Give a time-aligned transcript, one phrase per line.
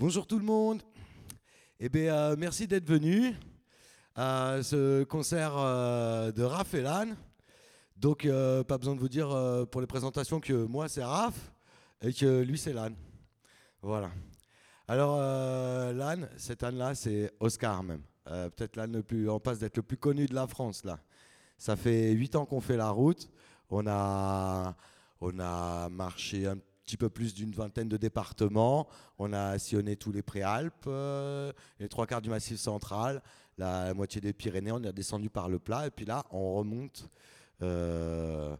[0.00, 0.80] Bonjour tout le monde.
[1.78, 3.34] Eh bien, euh, merci d'être venu
[4.14, 7.08] à ce concert euh, de Raph et Lan.
[7.98, 9.28] Donc, euh, pas besoin de vous dire
[9.70, 11.52] pour les présentations que moi c'est Raph
[12.00, 12.92] et que lui c'est Lan.
[13.82, 14.10] Voilà.
[14.88, 18.00] Alors, Lan, cet âne-là, c'est Oscar même.
[18.24, 20.98] Peut-être l'âne le plus, en passe d'être le plus connu de la France là.
[21.58, 23.28] Ça fait huit ans qu'on fait la route.
[23.68, 24.74] On a,
[25.20, 28.88] on a marché un petit peu plus d'une vingtaine de départements.
[29.18, 33.22] On a sillonné tous les préalpes, euh, les trois quarts du Massif central,
[33.58, 34.72] la, moitié des Pyrénées.
[34.72, 37.08] On est descendu par le plat et puis là, on remonte,
[37.62, 38.56] euh,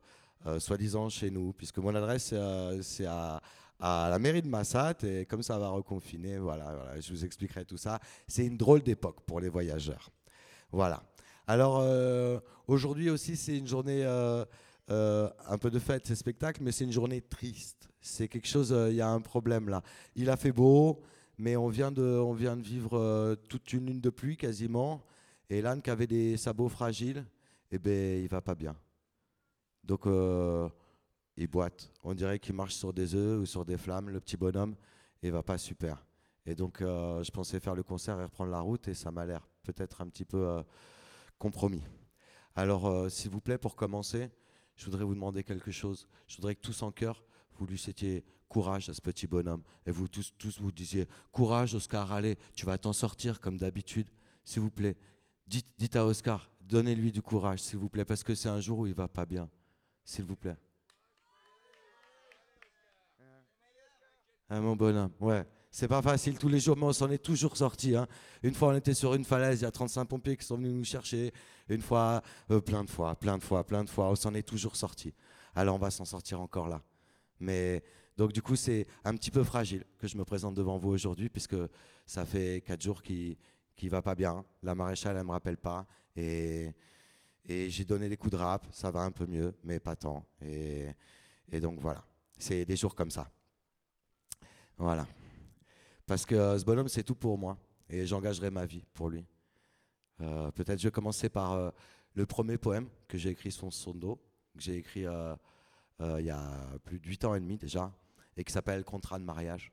[0.47, 2.35] euh, soi-disant chez nous, puisque mon adresse
[2.83, 3.41] c'est à,
[3.81, 7.99] la mairie de Massat et comme ça va reconfiner, voilà, je vous expliquerai tout ça.
[8.29, 10.11] C'est une drôle d'époque pour les voyageurs.
[10.71, 11.03] Voilà.
[11.47, 11.83] Alors
[12.69, 14.05] aujourd'hui aussi c'est une journée
[14.91, 17.89] euh, un peu de fête, c'est spectacle, mais c'est une journée triste.
[18.01, 19.83] C'est quelque chose, euh, il y a un problème là.
[20.17, 21.03] Il a fait beau,
[21.39, 25.05] mais on vient de, on vient de vivre euh, toute une lune de pluie quasiment.
[25.49, 27.25] Et l'âne qui avait des sabots fragiles,
[27.71, 28.77] eh ben il va pas bien.
[29.83, 30.07] Donc
[31.37, 31.91] il boite.
[32.05, 34.77] On dirait qu'il marche sur des œufs ou sur des flammes, le petit bonhomme,
[35.23, 36.07] et il va pas super.
[36.47, 39.45] Et donc je pensais faire le concert et reprendre la route, et ça m'a l'air
[39.65, 40.63] peut-être un petit peu
[41.37, 41.83] compromis.
[42.55, 44.31] Alors s'il vous plaît, pour commencer,
[44.81, 46.09] je voudrais vous demander quelque chose.
[46.27, 47.23] Je voudrais que tous en cœur,
[47.59, 49.63] vous lui souhaitiez courage à ce petit bonhomme.
[49.85, 54.09] Et vous tous, tous vous disiez, courage Oscar, allez, tu vas t'en sortir comme d'habitude.
[54.43, 54.97] S'il vous plaît,
[55.47, 58.79] dites, dites à Oscar, donnez-lui du courage, s'il vous plaît, parce que c'est un jour
[58.79, 59.51] où il va pas bien.
[60.03, 60.57] S'il vous plaît.
[64.49, 65.47] Ah, mon bonhomme, ouais.
[65.73, 67.95] C'est pas facile tous les jours, mais on s'en est toujours sorti.
[67.95, 68.09] hein.
[68.43, 70.73] Une fois, on était sur une falaise, il y a 35 pompiers qui sont venus
[70.73, 71.33] nous chercher.
[71.69, 74.43] Une fois, euh, plein de fois, plein de fois, plein de fois, on s'en est
[74.43, 75.15] toujours sorti.
[75.55, 76.83] Alors, on va s'en sortir encore là.
[77.39, 77.85] Mais
[78.17, 81.29] donc, du coup, c'est un petit peu fragile que je me présente devant vous aujourd'hui,
[81.29, 81.57] puisque
[82.05, 83.37] ça fait quatre jours qu'il
[83.77, 84.45] qui va pas bien.
[84.65, 85.87] La maréchale, elle me rappelle pas.
[86.17, 86.75] Et,
[87.47, 90.27] et j'ai donné des coups de rap, ça va un peu mieux, mais pas tant.
[90.43, 90.89] Et,
[91.53, 92.05] et donc, voilà.
[92.37, 93.31] C'est des jours comme ça.
[94.77, 95.07] Voilà.
[96.11, 97.57] Parce que euh, ce bonhomme, c'est tout pour moi.
[97.89, 99.25] Et j'engagerai ma vie pour lui.
[100.21, 101.71] Euh, Peut-être je vais commencer par euh,
[102.15, 104.17] le premier poème que j'ai écrit sur son dos,
[104.57, 107.93] que j'ai écrit il y a plus de 8 ans et demi déjà,
[108.37, 109.73] et qui s'appelle Contrat de mariage.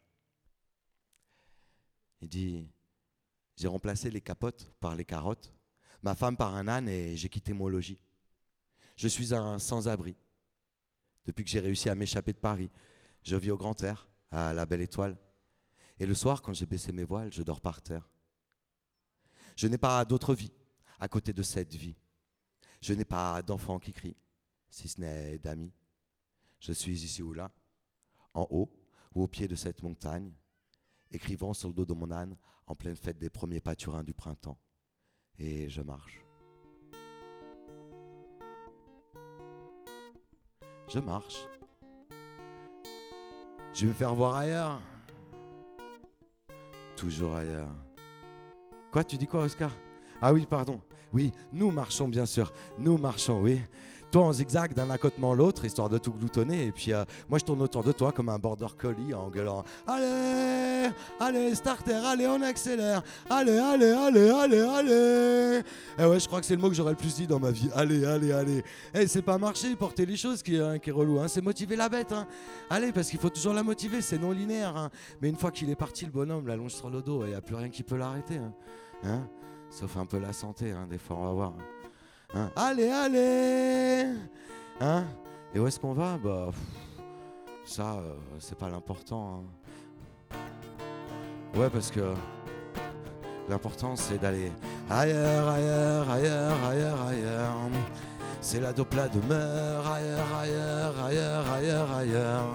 [2.21, 2.69] Il dit
[3.55, 5.51] J'ai remplacé les capotes par les carottes,
[6.03, 7.99] ma femme par un âne et j'ai quitté mon logis.
[8.95, 10.15] Je suis un sans-abri.
[11.25, 12.69] Depuis que j'ai réussi à m'échapper de Paris,
[13.23, 15.17] je vis au grand air, à la belle étoile.
[15.99, 18.09] Et le soir, quand j'ai baissé mes voiles, je dors par terre.
[19.55, 20.51] Je n'ai pas d'autre vie
[20.99, 21.95] à côté de cette vie.
[22.81, 24.17] Je n'ai pas d'enfants qui crient,
[24.69, 25.73] si ce n'est d'amis.
[26.59, 27.51] Je suis ici ou là,
[28.33, 28.71] en haut
[29.15, 30.31] ou au pied de cette montagne,
[31.09, 32.37] écrivant sur le dos de mon âne
[32.67, 34.59] en pleine fête des premiers pâturins du printemps.
[35.39, 36.23] Et je marche.
[40.87, 41.47] Je marche.
[43.73, 44.81] Je vais me faire voir ailleurs.
[46.97, 47.69] Toujours ailleurs.
[48.91, 49.71] Quoi, tu dis quoi, Oscar?
[50.19, 50.81] Ah oui, pardon.
[51.13, 52.51] Oui, nous marchons, bien sûr.
[52.79, 53.61] Nous marchons, oui.
[54.11, 56.65] Toi en zigzag d'un accotement l'autre, histoire de tout gloutonner.
[56.67, 59.63] Et puis euh, moi, je tourne autour de toi comme un border collie en gueulant
[59.85, 65.61] Allez Allez, starter, allez, on accélère Allez, allez, allez, allez, allez
[65.99, 67.51] Eh ouais, je crois que c'est le mot que j'aurais le plus dit dans ma
[67.51, 67.69] vie.
[67.75, 68.63] Allez, allez, allez
[68.93, 71.19] Eh, c'est pas marcher, porter les choses qui, hein, qui est relou.
[71.19, 71.27] Hein.
[71.27, 72.13] C'est motiver la bête.
[72.13, 72.25] Hein.
[72.69, 74.77] Allez, parce qu'il faut toujours la motiver, c'est non linéaire.
[74.77, 74.89] hein.
[75.21, 77.35] Mais une fois qu'il est parti, le bonhomme l'allonge sur le dos et il n'y
[77.35, 78.39] a plus rien qui peut l'arrêter.
[79.03, 79.27] Hein.
[79.69, 81.53] Sauf un peu la santé, des fois, on va voir.
[82.33, 82.51] Hein?
[82.55, 84.05] Allez, allez
[84.81, 85.05] Hein?
[85.55, 86.17] Et où est-ce qu'on va?
[86.21, 86.49] Bah,
[87.65, 89.43] ça, euh, c'est pas l'important.
[90.33, 90.37] hein.
[91.57, 92.13] Ouais, parce que
[93.49, 94.51] l'important, c'est d'aller
[94.89, 97.53] ailleurs, ailleurs, ailleurs, ailleurs, ailleurs.
[98.41, 102.45] C'est la dopla demeure ailleurs, ailleurs, ailleurs, ailleurs, ailleurs.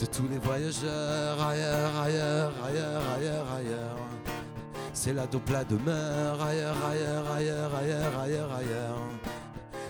[0.00, 3.96] De tous les voyageurs ailleurs, ailleurs, ailleurs, ailleurs, ailleurs.
[5.02, 8.98] C'est la dopla demeure ailleurs, ailleurs, ailleurs, ailleurs, ailleurs, ailleurs.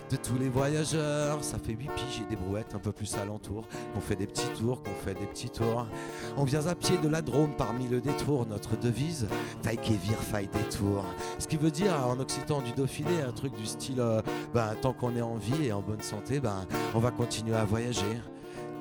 [0.09, 3.67] De tous les voyageurs, ça fait huit piges et des brouettes un peu plus alentour.
[3.93, 5.89] Qu'on fait des petits tours, qu'on fait des petits tours.
[6.37, 8.47] On vient à pied de la Drôme parmi le détour.
[8.47, 9.27] Notre devise,
[9.63, 11.05] taille et vire, faille détour.
[11.41, 14.23] Ce qui veut dire en occitan du Dauphiné, un truc du style, euh,
[14.55, 17.65] ben, tant qu'on est en vie et en bonne santé, ben, on va continuer à
[17.65, 18.21] voyager.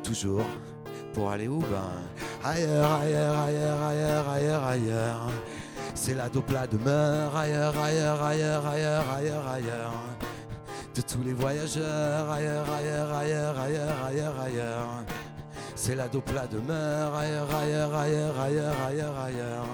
[0.03, 0.45] Toujours.
[1.11, 1.89] Pour aller où Ben,
[2.43, 5.31] ailleurs, ailleurs, ailleurs, ailleurs, ailleurs, ailleurs.
[5.95, 9.93] C'est la dopla demeure ailleurs, ailleurs, ailleurs, ailleurs, ailleurs, ailleurs.
[10.95, 14.87] De tous les voyageurs ailleurs, ailleurs, ailleurs, ailleurs, ailleurs, ailleurs.
[15.75, 19.65] C'est la dopla demeure ailleurs, ailleurs, ailleurs, ailleurs, ailleurs, ailleurs.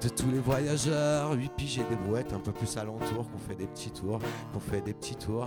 [0.00, 3.56] De tous les voyageurs, huit piges et des brouettes un peu plus alentour, qu'on fait
[3.56, 4.20] des petits tours,
[4.52, 5.46] qu'on fait des petits tours.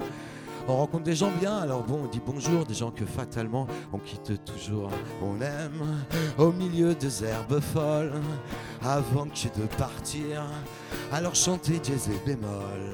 [0.68, 3.98] On rencontre des gens bien, alors bon, on dit bonjour, des gens que fatalement on
[3.98, 4.92] quitte toujours.
[5.24, 6.04] On aime
[6.38, 8.22] au milieu des herbes folles,
[8.84, 10.44] avant que de partir.
[11.14, 12.92] Alors chantez dièse et bémol,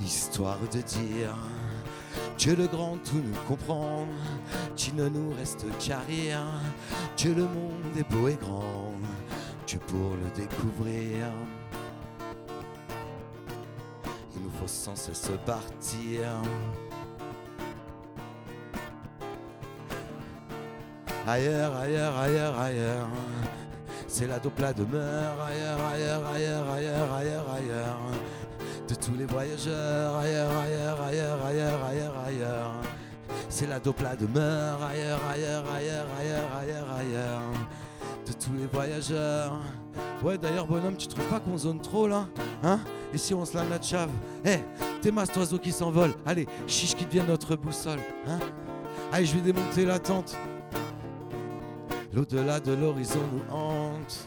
[0.00, 1.36] histoire de dire
[2.36, 4.06] Dieu le grand tout nous comprend,
[4.76, 6.44] qu'il ne nous reste qu'à rire.
[7.16, 8.91] Dieu le monde est beau et grand,
[9.66, 11.26] Dieu pour le découvrir.
[14.34, 16.42] Il nous faut sans cesse partir.
[21.26, 23.08] Ailleurs, ailleurs, ailleurs, ailleurs.
[24.08, 25.40] C'est la dopla demeure.
[25.40, 27.98] Ailleurs, ailleurs, ailleurs, ailleurs, ailleurs, ailleurs.
[28.88, 30.16] De tous les voyageurs.
[30.16, 32.72] Ailleurs, ailleurs, ailleurs, ailleurs, ailleurs, ailleurs.
[33.48, 34.82] C'est la dopla demeure.
[34.82, 37.42] Ailleurs, ailleurs, ailleurs, ailleurs, ailleurs, ailleurs.
[38.44, 39.60] Tous les voyageurs.
[40.24, 42.26] Ouais, d'ailleurs, bonhomme, tu trouves pas qu'on zone trop là
[42.64, 42.80] Hein?
[43.14, 44.10] Et si on se lame la chave?
[44.44, 44.58] Eh,
[45.00, 46.12] t'es masse oiseau qui s'envole.
[46.26, 48.00] Allez, chiche qui devient notre boussole.
[48.26, 48.40] Hein?
[49.12, 50.36] Allez, je vais démonter la tente.
[52.12, 54.26] L'au-delà de l'horizon nous hante.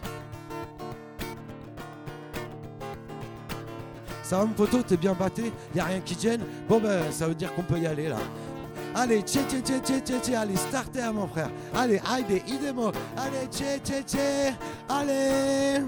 [4.24, 6.42] Ça va mon poteau, t'es bien batté, y a rien qui gêne?
[6.68, 8.18] Bon ben ça veut dire qu'on peut y aller là.
[8.98, 11.52] Allez, tché tché tché tché tché tché, allez, starter mon frère.
[11.74, 12.94] Allez, aïe, idemo.
[13.18, 14.56] Allez, tché tché tché,
[14.88, 15.84] allez.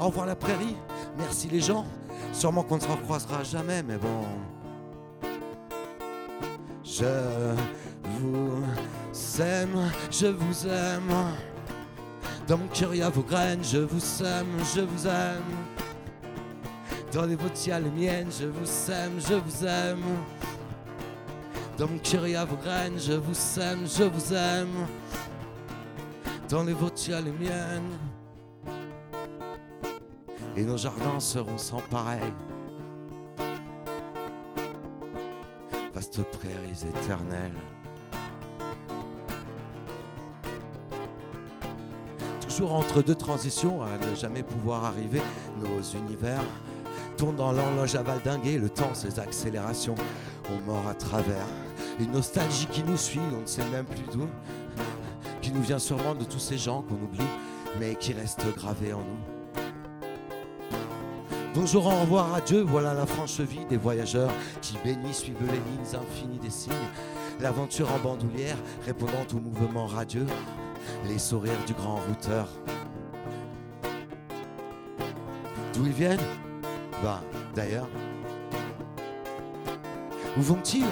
[0.00, 0.74] Au revoir la prairie,
[1.18, 1.84] merci les gens.
[2.32, 4.24] Sûrement qu'on ne se recroisera jamais, mais bon.
[6.82, 7.54] Je
[8.04, 8.62] vous
[9.42, 11.34] aime, je vous aime.
[12.48, 15.42] Dans mon cœur, il y a vos graines, je vous aime, je vous aime.
[17.12, 20.02] Dans les vôtres, il les miennes, je vous aime, je vous aime.
[21.76, 22.22] Dans mon cœur,
[22.96, 24.86] je vous aime, je vous aime.
[26.48, 27.98] Dans les vôtres, les miennes.
[30.56, 32.32] Et nos jardins seront sans pareil.
[35.92, 37.58] Vastes prairies éternelles.
[42.40, 45.22] Toujours entre deux transitions, à ne jamais pouvoir arriver,
[45.60, 46.44] nos univers
[47.16, 49.94] tournent dans l'horloge à valdinguer, le temps, ses accélérations,
[50.50, 51.46] on mord à travers.
[52.00, 54.26] Une nostalgie qui nous suit, on ne sait même plus d'où,
[55.40, 57.26] qui nous vient sûrement de tous ces gens qu'on oublie,
[57.78, 59.60] mais qui restent gravés en nous.
[61.54, 65.96] Bonjour, au revoir, adieu, voilà la franche vie des voyageurs qui bénissent, suivent les lignes
[65.96, 66.72] infinies des signes.
[67.40, 70.26] L'aventure en bandoulière, répondant au mouvement radieux,
[71.06, 72.48] les sourires du grand routeur.
[75.74, 76.18] D'où ils viennent?
[77.04, 77.20] Ben,
[77.54, 77.88] d'ailleurs.
[80.36, 80.84] Où vont-ils?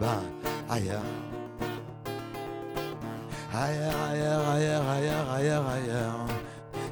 [0.00, 0.22] Ben,
[0.70, 1.02] ailleurs.
[3.52, 6.26] Ailleurs, ailleurs, ailleurs, ailleurs, ailleurs, ailleurs.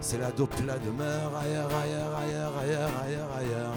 [0.02, 3.75] C'est la dope la demeure, ailleurs, ailleurs, ailleurs, ailleurs, ailleurs, ailleurs.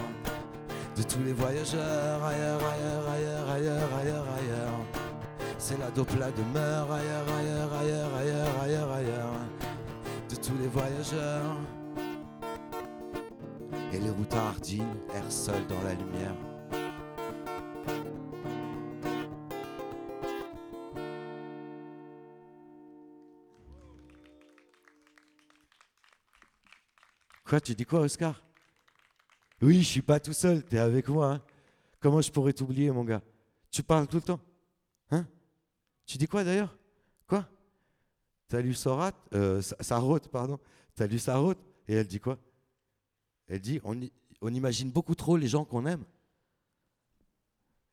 [0.96, 4.80] De tous les voyageurs, ailleurs, ailleurs, ailleurs, ailleurs, ailleurs, ailleurs.
[5.56, 9.34] C'est la dope la demeure, ailleurs, ailleurs, ailleurs, ailleurs, ailleurs, ailleurs.
[10.28, 11.56] De tous les voyageurs.
[13.94, 16.51] Et les routes hardines errent seules dans la lumière.
[27.52, 28.42] Quoi, tu dis quoi, Oscar?
[29.60, 31.34] Oui, je suis pas tout seul, tu es avec moi.
[31.34, 31.42] hein.
[32.00, 33.20] Comment je pourrais t'oublier, mon gars?
[33.70, 34.40] Tu parles tout le temps
[35.10, 35.28] Hein?
[36.06, 36.74] Tu dis quoi d'ailleurs?
[37.26, 37.46] Quoi?
[38.48, 40.58] T'as lu Sorat euh, Sa- Sarraute, pardon.
[40.94, 42.38] T'as lu Sarraute Et elle dit quoi?
[43.48, 46.06] Elle dit on imagine beaucoup trop les gens qu'on aime.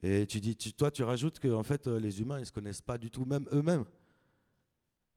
[0.01, 2.53] Et tu dis, tu- toi, tu rajoutes que en fait, euh, les humains, ils se
[2.53, 3.83] connaissent pas du tout, même eux-mêmes.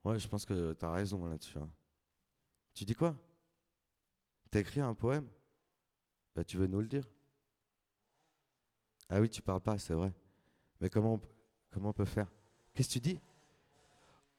[0.03, 1.59] Ouais, je pense que tu as raison là-dessus.
[1.59, 1.71] hein.
[2.75, 3.17] Tu dis quoi?
[4.52, 5.26] T'as écrit un poème
[6.37, 7.04] bah, Tu veux nous le dire?
[9.09, 10.12] Ah oui, tu parles pas, c'est vrai.
[10.80, 11.21] Mais comment on,
[11.71, 12.28] comment on peut faire?
[12.75, 13.21] Qu'est-ce que tu dis?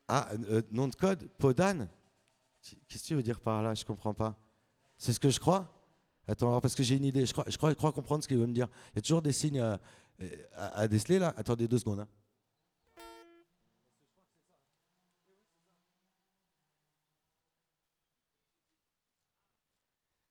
[0.08, 1.90] Ah, euh, nom de code Podane?
[2.88, 3.74] Qu'est-ce que tu veux dire par là?
[3.74, 4.38] Je comprends pas.
[4.98, 5.68] C'est ce que je crois?
[6.28, 7.26] Attends, parce que j'ai une idée.
[7.26, 8.68] Je crois, je crois, je crois comprendre ce qu'il veut me dire.
[8.94, 9.80] Il y a toujours des signes à,
[10.56, 11.34] à- à déceler là?
[11.38, 12.02] Attendez deux secondes.
[12.02, 12.08] hein.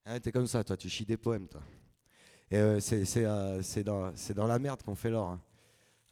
[0.05, 1.63] Hein, T'es comme ça, toi, tu chies des poèmes, toi.
[2.51, 5.31] Et euh, c'est c'est, euh, c'est dans, c'est dans la merde qu'on fait l'or.
[5.31, 5.41] Hein,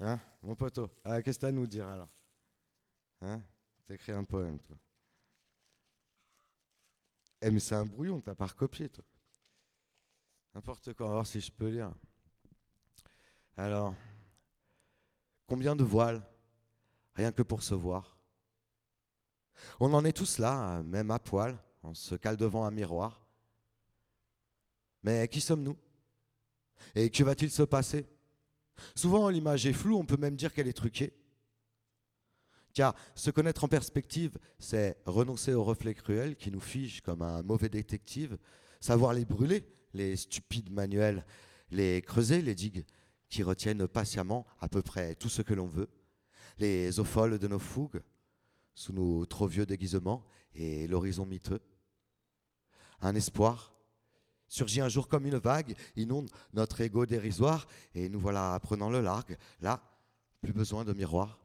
[0.02, 2.08] Hein, mon poteau Ah, Qu'est-ce que t'as à nous dire alors?
[3.20, 3.42] Hein?
[3.86, 4.76] T'écris un poème, toi.
[7.42, 9.04] Eh, mais c'est un brouillon, t'as pas recopié, toi.
[10.54, 11.92] N'importe quoi, on va voir si je peux lire.
[13.56, 13.94] Alors,
[15.46, 16.22] combien de voiles?
[17.14, 18.16] Rien que pour se voir.
[19.78, 23.20] On en est tous là, même à poil, on se cale devant un miroir.
[25.02, 25.76] Mais qui sommes-nous?
[26.94, 28.06] Et que va-t-il se passer?
[28.94, 31.12] Souvent, l'image est floue, on peut même dire qu'elle est truquée.
[32.72, 37.42] Car se connaître en perspective, c'est renoncer aux reflets cruels qui nous figent comme un
[37.42, 38.38] mauvais détective,
[38.80, 41.24] savoir les brûler, les stupides manuels,
[41.70, 42.84] les creuser, les digues
[43.28, 45.88] qui retiennent patiemment à peu près tout ce que l'on veut,
[46.58, 48.02] les eaux folles de nos fougues,
[48.74, 51.60] sous nos trop vieux déguisements et l'horizon miteux.
[53.00, 53.69] Un espoir
[54.50, 59.00] surgit un jour comme une vague, inonde notre ego dérisoire et nous voilà prenant le
[59.00, 59.38] largue.
[59.60, 59.82] Là,
[60.42, 61.38] plus besoin de miroir.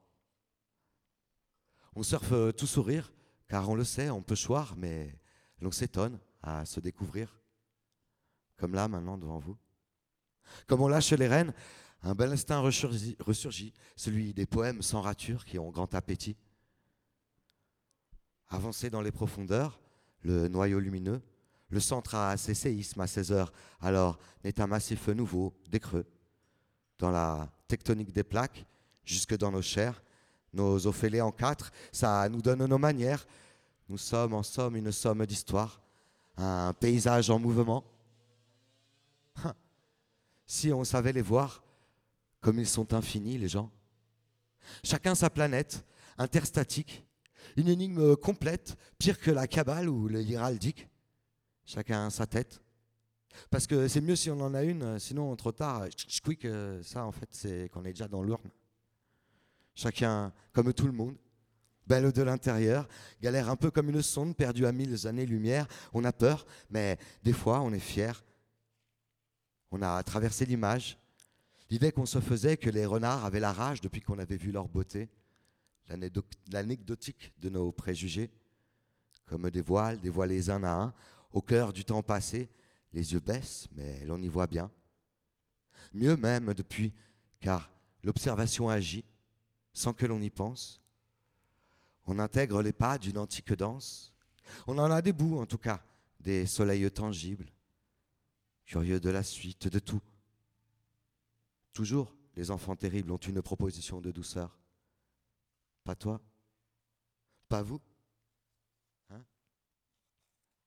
[1.95, 3.13] On surfe tout sourire,
[3.47, 5.17] car on le sait, on peut choir, mais
[5.61, 7.39] l'on s'étonne à se découvrir.
[8.57, 9.55] Comme là, maintenant, devant vous.
[10.67, 11.53] Comme on lâche les rênes,
[12.01, 16.37] un bel instinct ressurgit, celui des poèmes sans rature qui ont grand appétit.
[18.49, 19.79] Avancer dans les profondeurs,
[20.21, 21.21] le noyau lumineux,
[21.75, 23.51] le centre a ses séismes à 16 heures,
[23.81, 26.05] alors n'est un massif nouveau, des creux.
[26.97, 28.65] Dans la tectonique des plaques,
[29.03, 30.01] jusque dans nos chairs,
[30.53, 33.27] nos ophélés en quatre, ça nous donne nos manières.
[33.89, 35.81] Nous sommes en somme une somme d'histoire,
[36.37, 37.83] un paysage en mouvement.
[39.43, 39.53] Hein.
[40.45, 41.61] Si on savait les voir,
[42.39, 43.69] comme ils sont infinis, les gens.
[44.81, 45.83] Chacun sa planète,
[46.17, 47.03] interstatique,
[47.57, 50.87] une énigme complète, pire que la cabale ou le hiraldique.
[51.65, 52.61] Chacun sa tête.
[53.49, 55.87] Parce que c'est mieux si on en a une, sinon trop tard,
[56.23, 56.47] quick,
[56.83, 58.49] ça en fait c'est qu'on est déjà dans l'urne
[59.75, 61.15] chacun comme tout le monde,
[61.85, 62.87] belle de l'intérieur,
[63.21, 65.67] galère un peu comme une sonde perdue à mille années-lumière.
[65.93, 68.23] On a peur, mais des fois on est fier.
[69.71, 70.97] On a traversé l'image,
[71.69, 74.69] l'idée qu'on se faisait que les renards avaient la rage depuis qu'on avait vu leur
[74.69, 75.09] beauté,
[76.51, 78.31] l'anecdotique de nos préjugés,
[79.25, 80.93] comme des voiles dévoilés un à un,
[81.35, 82.49] au cœur du temps passé,
[82.93, 84.71] les yeux baissent, mais l'on y voit bien.
[85.93, 86.93] Mieux même depuis,
[87.41, 87.69] car
[88.03, 89.03] l'observation agit
[89.73, 90.81] sans que l'on y pense.
[92.05, 94.13] On intègre les pas d'une antique danse.
[94.65, 95.83] On en a des bouts, en tout cas,
[96.21, 97.51] des soleils tangibles,
[98.65, 100.01] curieux de la suite, de tout.
[101.73, 104.57] Toujours, les enfants terribles ont une proposition de douceur.
[105.83, 106.21] Pas toi
[107.49, 107.81] Pas vous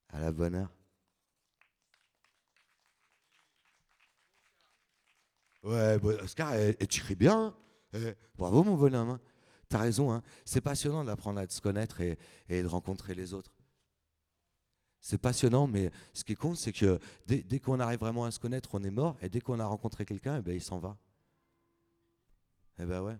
[0.09, 0.73] À la bonne heure.
[5.63, 6.53] Ouais, Oscar,
[6.89, 7.55] tu cries bien.
[7.93, 9.19] Hein bravo mon bonhomme, hein.
[9.67, 10.21] t'as raison, hein.
[10.45, 12.17] c'est passionnant d'apprendre à se connaître et,
[12.49, 13.53] de rencontrer les autres.
[15.01, 18.69] C'est passionnant, mais ce qui compte, c'est que dès, qu'on arrive vraiment à se connaître,
[18.73, 20.97] on est mort, et dès qu'on a rencontré quelqu'un, eh ben, il s'en va.
[22.79, 23.17] Eh ben ouais,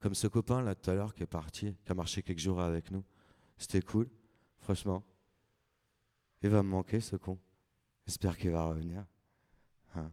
[0.00, 2.60] comme ce copain là tout à l'heure qui est parti, qui a marché quelques jours
[2.60, 3.04] avec nous.
[3.58, 4.08] C'était cool,
[4.58, 5.04] franchement.
[6.42, 7.38] Il va me manquer ce con.
[8.06, 9.04] J'espère qu'il va revenir.
[9.94, 10.10] Hein.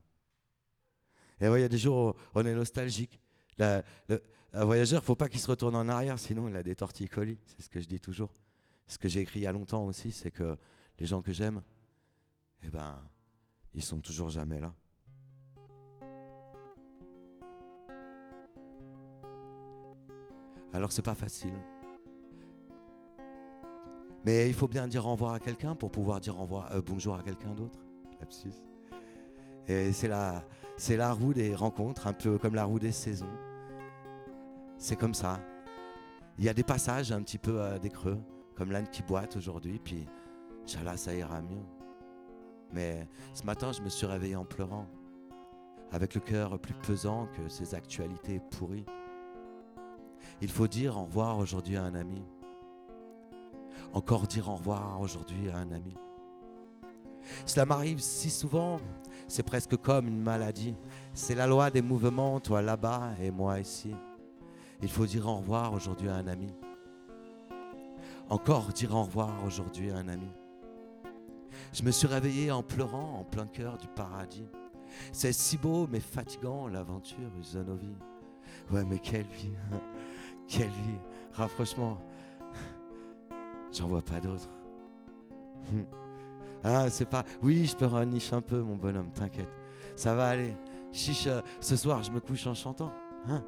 [1.40, 3.20] Et ouais, il y a des jours où on est nostalgique
[4.54, 6.76] un voyageur, il ne faut pas qu'il se retourne en arrière, sinon il a des
[6.76, 7.40] torticolis.
[7.46, 8.32] C'est ce que je dis toujours.
[8.88, 10.58] Ce que j'ai écrit il y a longtemps aussi, c'est que
[11.00, 11.62] les gens que j'aime,
[12.64, 13.02] eh ben,
[13.74, 14.74] ils sont toujours jamais là.
[20.74, 21.54] Alors c'est pas facile.
[24.26, 27.24] Mais il faut bien dire au revoir à quelqu'un pour pouvoir dire euh, bonjour à
[27.24, 27.80] quelqu'un d'autre.
[29.68, 33.34] Et c'est la, roue des rencontres, un peu comme la roue des saisons.
[34.78, 35.40] C'est comme ça.
[36.38, 38.20] Il y a des passages un petit peu à des creux,
[38.56, 40.06] comme l'âne qui boite aujourd'hui, puis
[40.64, 41.64] Inch'Allah, ça ira mieux.
[42.72, 44.88] Mais ce matin, je me suis réveillé en pleurant,
[45.92, 48.86] avec le cœur plus pesant que ces actualités pourries.
[50.42, 52.24] Il faut dire au revoir aujourd'hui à un ami.
[53.94, 55.96] Encore dire au revoir aujourd'hui à un ami.
[57.46, 58.80] Cela m'arrive si souvent,
[59.28, 60.76] c'est presque comme une maladie.
[61.14, 63.94] C'est la loi des mouvements, toi là-bas et moi ici.
[64.82, 66.54] Il faut dire au revoir aujourd'hui à un ami.
[68.30, 70.30] Encore dire au revoir aujourd'hui à un ami.
[71.72, 74.48] Je me suis réveillé en pleurant en plein cœur du paradis.
[75.12, 77.96] C'est si beau mais fatigant l'aventure Usonovi.
[78.72, 79.80] Ouais mais quelle vie, hein.
[80.48, 81.00] quelle vie.
[81.34, 82.00] Rapprochement,
[83.74, 84.50] j'en vois pas d'autres.
[86.66, 87.26] Ah, c'est pas.
[87.42, 89.50] Oui, je peux renicher un peu, mon bonhomme, t'inquiète.
[89.98, 90.56] Ça va aller.
[90.94, 92.94] Chiche, euh, ce soir, je me couche en chantant.
[93.28, 93.44] Hein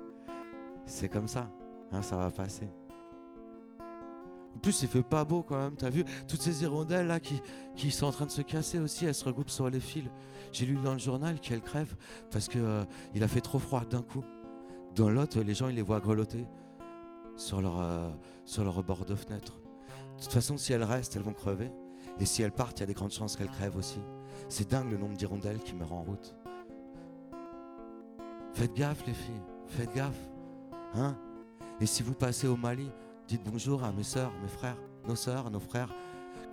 [0.86, 1.50] c'est comme ça.
[1.94, 2.68] Hein, ça va passer.
[4.54, 5.76] En plus, il fait pas beau quand même.
[5.76, 6.04] T'as vu?
[6.28, 7.42] Toutes ces hirondelles là qui,
[7.76, 9.06] qui sont en train de se casser aussi.
[9.06, 10.10] Elles se regroupent sur les fils.
[10.52, 11.96] J'ai lu dans le journal qu'elles crèvent
[12.32, 14.24] parce que euh, il a fait trop froid d'un coup.
[14.96, 16.46] Dans l'autre, les gens ils les voient grelotter.
[17.38, 18.10] sur leur, euh,
[18.46, 19.60] sur leur bord de fenêtre.
[20.18, 21.72] De toute façon, si elles restent, elles vont crever.
[22.20, 24.00] Et si elles partent, il y a des grandes chances qu'elles crèvent aussi.
[24.50, 26.36] C'est dingue le nombre d'hirondelles qui meurent en route.
[28.54, 30.30] Faites gaffe les filles, faites gaffe.
[30.94, 31.18] Hein?
[31.82, 32.90] Et si vous passez au Mali,
[33.28, 35.94] dites bonjour à mes sœurs, mes frères, nos sœurs, nos frères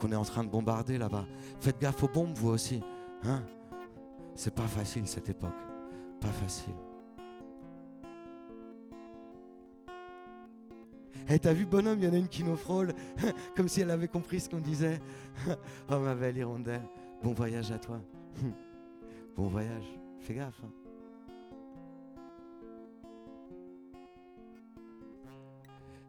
[0.00, 1.26] qu'on est en train de bombarder là-bas.
[1.60, 2.82] Faites gaffe aux bombes vous aussi.
[3.24, 3.42] Hein?
[4.34, 5.50] C'est pas facile cette époque.
[6.20, 6.74] Pas facile.
[11.34, 12.92] Eh, t'as vu, bonhomme, il y en a une qui nous frôle,
[13.56, 15.00] comme si elle avait compris ce qu'on disait.
[15.90, 16.82] oh, ma belle hirondelle,
[17.22, 18.02] bon voyage à toi.
[19.36, 20.62] bon voyage, fais gaffe.
[20.62, 20.70] Hein.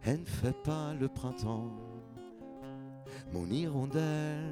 [0.01, 1.72] Elle ne fait pas le printemps,
[3.32, 4.51] mon hirondelle,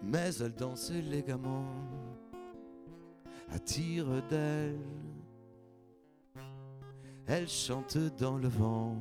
[0.00, 1.66] mais elle danse élégamment
[3.50, 4.78] à tire d'elle
[7.28, 8.96] elle chante dans le vent,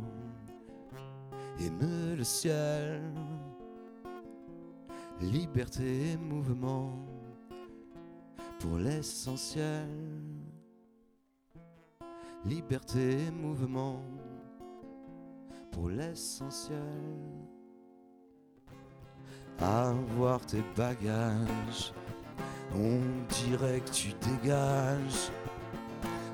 [1.59, 3.01] émeut le ciel.
[5.19, 6.91] Liberté et mouvement
[8.59, 9.87] pour l'essentiel.
[12.45, 14.03] Liberté et mouvement
[15.71, 16.77] pour l'essentiel.
[19.59, 21.93] Avoir tes bagages,
[22.75, 25.31] on dirait que tu dégages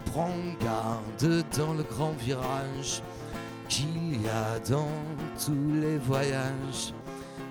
[0.05, 0.29] prends
[0.62, 3.01] garde dans le grand virage
[3.69, 4.89] qu'il y a dans
[5.43, 6.93] tous les voyages.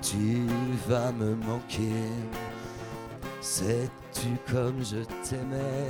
[0.00, 0.46] Tu
[0.88, 2.10] vas me manquer,
[3.40, 5.88] sais-tu comme je t'aimais?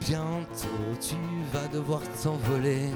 [0.00, 1.16] Bientôt tu
[1.52, 2.90] vas devoir t'envoler.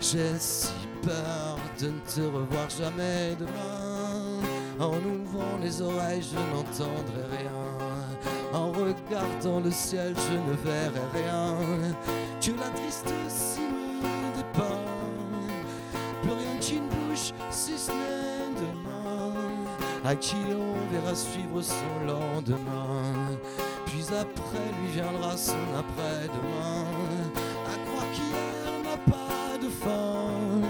[0.00, 4.40] J'ai si peur de ne te revoir jamais demain.
[4.80, 7.91] En ouvrant les oreilles, je n'entendrai rien.
[8.52, 11.56] En regardant le ciel, je ne verrai rien
[12.40, 14.02] que la triste cime
[14.36, 14.78] des pins.
[16.20, 19.32] Plus rien qui ne bouge, si ce n'est demain.
[20.04, 23.38] À qui on verra suivre son lendemain.
[23.86, 26.84] Puis après lui viendra son après-demain.
[27.66, 30.68] À croire qu'hier n'a pas de fin.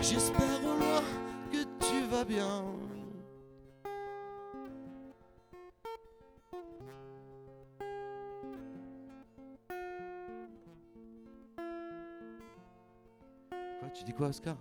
[0.00, 1.02] J'espère au loin
[1.50, 2.62] que tu vas bien.
[14.02, 14.56] Tu dis quoi, Oscar?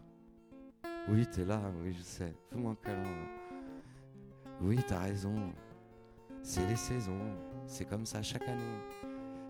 [1.09, 2.31] Oui, t'es là, oui, je sais.
[2.51, 3.09] Fais-moi un câlin.
[4.61, 5.33] Oui, t'as raison.
[6.43, 7.17] C'est les saisons.
[7.65, 8.61] C'est comme ça chaque année.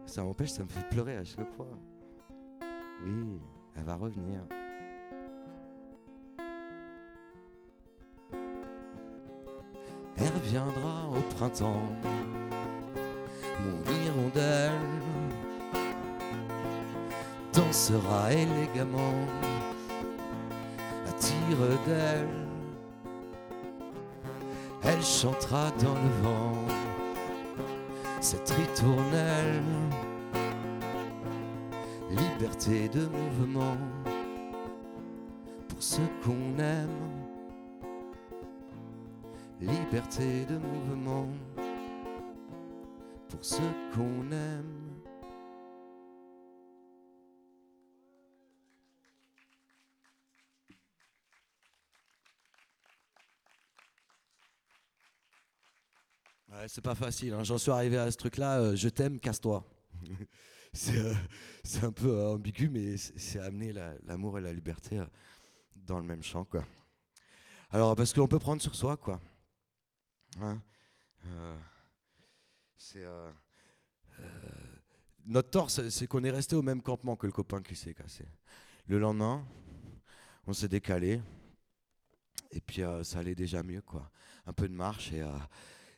[0.05, 1.67] Ça m'empêche, ça me fait pleurer à chaque fois.
[3.03, 3.41] Oui,
[3.75, 4.39] elle va revenir.
[10.15, 11.83] Elle reviendra au printemps,
[13.59, 14.71] mon hirondelle
[17.51, 19.27] dansera élégamment
[24.83, 26.53] Elle chantera dans le vent
[28.21, 29.63] cette ritournelle.
[32.09, 33.77] Liberté de mouvement
[35.67, 36.89] pour ceux qu'on aime.
[39.59, 41.27] Liberté de mouvement
[43.29, 44.90] pour ceux qu'on aime.
[56.67, 57.33] C'est pas facile.
[57.33, 57.43] Hein.
[57.43, 58.59] J'en suis arrivé à ce truc-là.
[58.59, 59.65] Euh, je t'aime, casse-toi.
[60.87, 61.13] Euh,
[61.65, 63.73] c'est un peu euh, ambigu, mais c'est amener
[64.05, 65.03] l'amour et la liberté
[65.75, 66.63] dans le même champ, quoi.
[67.71, 69.19] Alors, parce qu'on peut prendre sur soi, quoi.
[70.39, 70.61] Hein
[72.77, 73.05] c'est
[75.25, 78.23] notre tort, c'est qu'on est resté au même campement que le copain qui s'est cassé.
[78.87, 79.45] Le lendemain,
[80.47, 81.21] on s'est décalé,
[82.49, 84.09] et puis ça allait déjà mieux, quoi.
[84.45, 85.21] Un peu de marche et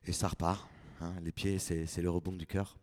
[0.05, 0.67] et ça repart.
[1.01, 1.13] Hein.
[1.21, 2.77] les pieds, c'est le rebond du cœur.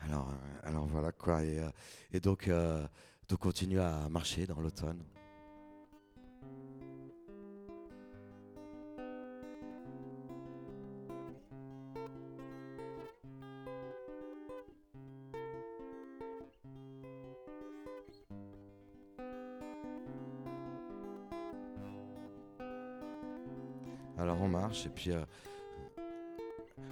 [0.00, 1.42] Alors, euh, alors voilà quoi.
[1.42, 1.70] Et, euh,
[2.12, 2.86] et donc, euh,
[3.28, 5.02] donc, continue à marcher dans l'automne.
[24.18, 25.10] Alors on marche et puis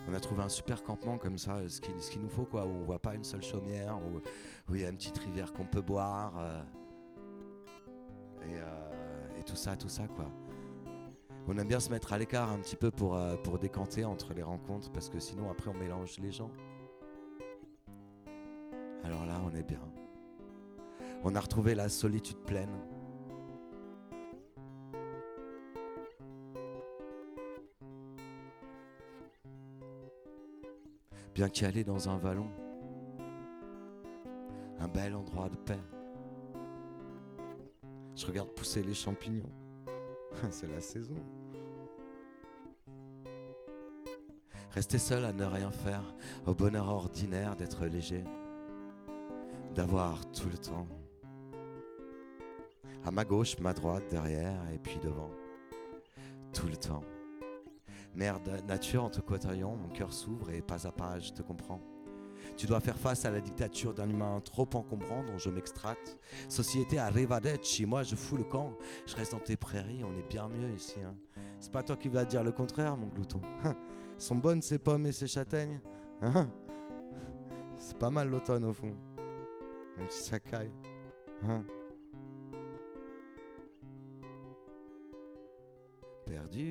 [0.08, 2.84] on a trouvé un super campement comme ça, ce qu'il nous faut, quoi, où on
[2.84, 6.34] voit pas une seule chaumière, où, il y a une petite rivière qu'on peut boire,
[6.38, 6.62] euh,
[8.46, 10.30] euh, et, tout ça, tout ça, quoi.
[11.46, 14.42] On aime bien se mettre à l'écart un petit peu euh, pour décanter entre les
[14.42, 16.50] rencontres, parce que sinon après on mélange les gens.
[19.04, 19.80] Alors là, on est bien.
[21.22, 22.74] On a retrouvé la solitude pleine.
[31.34, 32.48] Bien aller dans un vallon,
[34.78, 35.80] un bel endroit de paix.
[38.14, 39.50] Je regarde pousser les champignons.
[40.50, 41.16] C'est la saison.
[44.70, 46.14] Rester seul à ne rien faire,
[46.46, 48.22] au bonheur ordinaire d'être léger,
[49.74, 50.86] d'avoir tout le temps.
[53.04, 55.30] À ma gauche, ma droite, derrière et puis devant.
[56.52, 57.02] Tout le temps.
[58.14, 61.80] Merde, nature, en te côtoyant, mon cœur s'ouvre et pas à pas, je te comprends.
[62.56, 66.18] Tu dois faire face à la dictature d'un humain trop encombrant dont je m'extrate.
[66.48, 66.98] Société
[67.62, 68.72] chez moi je fous le camp.
[69.06, 71.00] Je reste dans tes prairies, on est bien mieux ici.
[71.04, 71.16] Hein.
[71.58, 73.40] C'est pas toi qui vas dire le contraire, mon glouton.
[74.18, 75.80] sont bonnes ces pommes et ces châtaignes.
[76.22, 76.48] Hein?
[77.76, 78.94] C'est pas mal l'automne au fond.
[79.98, 80.72] Même si ça caille.
[81.42, 81.64] Hein?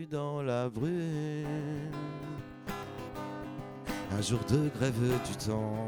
[0.09, 1.91] Dans la brume.
[4.17, 4.93] Un jour de grève
[5.27, 5.87] du temps.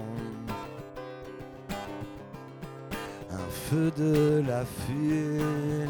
[3.32, 5.88] Un feu de la fume.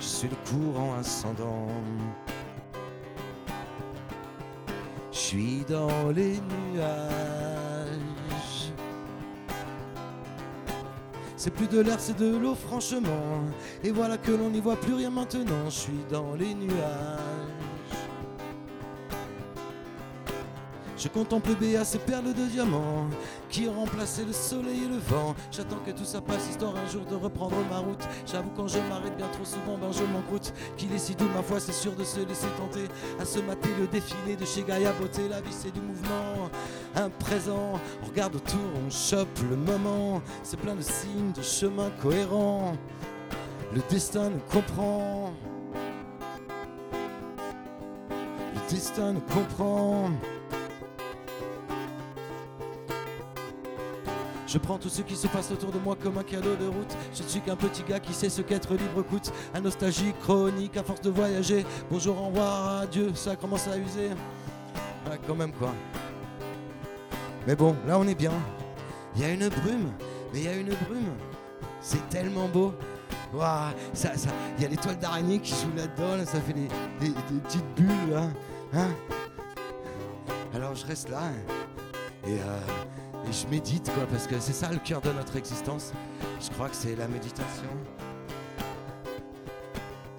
[0.00, 1.68] Je suis le courant ascendant.
[5.32, 6.34] suis dans les
[6.74, 7.51] nuages.
[11.44, 13.42] C'est plus de l'air, c'est de l'eau, franchement.
[13.82, 15.64] Et voilà que l'on n'y voit plus rien maintenant.
[15.64, 17.31] Je suis dans les nuages.
[21.02, 23.08] Je contemple Béa, ces perles de diamants
[23.50, 25.34] qui ont remplacé le soleil et le vent.
[25.50, 28.04] J'attends que tout ça passe, histoire un jour de reprendre ma route.
[28.24, 30.54] J'avoue, quand je m'arrête bien trop souvent, ben je m'encroute.
[30.76, 32.84] Qu'il est si doux, ma foi, c'est sûr de se laisser tenter.
[33.18, 36.48] À se mater le défilé de chez Gaïa Beauté, la vie c'est du mouvement.
[36.94, 40.22] Un présent, on regarde autour, on chope le moment.
[40.44, 42.76] C'est plein de signes, de chemins cohérents.
[43.74, 45.32] Le destin nous comprend.
[48.54, 50.08] Le destin nous comprend.
[54.52, 56.94] Je prends tout ce qui se passe autour de moi comme un cadeau de route.
[57.14, 59.32] Je ne suis qu'un petit gars qui sait ce qu'être libre coûte.
[59.54, 61.64] Un nostalgie chronique à force de voyager.
[61.90, 64.10] Bonjour, au revoir, adieu, ça commence à user.
[65.26, 65.72] Quand même quoi.
[67.46, 68.32] Mais bon, là on est bien.
[69.16, 69.90] Il y a une brume,
[70.34, 71.14] mais il y a une brume.
[71.80, 72.74] C'est tellement beau.
[73.32, 76.68] Waouh, ça, ça, il y a l'étoile d'araignée qui joue là-dedans, ça fait des,
[77.40, 78.20] petites bulles.
[78.74, 78.90] Hein
[80.54, 81.22] Alors je reste là
[82.26, 82.60] et euh,
[83.28, 85.92] et je médite, quoi, parce que c'est ça le cœur de notre existence.
[86.40, 87.68] Je crois que c'est la méditation.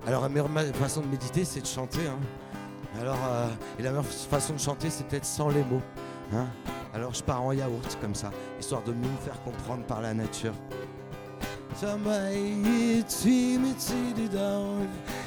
[0.05, 2.07] Alors la meilleure façon de méditer, c'est de chanter.
[2.07, 2.19] Hein.
[2.99, 3.47] Alors, euh,
[3.79, 5.81] et la meilleure façon de chanter, c'est peut-être sans les mots.
[6.33, 6.47] Hein.
[6.93, 10.13] Alors je pars en yaourt comme ça, histoire de mieux me faire comprendre par la
[10.13, 10.53] nature.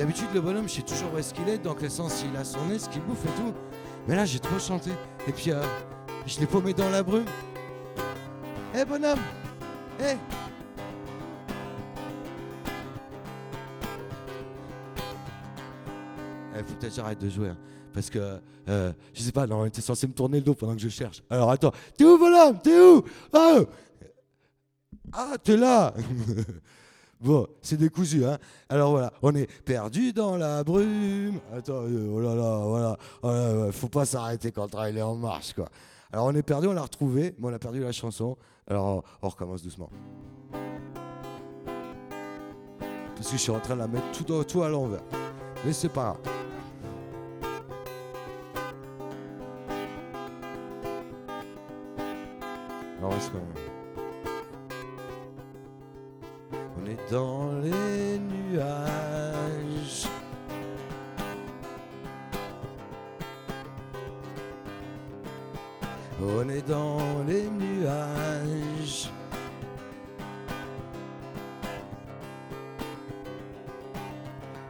[0.00, 2.42] D'habitude, le bonhomme, je sais toujours où est-ce qu'il est, donc le sens, il a
[2.42, 3.52] son nez, ce qu'il bouffe et tout.
[4.08, 4.92] Mais là, j'ai trop chanté.
[5.28, 5.62] Et puis, euh,
[6.24, 7.26] je l'ai paumé dans la brume.
[8.74, 9.18] Hé hey, bonhomme
[10.00, 10.16] hey.
[16.66, 17.48] faut peut-être j'arrête de jouer.
[17.48, 17.58] Hein,
[17.92, 20.80] parce que, euh, je sais pas, non, était censé me tourner le dos pendant que
[20.80, 21.22] je cherche.
[21.28, 22.58] Alors attends, t'es où bonhomme?
[22.62, 23.04] T'es où?
[23.34, 23.66] Oh
[25.12, 25.92] Ah, t'es là
[27.20, 28.38] Bon, c'est décousu, hein.
[28.70, 31.38] Alors voilà, on est perdu dans la brume.
[31.54, 32.96] Attends, euh, oh là là, voilà.
[33.22, 35.68] Oh faut pas s'arrêter quand le train est en marche, quoi.
[36.12, 38.38] Alors on est perdu, on l'a retrouvé, mais on a perdu la chanson.
[38.66, 39.90] Alors on recommence doucement.
[43.16, 45.02] Parce que je suis en train de la mettre tout, tout à l'envers.
[45.66, 46.40] Mais c'est pas grave.
[52.98, 53.69] Alors, on
[56.90, 60.08] est dans les nuages.
[66.22, 69.10] On est dans les nuages.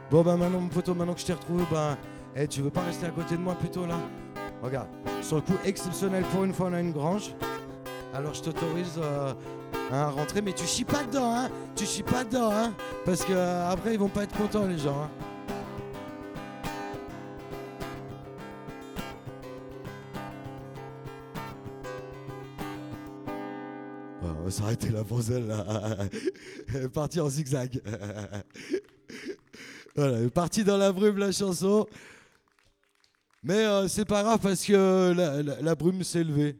[0.09, 1.97] Bon ben maintenant mon poteau, maintenant que je t'ai retrouvé, ben
[2.35, 3.95] hey, tu veux pas rester à côté de moi plutôt là?
[4.61, 4.89] Regarde,
[5.21, 7.33] sur le coup exceptionnel pour une fois on a une grange.
[8.13, 9.33] Alors je t'autorise euh,
[9.91, 12.73] hein, rentrer, mais tu chies pas dedans, hein, tu chies pas dedans, hein,
[13.05, 15.03] parce que euh, après ils vont pas être contents les gens.
[15.03, 15.09] Hein.
[24.23, 25.03] on va s'arrêter là.
[26.73, 27.79] Elle est partie en zigzag.
[29.95, 31.85] voilà, partie dans la brume la chanson.
[33.43, 35.13] Mais euh, c'est pas grave parce que
[35.61, 36.59] la, brume s'est levée.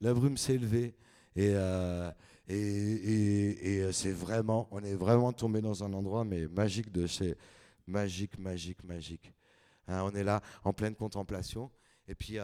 [0.00, 0.94] La brume s'est levée.
[1.36, 2.10] Et, euh,
[2.48, 7.36] et, euh, c'est vraiment, on est vraiment tombé dans un endroit mais magique de chez
[7.86, 9.32] magique, magique, magique.
[9.88, 11.70] Hein, on est là en pleine contemplation.
[12.06, 12.36] Et puis il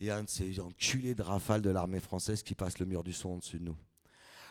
[0.00, 3.02] y a un de ces enculés de rafales de l'armée française qui passe le mur
[3.02, 3.76] du son au-dessus de nous.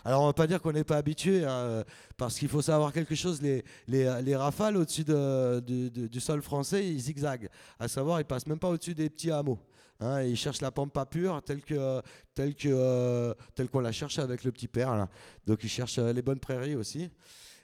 [0.03, 1.83] Alors on va pas dire qu'on n'est pas habitué, hein,
[2.15, 6.99] parce qu'il faut savoir quelque chose, les, les, rafales au-dessus de, du sol français, ils
[6.99, 7.49] zigzaguent.
[7.79, 9.59] À savoir, ils passent même pas au-dessus des petits hameaux.
[9.99, 12.01] Hein, ils cherchent la pampa pure telle que
[12.35, 15.07] telle que telle qu'on la cherche avec le petit père.
[15.45, 17.09] Donc ils cherchent euh, les bonnes prairies aussi.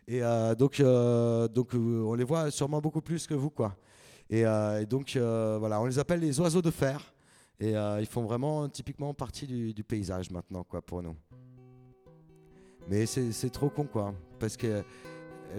[0.08, 3.76] Et euh, donc euh, donc on les voit sûrement beaucoup plus que vous quoi.
[4.30, 4.44] Et,
[4.88, 7.14] donc voilà, on les appelle les oiseaux de fer.
[7.60, 11.16] Et ils font vraiment typiquement partie du, paysage maintenant quoi pour nous.
[12.90, 14.14] Mais c'est trop con, quoi.
[14.40, 14.84] Parce que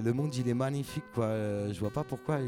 [0.03, 1.29] le monde, il est magnifique, quoi.
[1.73, 2.41] Je vois pas pourquoi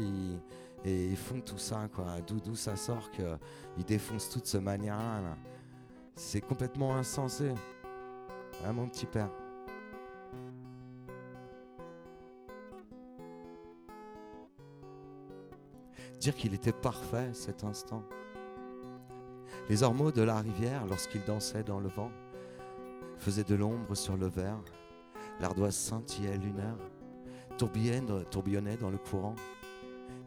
[0.87, 2.05] ils, ils font tout ça, quoi.
[2.25, 5.37] D'où ça sort qu'ils défoncent toute ce manière-là.
[6.15, 7.53] C'est complètement insensé.
[8.65, 9.29] Hein, mon petit père.
[16.19, 18.03] Dire qu'il était parfait cet instant.
[19.69, 22.11] Les ormeaux de la rivière, lorsqu'ils dansaient dans le vent,
[23.17, 24.59] faisait de l'ombre sur le verre,
[25.39, 26.77] l'ardoise scintillait lunaire,
[27.57, 29.35] tourbillonnait dans le courant,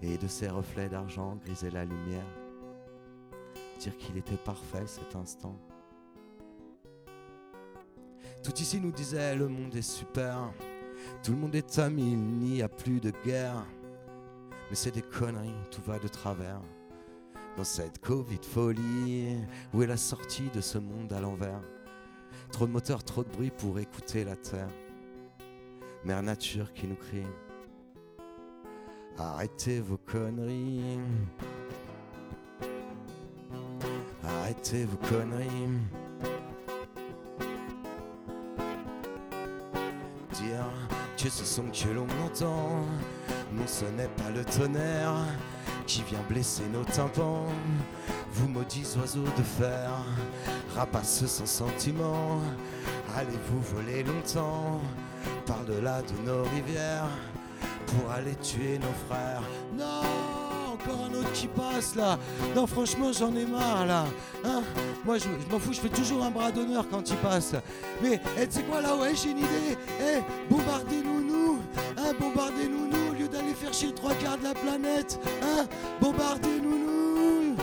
[0.03, 2.27] et de ses reflets d'argent grisait la lumière.
[3.79, 5.59] Dire qu'il était parfait cet instant.
[8.43, 10.53] Tout ici nous disait le monde est super,
[11.23, 13.65] tout le monde est ami, il n'y a plus de guerre.
[14.71, 16.61] Mais c'est des conneries, tout va de travers.
[17.57, 19.37] Dans cette Covid folie,
[19.75, 21.61] où est la sortie de ce monde à l'envers?
[22.53, 24.71] Trop de moteurs, trop de bruit pour écouter la terre.
[26.05, 27.27] Mère nature qui nous crie.
[29.19, 30.99] Arrêtez vos conneries.
[34.25, 35.79] Arrêtez vos conneries.
[40.35, 40.65] Dire
[41.17, 42.87] que ce son que l'on entend,
[43.53, 45.27] non ce n'est pas le tonnerre
[45.87, 47.47] qui vient blesser nos tympans.
[48.33, 49.91] Vous maudits oiseaux de fer,
[50.75, 52.41] rapaces sans sentiment,
[53.17, 54.81] allez-vous voler longtemps
[55.47, 57.09] par-delà de nos rivières?
[57.91, 59.43] Pour aller tuer nos frères
[59.77, 62.19] Non, encore un autre qui passe là.
[62.55, 64.05] Non, franchement, j'en ai marre là.
[64.45, 64.63] Hein?
[65.05, 67.55] Moi, je, m'en fous, je fais toujours un bras d'honneur quand il passe.
[68.03, 69.77] Mais, eh, tu sais quoi là Ouais, j'ai une idée.
[70.01, 70.19] Eh,
[70.51, 71.59] bombardez-nous, nous.
[71.97, 75.19] Hein, bombardez-nous, nous, au lieu d'aller faire chier trois quarts de la planète.
[75.43, 75.67] Hein,
[76.01, 77.57] bombardez-nous, nous.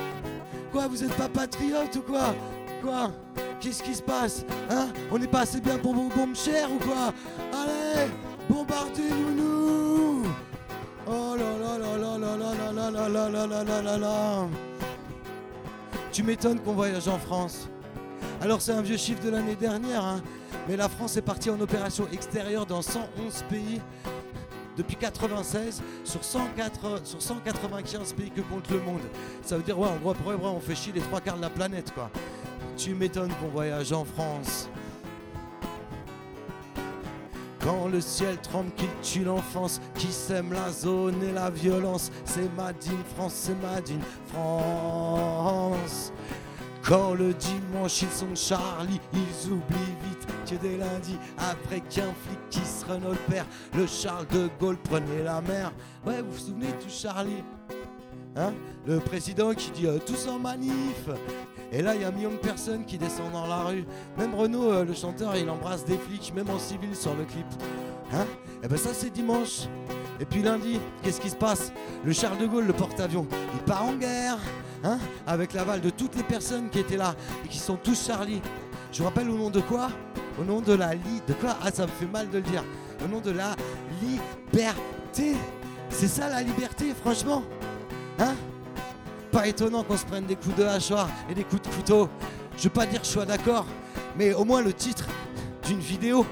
[0.71, 2.33] Quoi, vous êtes pas patriote ou quoi?
[2.81, 3.11] Quoi?
[3.59, 4.45] Qu'est-ce qui se passe?
[4.69, 4.89] Hein?
[5.11, 7.13] On n'est pas assez bien pour vos bombes chères ou quoi?
[7.51, 8.11] Allez
[8.49, 9.56] Bombardez-nous nous
[16.11, 17.67] Tu m'étonnes qu'on voyage en France.
[18.41, 20.21] Alors c'est un vieux chiffre de l'année dernière, hein,
[20.67, 23.81] mais la France est partie en opération extérieure dans 111 pays
[24.77, 29.01] depuis 96 sur, 195 pays que compte le monde.
[29.43, 29.89] Ça veut dire ouais,
[30.43, 32.09] on fait chier les trois quarts de la planète quoi.
[32.77, 34.69] Tu m'étonnes qu'on voyage en France.
[37.67, 42.49] Quand le ciel tremble, qu'il tue l'enfance, qui sème la zone et la violence, c'est
[42.55, 46.13] Madine France, c'est Madine France.
[46.81, 52.39] Quand le dimanche ils sont Charlie, ils oublient vite que dès lundi, après qu'un flic
[52.49, 55.73] qui se le père, le Charles de Gaulle prenait la mer.
[56.05, 57.43] Ouais, vous vous souvenez de Charlie?
[58.37, 58.53] Hein?
[58.85, 61.09] Le président qui dit euh, tous en manif.
[61.71, 63.85] Et là, il y a un million de personnes qui descendent dans la rue.
[64.17, 67.45] Même Renaud, euh, le chanteur, il embrasse des flics, même en civil sur le clip.
[68.13, 68.23] Hein?
[68.23, 69.67] Et eh ben ça, c'est dimanche.
[70.19, 71.71] Et puis lundi, qu'est-ce qui se passe?
[72.03, 74.37] Le Charles de Gaulle, le porte-avions, il part en guerre,
[74.83, 74.97] hein?
[75.27, 77.13] Avec l'aval de toutes les personnes qui étaient là
[77.45, 78.41] et qui sont tous Charlie.
[78.91, 79.89] Je vous rappelle au nom de quoi?
[80.39, 81.21] Au nom de la li...
[81.27, 81.57] De quoi?
[81.61, 82.63] Ah, ça me fait mal de le dire.
[83.03, 83.55] Au nom de la
[84.01, 85.35] liberté.
[85.89, 87.43] C'est ça la liberté, franchement?
[88.17, 88.33] Hein?
[89.31, 92.09] Pas étonnant qu'on se prenne des coups de hachoir et des coups de couteau.
[92.57, 93.65] Je veux pas dire que je sois d'accord,
[94.17, 95.05] mais au moins le titre
[95.65, 96.25] d'une vidéo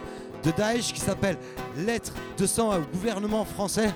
[0.44, 1.38] de Daesh qui s'appelle
[1.78, 3.94] Lettre de sang au gouvernement français,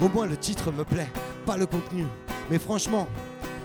[0.00, 1.10] au moins le titre me plaît,
[1.46, 2.06] pas le contenu.
[2.50, 3.08] Mais franchement,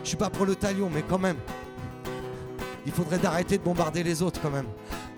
[0.04, 1.38] je suis pas pour le talion, mais quand même,
[2.86, 4.68] Il faudrait d'arrêter de bombarder les autres quand même.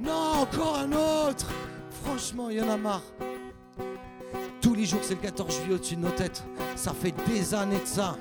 [0.01, 1.51] Non, encore un autre
[2.03, 3.03] Franchement, il y en a marre.
[4.59, 6.43] Tous les jours, c'est le 14 juillet au-dessus de nos têtes.
[6.75, 8.17] Ça fait des années de ça.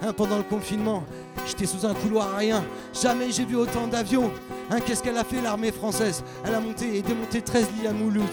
[0.00, 1.02] Hein, pendant le confinement,
[1.46, 2.64] j'étais sous un couloir rien.
[2.92, 4.30] Jamais j'ai vu autant d'avions.
[4.70, 6.22] Hein, Qu'est-ce qu'elle a fait l'armée française?
[6.44, 8.28] Elle a monté et démonté 13 lits à Mouloud.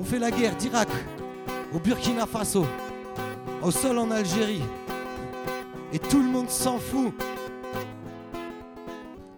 [0.00, 0.88] On fait la guerre d'Irak,
[1.74, 2.66] au Burkina Faso,
[3.62, 4.62] au sol en Algérie.
[5.92, 7.12] Et tout le monde s'en fout.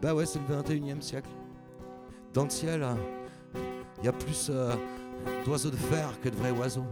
[0.00, 1.28] Bah ouais, c'est le 21 e siècle.
[2.32, 2.86] Dans le ciel,
[3.98, 4.74] il y a plus euh,
[5.44, 6.86] d'oiseaux de fer que de vrais oiseaux.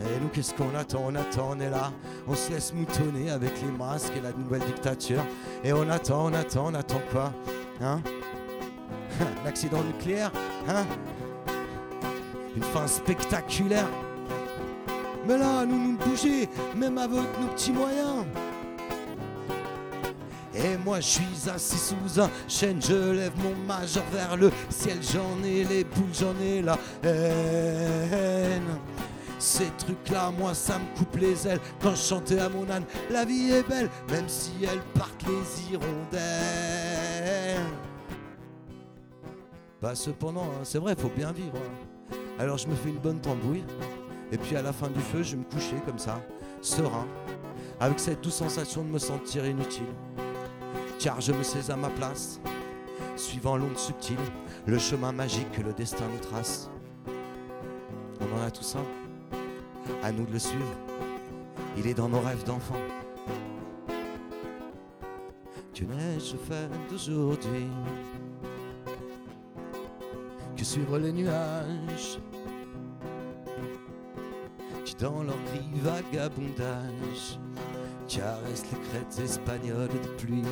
[0.00, 1.04] Et nous, qu'est-ce qu'on attend?
[1.06, 1.92] On attend, on est là.
[2.26, 5.22] On se laisse moutonner avec les masques et la nouvelle dictature.
[5.62, 7.32] Et on attend, on attend, on attend quoi?
[7.82, 8.00] Hein?
[9.44, 10.32] L'accident nucléaire?
[10.68, 10.86] Hein?
[12.56, 13.88] Une fin spectaculaire?
[15.26, 18.24] Mais là, nous nous bouger, même avec nos petits moyens.
[20.54, 24.98] Et moi je suis assis sous un chêne, je lève mon majeur vers le ciel,
[25.00, 28.78] j'en ai les boules, j'en ai la haine.
[29.40, 32.84] Ces trucs-là, moi ça me coupe les ailes quand je chantais à mon âne.
[33.10, 36.20] La vie est belle, même si elle partent les hirondelles.
[39.82, 41.56] Bah cependant, hein, c'est vrai, faut bien vivre.
[41.56, 42.16] hein.
[42.38, 43.64] Alors je me fais une bonne tambouille,
[44.30, 46.20] et puis à la fin du feu, je me coucher comme ça,
[46.60, 47.06] serein,
[47.80, 49.86] avec cette douce sensation de me sentir inutile
[50.98, 52.40] car je me sais à ma place,
[53.16, 54.18] suivant l'onde subtile,
[54.66, 56.70] le chemin magique que le destin nous trace.
[58.20, 58.80] On en a tout ça,
[60.02, 60.76] à nous de le suivre,
[61.76, 62.74] il est dans nos rêves d'enfants.
[65.74, 67.68] Que n'ai-je fait d'aujourd'hui
[70.60, 72.18] que suivre les nuages.
[74.84, 77.38] Qui dans leur gris vagabondage.
[78.06, 80.42] Caressent les crêtes espagnoles de pluie.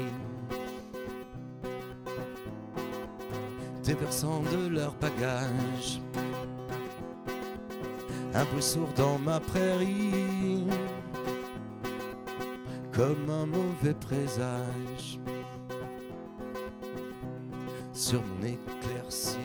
[3.85, 6.01] Déversant de leur bagage
[8.35, 10.65] un bruit sourd dans ma prairie.
[12.93, 15.21] Comme un mauvais présage
[17.93, 19.39] sur mon éclaircie.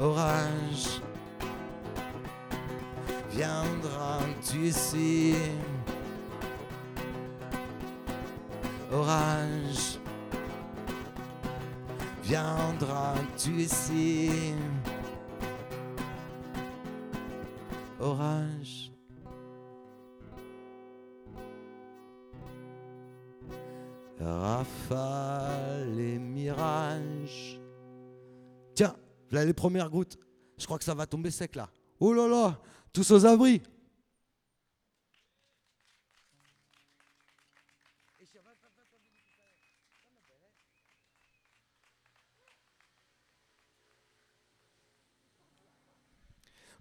[0.00, 1.00] Orage
[3.30, 5.34] viendras-tu ici.
[8.92, 9.98] Orage
[12.24, 14.23] viendras-tu ici
[29.34, 30.18] là les premières gouttes
[30.58, 31.68] je crois que ça va tomber sec là
[32.00, 32.60] oh là là
[32.92, 33.60] tous aux abris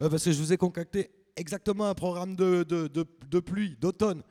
[0.01, 4.21] Ouais, parce que je vous ai concocté exactement un programme de, de, de- pluie, d'automne.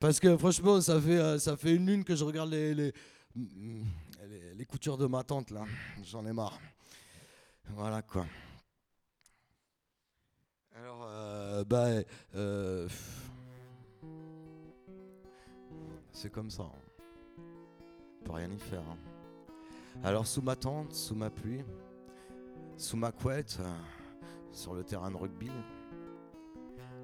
[0.00, 2.92] Parce que franchement, ça fait, euh, ça fait une lune que je regarde les, les-
[4.54, 5.64] les coutures de ma tante, là.
[6.04, 6.58] J'en ai marre.
[7.74, 8.26] Voilà, quoi.
[10.74, 11.86] Alors, euh, bah,
[12.34, 12.88] euh,
[16.12, 16.62] c'est comme ça.
[16.64, 17.42] hein.
[18.20, 18.80] On peut rien y faire.
[18.82, 18.98] hein.
[20.04, 21.64] Alors, sous ma tente, sous ma pluie,
[22.76, 23.78] sous ma couette, euh,
[24.52, 25.50] sur le terrain de rugby,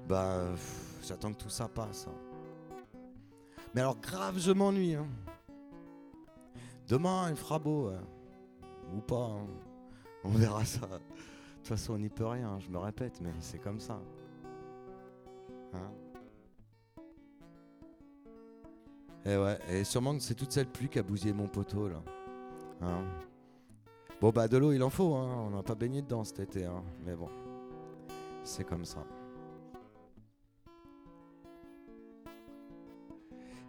[0.07, 0.53] bah,
[1.03, 2.07] j'attends que tout ça passe.
[2.07, 2.99] hein.
[3.73, 4.95] Mais alors, grave, je m'ennuie.
[4.95, 5.07] hein.
[6.87, 7.91] Demain, il fera beau.
[8.93, 9.31] Ou pas.
[10.25, 10.87] On verra ça.
[10.87, 10.97] De
[11.57, 13.99] toute façon, on n'y peut rien, je me répète, mais c'est comme ça.
[15.73, 15.91] Hein
[19.25, 22.01] et ouais, et sûrement que c'est toute cette pluie qui a bousillé mon poteau, là.
[22.81, 23.03] Hein
[24.21, 25.47] bon, bah, de l'eau, il en faut, hein.
[25.47, 26.67] On n'a pas baigné dedans cet été.
[27.05, 27.29] Mais bon,
[28.43, 29.03] c'est comme ça.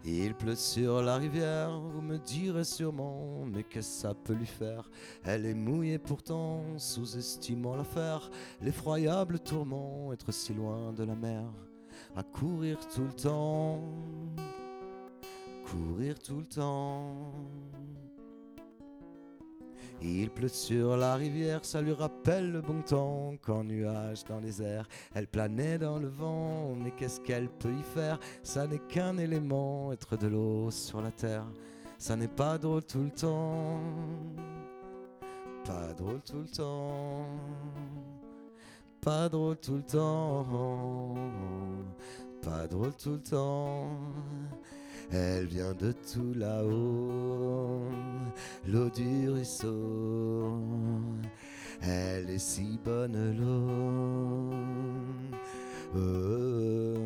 [0.09, 4.45] Il pleut sur la rivière, vous me direz sûrement, mais qu'est-ce que ça peut lui
[4.45, 4.89] faire?
[5.25, 8.31] Elle est mouillée pourtant, sous-estimant l'affaire,
[8.61, 11.43] l'effroyable tourment, être si loin de la mer,
[12.15, 13.81] à courir tout le temps,
[15.65, 17.33] courir tout le temps.
[20.01, 24.61] Il pleut sur la rivière, ça lui rappelle le bon temps qu'en nuage dans les
[24.61, 26.75] airs, elle planait dans le vent.
[26.75, 28.19] Mais qu'est-ce qu'elle peut y faire?
[28.43, 31.45] Ça n'est qu'un élément, être de l'eau sur la terre.
[31.97, 33.79] Ça n'est pas drôle tout le temps,
[35.65, 37.25] pas drôle tout le temps,
[39.01, 41.15] pas drôle tout le temps,
[42.43, 43.89] pas drôle tout le temps.
[45.11, 47.81] Elle vient de tout là-haut,
[48.67, 50.59] l'eau du ruisseau.
[51.81, 54.51] Elle est si bonne l'eau.
[55.95, 56.99] Oh,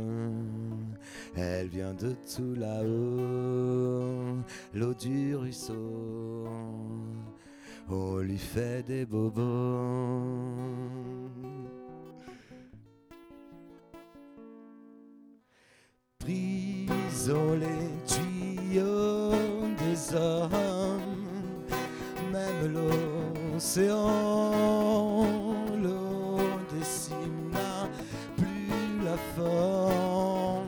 [1.35, 4.39] elle vient de tout là-haut,
[4.73, 6.47] l'eau du ruisseau.
[7.89, 9.41] On lui fait des bobos.
[17.29, 19.31] Les tuyaux
[19.77, 20.49] des hommes,
[22.31, 22.73] même
[23.53, 24.53] l'océan,
[25.81, 26.39] l'eau
[26.73, 27.87] des cimes n'a
[28.37, 30.67] plus la forme.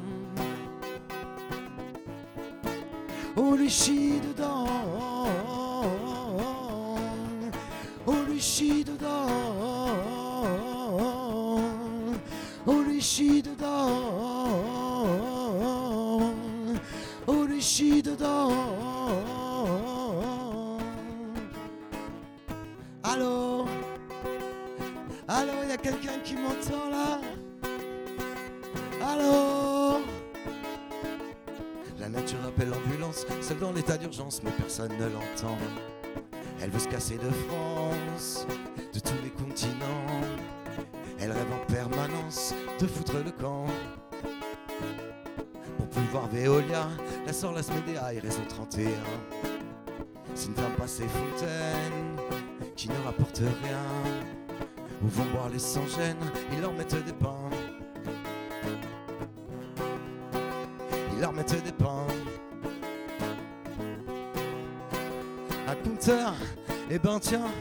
[3.35, 4.67] On lui chie dedans,
[8.05, 9.27] on lui chie dedans,
[12.67, 13.41] on lui chie
[18.13, 18.51] dedans.
[23.03, 23.65] Allô?
[25.27, 27.19] Allô, y a quelqu'un qui m'entend là?
[29.01, 30.01] Allô?
[31.99, 35.57] La nature appelle l'ambulance, seule dans l'état d'urgence, mais personne ne l'entend.
[36.61, 38.45] Elle veut se casser de France,
[38.93, 40.21] de tous les continents.
[41.19, 43.65] Elle rêve en permanence de foutre le camp.
[45.93, 46.87] Pouvoir Veolia,
[47.25, 48.89] la sort la Médéa et réseau 31.
[50.33, 52.17] S'ils ne ferment pas ces fontaines,
[52.75, 53.77] qui ne rapportent rien,
[55.03, 56.17] où vont boire les sans-gênes,
[56.51, 57.49] ils leur mettent des pains.
[61.13, 62.07] Ils leur mettent des pains.
[65.67, 66.33] Un compteur,
[66.89, 67.51] eh ben tiens,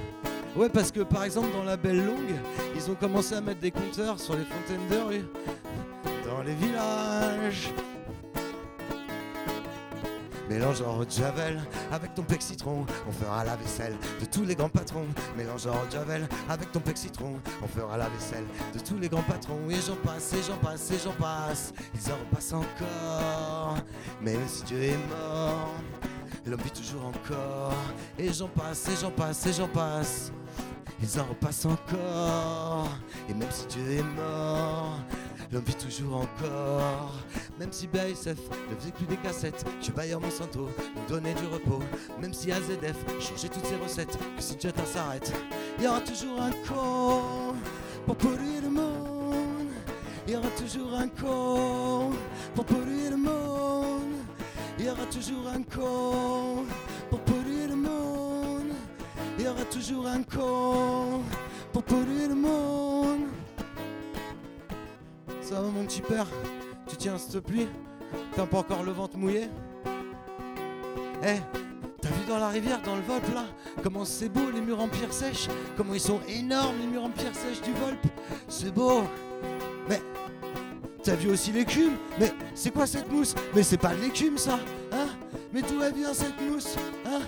[0.57, 2.35] ouais parce que par exemple dans la Belle Longue,
[2.75, 5.25] ils ont commencé à mettre des compteurs sur les fontaines de rue,
[6.27, 7.71] dans les villages.
[10.53, 11.59] Mélange en javel
[11.91, 15.07] avec ton pec citron, on fera la vaisselle de tous les grands patrons.
[15.35, 18.45] Mélange en javel avec ton pec citron, on fera la vaisselle
[18.75, 19.59] de tous les grands patrons.
[19.71, 23.77] Et j'en passe, et j'en passe, et j'en passe, ils en repassent encore.
[24.21, 25.71] Même si Dieu est mort,
[26.45, 27.73] l'homme vit toujours encore.
[28.19, 30.33] Et j'en passe, et j'en passe, et j'en passe,
[31.01, 32.89] ils en repassent encore.
[33.27, 34.99] Et même si Dieu est mort,
[35.53, 37.13] l'homme vit toujours encore.
[37.59, 41.83] Même si BASF ne faisait plus des cassettes, que Bayer Monsanto nous donnait du repos.
[42.21, 45.33] Même si AZF changeait toutes ses recettes, que si Jetta s'arrête,
[45.79, 47.55] il y aura toujours un con
[48.07, 49.69] pour polluer le monde.
[50.27, 52.13] Il y aura toujours un con
[52.55, 54.15] pour polluer le monde.
[54.79, 56.65] Il y aura toujours un con
[57.11, 58.73] pour polluer le monde.
[59.39, 61.23] Il y aura toujours un con
[61.73, 63.27] pour polluer le monde.
[65.53, 66.27] Ça va mon petit père
[66.89, 67.69] Tu tiens te plaît
[68.35, 69.49] T'as pas encore le ventre mouillé
[71.23, 71.41] Eh
[72.01, 73.45] T'as vu dans la rivière, dans le Volpe là
[73.83, 77.11] Comment c'est beau les murs en pierre sèche Comment ils sont énormes les murs en
[77.11, 78.07] pierre sèche du Volpe
[78.49, 79.03] C'est beau
[79.91, 80.01] Mais
[81.03, 83.35] T'as vu aussi l'écume Mais c'est quoi cette mousse?
[83.55, 84.59] Mais c'est pas de l'écume ça
[84.91, 85.09] Hein?
[85.53, 87.21] Mais d'où elle vient cette mousse Hein?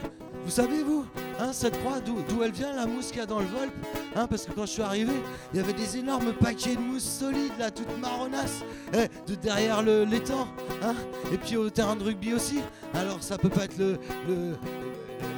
[0.45, 1.05] Vous savez vous
[1.41, 3.73] Hein, cette croix, d'où elle vient la mousse qu'il y a dans le Volpe
[4.15, 5.13] Hein, parce que quand je suis arrivé,
[5.53, 8.61] il y avait des énormes paquets de mousse solides là, toutes marronasses,
[8.93, 10.47] eh, de derrière l'étang,
[10.81, 10.95] hein,
[11.33, 12.61] et puis au terrain de rugby aussi.
[12.95, 14.55] Alors ça peut pas être le, le-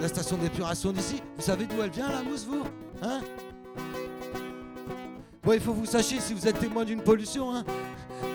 [0.02, 1.22] la station d'épuration d'ici.
[1.38, 2.62] Vous savez d'où elle vient la mousse, vous
[3.02, 3.20] Hein?
[5.42, 7.64] Bon, il faut que vous sachiez si vous êtes témoin d'une pollution, hein,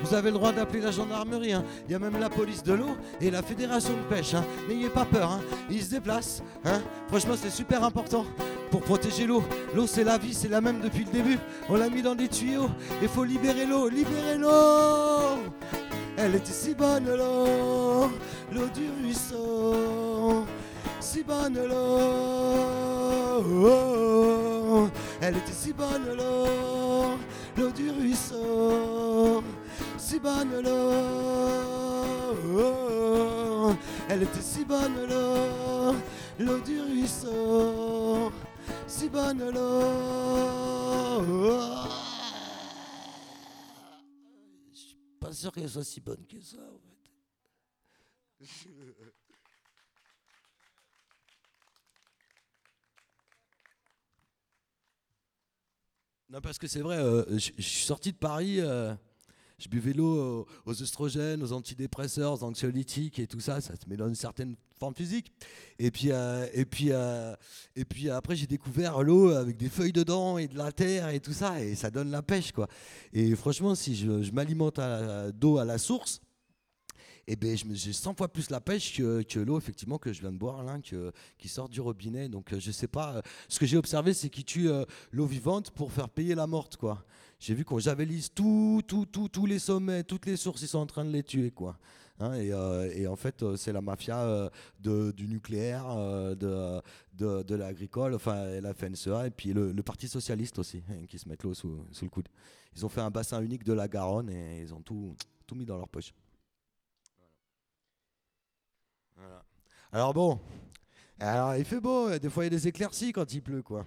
[0.04, 1.54] vous avez le droit d'appeler la gendarmerie.
[1.54, 1.64] hein.
[1.88, 4.34] Il y a même la police de l'eau et la fédération de pêche.
[4.34, 4.44] hein.
[4.68, 5.40] N'ayez pas peur, hein.
[5.70, 6.44] ils se déplacent.
[6.66, 6.82] hein.
[7.08, 8.26] Franchement, c'est super important
[8.70, 9.44] pour protéger l'eau.
[9.76, 11.40] L'eau, c'est la vie, c'est la même depuis le début.
[11.70, 12.70] On l'a mis dans des tuyaux.
[13.02, 15.40] Il faut libérer l'eau, libérer l'eau.
[16.18, 18.10] Elle était si bonne l'eau,
[18.54, 20.46] l'eau du ruisseau.
[21.00, 22.50] Si bonne l'eau.
[25.22, 27.18] Elle était si bonne l'eau,
[27.58, 29.42] l'eau du ruisseau.
[30.12, 30.92] Si bonne l'eau.
[34.10, 35.96] Elle était si bonne l'eau,
[36.38, 38.30] l'eau du ruisseau.
[38.88, 41.24] Si bonne l'eau.
[44.74, 47.00] Je suis pas sûr qu'elle soit si bonne que ça en fait.
[56.30, 58.94] Non, parce que c'est vrai, euh, je je suis sorti de Paris, euh,
[59.64, 63.90] je buvais l'eau aux, aux oestrogènes, aux antidépresseurs, aux anxiolytiques et tout ça, ça te
[63.90, 65.32] met dans une certaine forme physique.
[65.78, 67.36] Et puis, euh, et puis, euh,
[67.76, 71.20] et puis après, j'ai découvert l'eau avec des feuilles dedans et de la terre et
[71.20, 72.68] tout ça, et ça donne la pêche, quoi.
[73.14, 74.80] Et franchement, si je, je m'alimente
[75.36, 76.20] d'eau à la source,
[77.28, 80.38] et ben j'ai 100 fois plus la pêche que, l'eau effectivement que je viens de
[80.38, 80.80] boire là,
[81.38, 82.28] qui sort du robinet.
[82.28, 83.22] Donc je sais pas.
[83.48, 84.72] ce que j'ai observé, c'est qu'ils tuent
[85.12, 87.06] l'eau vivante pour faire payer la morte, quoi.
[87.42, 88.84] J'ai vu qu'on javelise tous
[89.48, 91.76] les sommets, toutes les sources, ils sont en train de les tuer, quoi.
[92.20, 95.88] Hein, euh, et, en fait, euh, c'est la mafia euh, du nucléaire,
[96.36, 96.84] de,
[97.16, 101.42] de, l'agricole, enfin la FNSEA, et puis le, Parti socialiste aussi, hein, qui se mettent
[101.42, 102.30] l'eau sous, le coude.
[102.76, 105.16] Ils ont fait un bassin unique de la Garonne et ils ont tout,
[105.48, 106.14] tout mis dans leur poche.
[109.92, 110.40] Alors bon,
[111.20, 113.84] il fait beau, des fois il y a des éclaircies quand il pleut, quoi.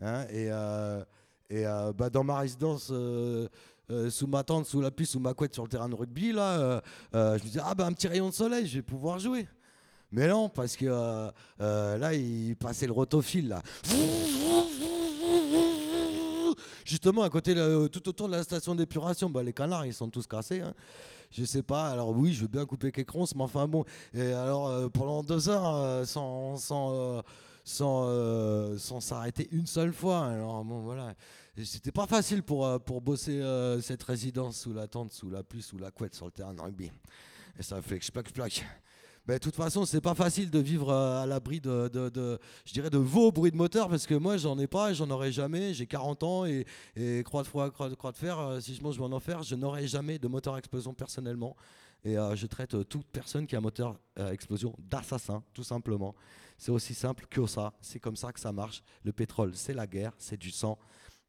[0.00, 0.50] Hein, et
[1.60, 1.64] et
[1.96, 2.92] bah, dans ma résidence,
[3.90, 6.32] euh, sous ma tente, sous la pluie, sous ma couette sur le terrain de rugby,
[6.32, 6.80] là, euh,
[7.14, 9.46] euh, je me disais, ah ben un petit rayon de soleil, je vais pouvoir jouer.
[10.10, 10.86] Mais non, parce que
[11.58, 13.62] là, il passait le rotofil, là.
[16.84, 17.54] Justement, à côté,
[17.90, 20.60] tout autour de la station d'épuration, bah, les canards, ils sont tous cassés.
[20.60, 20.72] Hein.
[21.30, 21.88] Je sais pas.
[21.88, 23.84] Alors oui, je veux bien couper quelques ronces, mais enfin bon.
[24.14, 27.22] Et alors, pendant deux heures, sans, sans,
[27.64, 30.26] sans, sans s'arrêter une seule fois.
[30.26, 31.14] Alors bon, voilà.
[31.62, 35.44] C'était pas facile pour, euh, pour bosser euh, cette résidence sous la tente, sous la
[35.44, 36.90] pluie, sous la couette sur le terrain de rugby.
[37.56, 38.66] Et ça fait que je plaque,
[39.28, 42.72] Mais de toute façon, c'est pas facile de vivre euh, à l'abri de, de, je
[42.72, 45.30] dirais, de vos bruits de moteur parce que moi, j'en ai pas et j'en aurai
[45.30, 45.74] jamais.
[45.74, 49.12] J'ai 40 ans et, et croix de foi, croix, de fer, si je mange mon
[49.12, 51.54] enfer, je n'aurai jamais de moteur explosion personnellement.
[52.04, 53.96] Et je traite toute personne qui a un moteur
[54.30, 56.14] explosion d'assassin, tout simplement.
[56.58, 57.72] C'est aussi simple que ça.
[57.80, 58.82] C'est comme ça que ça marche.
[59.04, 60.78] Le pétrole, c'est la guerre, c'est du sang.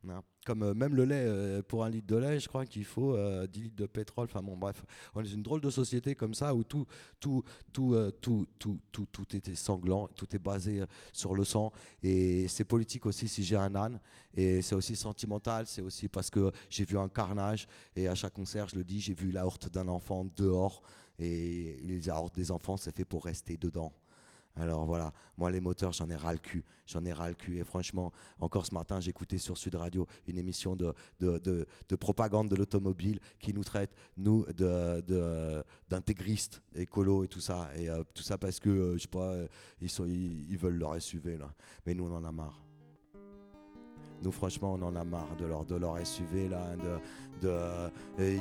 [0.10, 0.22] Hein.
[0.46, 3.14] Comme euh, même le lait, euh, pour un litre de lait, je crois qu'il faut
[3.14, 4.26] 10 euh, litres de pétrole.
[4.26, 4.86] Enfin bon, bref,
[5.16, 6.86] on est une drôle de société comme ça où tout,
[7.20, 7.44] tout,
[7.74, 11.72] tout, tout, tout, tout, tout était sanglant, tout est basé sur le sang.
[12.04, 14.00] Et c'est politique aussi si j'ai un âne.
[14.36, 17.68] Et c'est aussi sentimental, c'est aussi parce que j'ai vu un carnage.
[17.96, 20.82] Et à chaque concert, je le dis, j'ai vu la horte d'un enfant dehors.
[21.18, 23.94] Et les hortes des enfants, c'est fait pour rester dedans.
[24.58, 26.64] Alors voilà, moi les moteurs, j'en ai ras le cul.
[26.88, 27.58] J'en ai ras le cul.
[27.58, 32.56] Et franchement, encore ce matin, j'écoutais sur Sud Radio une émission de, de, propagande de
[32.56, 34.46] l'automobile qui nous traite, nous,
[35.90, 37.70] d'intégristes, écolos et tout ça.
[37.76, 39.48] Et euh, tout ça parce que, euh, je sais pas, euh,
[39.82, 41.54] ils, sont, ils, veulent leur SUV, là.
[41.86, 42.65] Mais nous, on en a marre.
[44.24, 46.76] Nous, franchement, on en a marre de leur, de SUV, là.
[47.42, 48.40] De, de,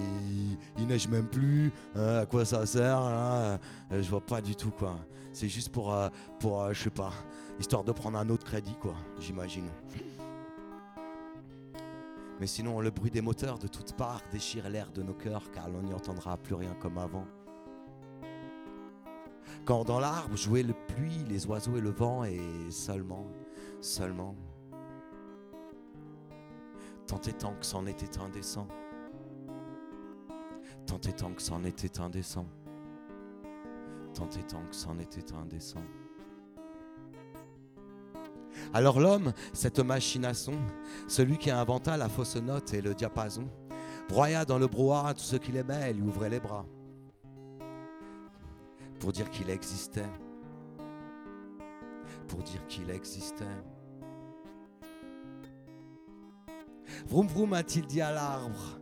[0.78, 1.72] il, neige même plus.
[1.94, 3.58] Hein, à quoi ça sert, là
[3.90, 4.96] Je vois pas du tout, quoi.
[5.32, 6.08] C'est juste pour, euh,
[6.38, 7.12] pour euh, je sais pas,
[7.58, 9.68] histoire de prendre un autre crédit, quoi, j'imagine.
[12.38, 15.68] Mais sinon, le bruit des moteurs de toutes parts déchire l'air de nos cœurs, car
[15.68, 17.26] l'on n'y entendra plus rien comme avant.
[19.64, 23.26] Quand dans l'arbre jouait le pluie, les oiseaux et le vent, et seulement,
[23.80, 24.36] seulement,
[27.06, 28.66] tant et tant que c'en était indécent,
[30.86, 32.46] tant et tant que c'en était indécent
[34.14, 35.82] tant et tant que c'en était indécent.
[38.72, 40.54] Alors l'homme, cette machine à son,
[41.08, 43.48] celui qui inventa la fausse note et le diapason,
[44.08, 46.64] broya dans le brouhaha tout ce qu'il aimait et lui ouvrait les bras
[49.00, 50.08] pour dire qu'il existait,
[52.28, 53.44] pour dire qu'il existait.
[57.06, 58.80] Vroom vroom a-t-il dit à l'arbre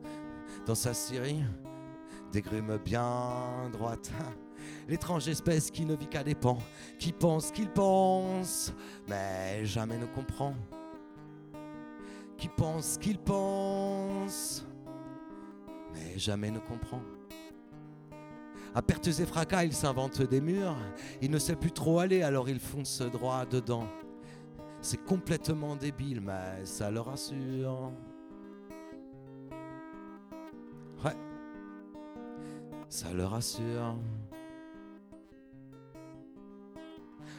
[0.67, 1.43] dans sa scierie,
[2.33, 4.13] des grumes bien droites
[4.89, 6.59] l'étrange espèce qui ne vit qu'à dépens,
[6.99, 8.73] qui pense qu'il pense,
[9.09, 10.55] mais jamais ne comprend.
[12.37, 14.67] Qui pense qu'il pense,
[15.95, 17.03] mais jamais ne comprend.
[18.75, 20.77] À pertes et fracas, il s'invente des murs,
[21.21, 23.87] il ne sait plus trop aller, alors il fonce droit dedans.
[24.85, 27.93] C'est complètement débile, mais ça le rassure.
[31.05, 31.17] Ouais,
[32.89, 33.97] ça le rassure.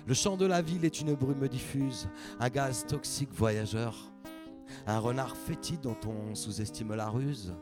[0.07, 2.07] Le chant de la ville est une brume diffuse,
[2.39, 4.11] un gaz toxique voyageur,
[4.87, 7.53] un renard fétide dont on sous-estime la ruse.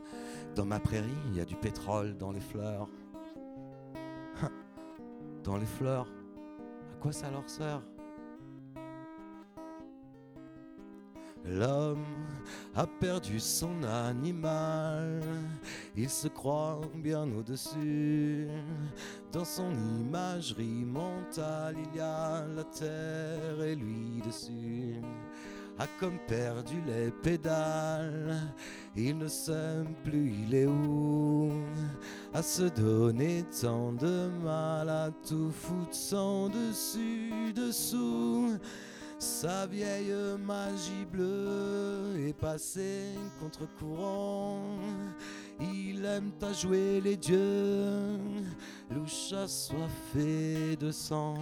[0.54, 2.88] Dans ma prairie, il y a du pétrole dans les fleurs.
[5.42, 6.06] Dans les fleurs,
[6.92, 7.82] à quoi ça leur sert?
[11.44, 12.04] L'homme
[12.74, 15.20] a perdu son animal,
[15.96, 18.48] il se croit bien au-dessus.
[19.32, 25.00] Dans son imagerie mentale, il y a la terre et lui dessus.
[25.78, 28.36] A comme perdu les pédales,
[28.94, 31.50] il ne sait plus il est où.
[32.32, 38.58] À se donner tant de mal, à tout foutre sans dessus, dessous.
[39.22, 40.12] Sa vieille
[40.44, 44.60] magie bleue est passée contre courant.
[45.60, 48.18] Il s'aiment à jouer les dieux,
[48.90, 51.38] louche assoiffé de sang,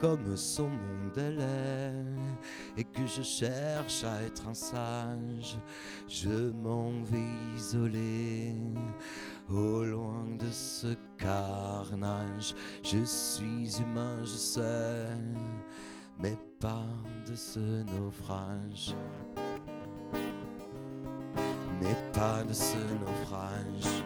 [0.00, 5.58] comme son monde elle est, et que je cherche à être un sage,
[6.08, 8.54] je m'en vais isoler.
[9.50, 15.08] Au loin de ce carnage, je suis humain, je sais,
[16.60, 16.84] pas
[17.26, 18.94] de ce naufrage
[21.80, 24.04] mais pas de ce naufrage.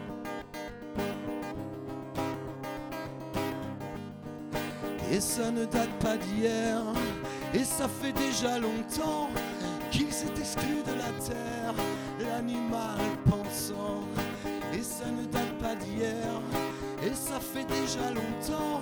[5.11, 6.81] Et ça ne date pas d'hier,
[7.53, 9.29] et ça fait déjà longtemps
[9.91, 11.75] qu'il s'est exclu de la terre,
[12.19, 12.99] l'animal
[13.29, 14.03] pensant.
[14.73, 16.41] Et ça ne date pas d'hier,
[17.03, 18.81] et ça fait déjà longtemps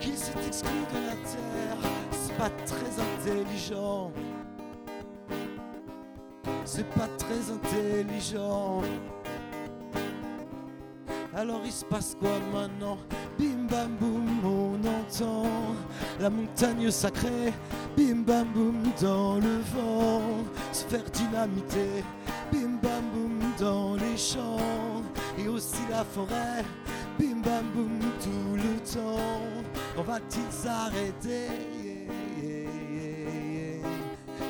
[0.00, 2.03] qu'il s'est exclu de la terre.
[2.38, 4.10] Pas très intelligent
[6.64, 8.82] c'est pas très intelligent.
[11.36, 12.98] Alors il se passe quoi maintenant?
[13.38, 15.46] Bim bam boum, on entend
[16.20, 17.52] la montagne sacrée.
[17.96, 20.22] Bim bam boum dans le vent,
[20.72, 22.02] se faire dynamiter.
[22.50, 25.02] Bim bam boum dans les champs
[25.38, 26.64] et aussi la forêt.
[27.18, 29.40] Bim bam boum tout le temps.
[29.96, 31.83] On va-t-il s'arrêter?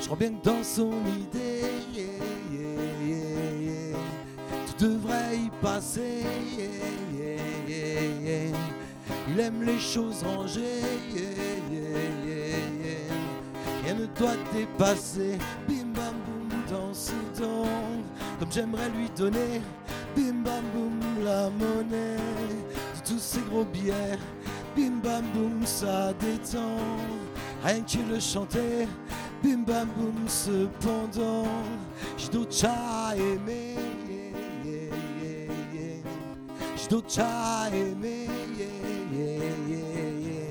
[0.01, 1.64] Je crois bien que dans son idée
[4.78, 6.24] devrait y passer.
[9.28, 10.82] Il aime les choses rangées.
[13.82, 15.39] Rien ne doit dépasser.
[15.68, 17.68] Bim bam boum dans ce temps.
[18.39, 19.61] Comme j'aimerais lui donner.
[20.16, 24.18] Bim bam boum la monnaie de tous ces gros billets.
[24.76, 26.78] Bim bam boum ça détend.
[27.64, 28.87] Rien que le chanter.
[29.45, 31.45] Bim bam boum cependant.
[32.65, 33.75] À aimer.
[39.15, 39.85] Yeah, yeah,
[40.19, 40.49] yeah,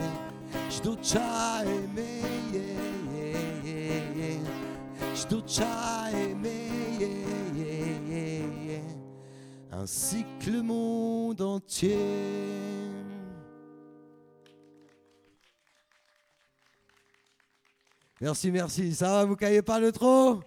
[5.30, 5.42] dois
[6.14, 6.62] aimer,
[8.12, 8.82] aimer,
[9.72, 11.98] ainsi que le monde entier.
[18.24, 18.96] Merci, merci.
[18.96, 20.42] Ça va, vous caillez pas le trop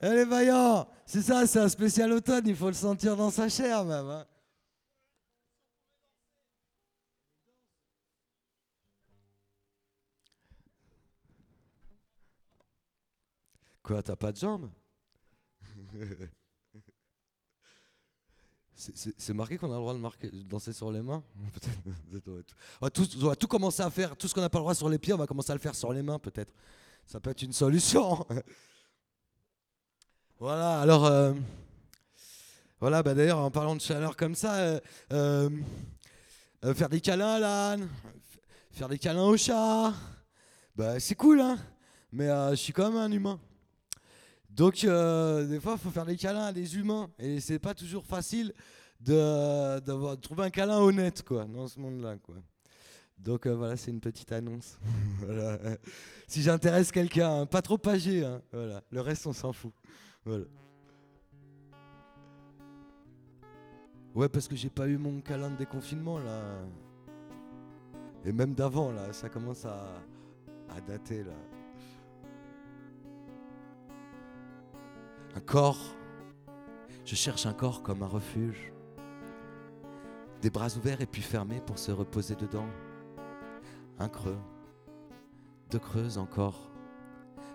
[0.00, 3.84] Allez, vaillant C'est ça, c'est un spécial automne, il faut le sentir dans sa chair
[3.84, 4.08] même.
[4.08, 4.26] Hein.
[13.82, 14.70] Quoi, t'as pas de jambes
[18.72, 21.22] C'est marqué qu'on a le droit de marquer, danser sur les mains
[22.80, 22.86] on
[23.26, 25.12] va tout commencer à faire, tout ce qu'on n'a pas le droit sur les pieds,
[25.12, 26.54] on va commencer à le faire sur les mains peut-être.
[27.06, 28.26] Ça peut être une solution.
[30.38, 31.06] voilà, alors...
[31.06, 31.32] Euh,
[32.80, 34.80] voilà, bah d'ailleurs, en parlant de chaleur comme ça, euh,
[35.12, 35.50] euh,
[36.74, 37.88] faire des câlins à l'âne,
[38.72, 39.92] faire des câlins au chat,
[40.76, 41.58] bah c'est cool, hein
[42.10, 43.38] mais je suis quand même un humain.
[44.48, 47.10] Donc, des fois, il faut faire des câlins à des humains.
[47.18, 48.54] Et c'est pas toujours facile
[49.00, 52.36] de, trouver un câlin honnête, quoi, dans ce monde-là, quoi.
[53.24, 54.78] Donc euh, voilà, c'est une petite annonce.
[56.26, 58.82] Si j'intéresse quelqu'un, hein, pas trop âgé, hein, voilà.
[58.92, 59.72] Le reste, on s'en fout.
[64.14, 66.42] Ouais, parce que j'ai pas eu mon câlin de déconfinement là.
[68.24, 69.86] Et même d'avant là, ça commence à,
[70.68, 71.32] à dater là.
[75.34, 75.96] Un corps.
[77.04, 78.72] Je cherche un corps comme un refuge.
[80.42, 82.68] Des bras ouverts et puis fermés pour se reposer dedans.
[84.00, 84.38] Un creux.
[85.70, 86.70] Deux creuses encore.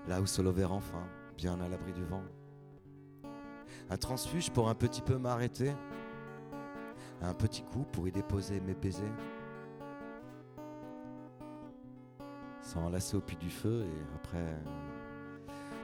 [0.07, 1.03] Là où se lever enfin,
[1.35, 2.23] bien à l'abri du vent.
[3.89, 5.73] Un transfuge pour un petit peu m'arrêter.
[7.23, 9.03] Un petit coup pour y déposer mes baisers.
[12.61, 14.45] Sans lasser au puits du feu et après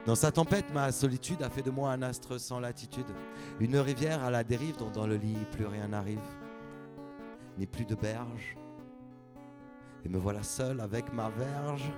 [0.04, 3.06] dans sa tempête, ma solitude a fait de moi un astre sans latitude,
[3.60, 6.18] une rivière à la dérive dont dans le lit plus rien n'arrive,
[7.56, 8.56] ni plus de berge.
[10.04, 11.90] Et me voilà seul avec ma verge.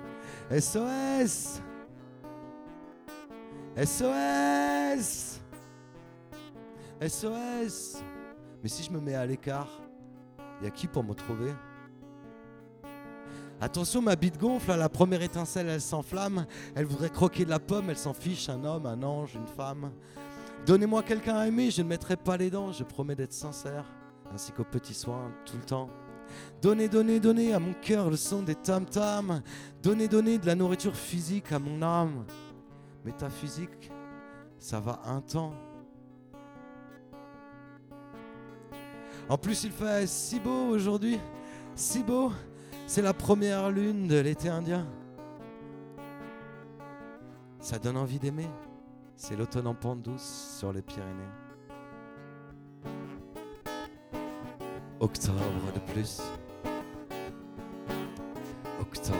[0.51, 1.61] SOS
[3.77, 5.41] SOS
[7.01, 8.03] SOS
[8.63, 9.67] Mais si je me mets à l'écart,
[10.63, 11.53] y a qui pour me trouver?
[13.59, 16.45] Attention, ma bite gonfle, à la première étincelle, elle s'enflamme.
[16.75, 19.91] Elle voudrait croquer de la pomme, elle s'en fiche, un homme, un ange, une femme.
[20.65, 23.85] Donnez-moi quelqu'un à aimer, je ne mettrai pas les dents, je promets d'être sincère,
[24.33, 25.89] ainsi qu'aux petits soins, tout le temps.
[26.61, 29.41] Donnez, donnez, donnez à mon cœur le son des tam-tams.
[29.83, 32.25] Donnez, donnez de la nourriture physique à mon âme.
[33.03, 33.91] Métaphysique,
[34.57, 35.53] ça va un temps.
[39.29, 41.19] En plus, il fait si beau aujourd'hui.
[41.75, 42.31] Si beau.
[42.87, 44.85] C'est la première lune de l'été indien.
[47.59, 48.47] Ça donne envie d'aimer.
[49.15, 51.44] C'est l'automne en pente douce sur les Pyrénées.
[55.01, 55.41] Octobre
[55.73, 56.21] de plus.
[58.79, 59.17] Octobre.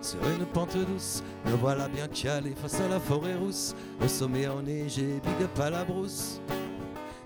[0.00, 3.74] Sur une pente douce, me voilà bien calé face à la forêt rousse.
[4.02, 6.40] Au sommet enneigé, big up à la brousse.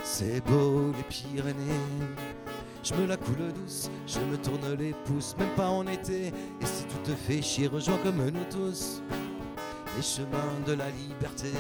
[0.03, 1.55] C'est beau les Pyrénées.
[2.83, 6.29] Je me la coule douce, je me tourne les pouces, même pas en été.
[6.29, 9.03] Et si tout te fait chier, rejoins comme nous tous
[9.97, 11.53] les chemins de la liberté.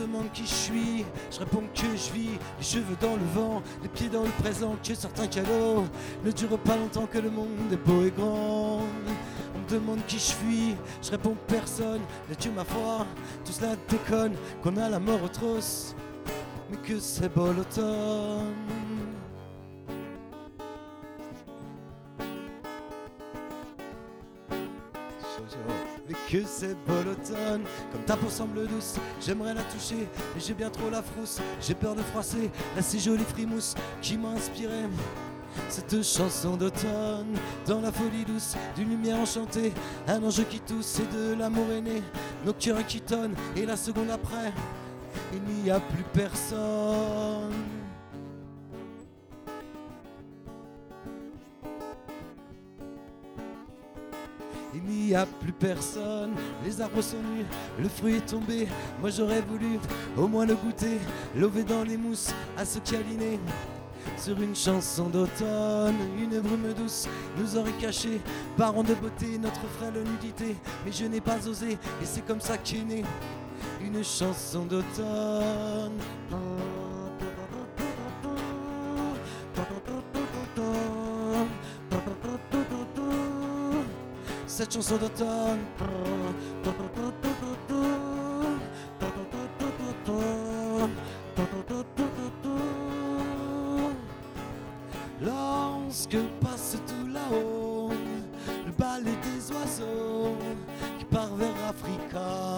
[0.00, 3.88] Demande qui je suis, je réponds que je vis, les cheveux dans le vent, les
[3.88, 5.84] pieds dans le présent, que certains cadeaux
[6.22, 8.80] ne durent pas longtemps que le monde est beau et grand.
[9.54, 13.06] On me demande qui je suis, je réponds personne, mais tu ma foi,
[13.44, 15.94] tout cela déconne, qu'on a la mort trousses,
[16.70, 18.85] mais que c'est beau l'automne.
[26.30, 27.62] Que c'est beau l'automne,
[27.92, 31.74] comme ta peau semble douce, j'aimerais la toucher, mais j'ai bien trop la frousse, j'ai
[31.74, 34.74] peur de froisser la si jolie frimousse qui m'a inspiré.
[35.68, 39.72] Cette chanson d'automne, dans la folie douce d'une lumière enchantée,
[40.06, 42.02] un ange qui tousse et de l'amour aîné,
[42.44, 44.52] nos cœurs qui tonnent, et la seconde après,
[45.32, 47.75] il n'y a plus personne.
[54.76, 57.46] Il n'y a plus personne, les arbres sont nus,
[57.78, 58.68] le fruit est tombé.
[59.00, 59.78] Moi j'aurais voulu
[60.18, 60.98] au moins le goûter,
[61.34, 63.40] lever dans les mousses à se câliner.
[64.18, 67.08] Sur une chanson d'automne, une brume douce
[67.38, 68.20] nous aurait caché,
[68.56, 70.56] parents de beauté, notre frêle nudité.
[70.84, 73.04] Mais je n'ai pas osé, et c'est comme ça qu'est née
[73.82, 75.92] une chanson d'automne.
[84.56, 85.58] Cette chanson d'automne.
[95.20, 97.90] Lorsque passe tout là-haut,
[98.64, 100.34] le balai des oiseaux
[100.98, 102.56] qui part vers Africa.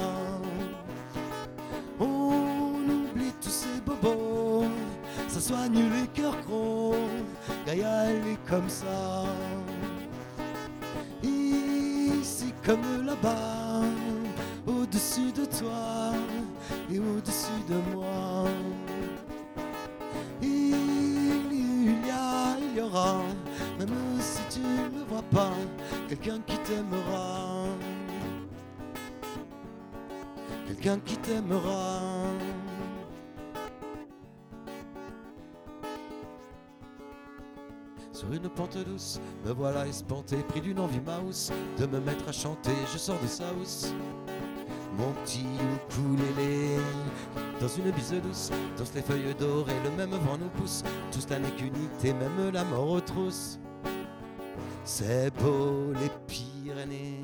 [1.99, 4.66] On oublie tous ces bobos,
[5.26, 6.94] ça soigne les cœurs gros.
[7.66, 9.24] Gaïa, elle est comme ça.
[12.68, 13.80] Comme là-bas,
[14.66, 16.12] au-dessus de toi
[16.92, 18.44] et au-dessus de moi.
[20.42, 23.22] Il y a, il y aura,
[23.78, 23.88] même
[24.20, 25.54] si tu ne vois pas,
[26.10, 27.64] quelqu'un qui t'aimera.
[30.66, 32.02] Quelqu'un qui t'aimera.
[38.18, 42.32] Sur une pente douce, me voilà espanté, pris d'une envie mouse de me mettre à
[42.32, 42.72] chanter.
[42.92, 43.94] Je sors de sa housse.
[44.96, 45.46] Mon petit
[45.86, 46.78] ukulélé
[47.60, 51.38] Dans une bise douce, dansent les feuilles dorées Le même vent nous pousse, tous la
[51.38, 53.60] n'est qu'unité Même la mort aux trousses
[54.82, 57.22] C'est beau les Pyrénées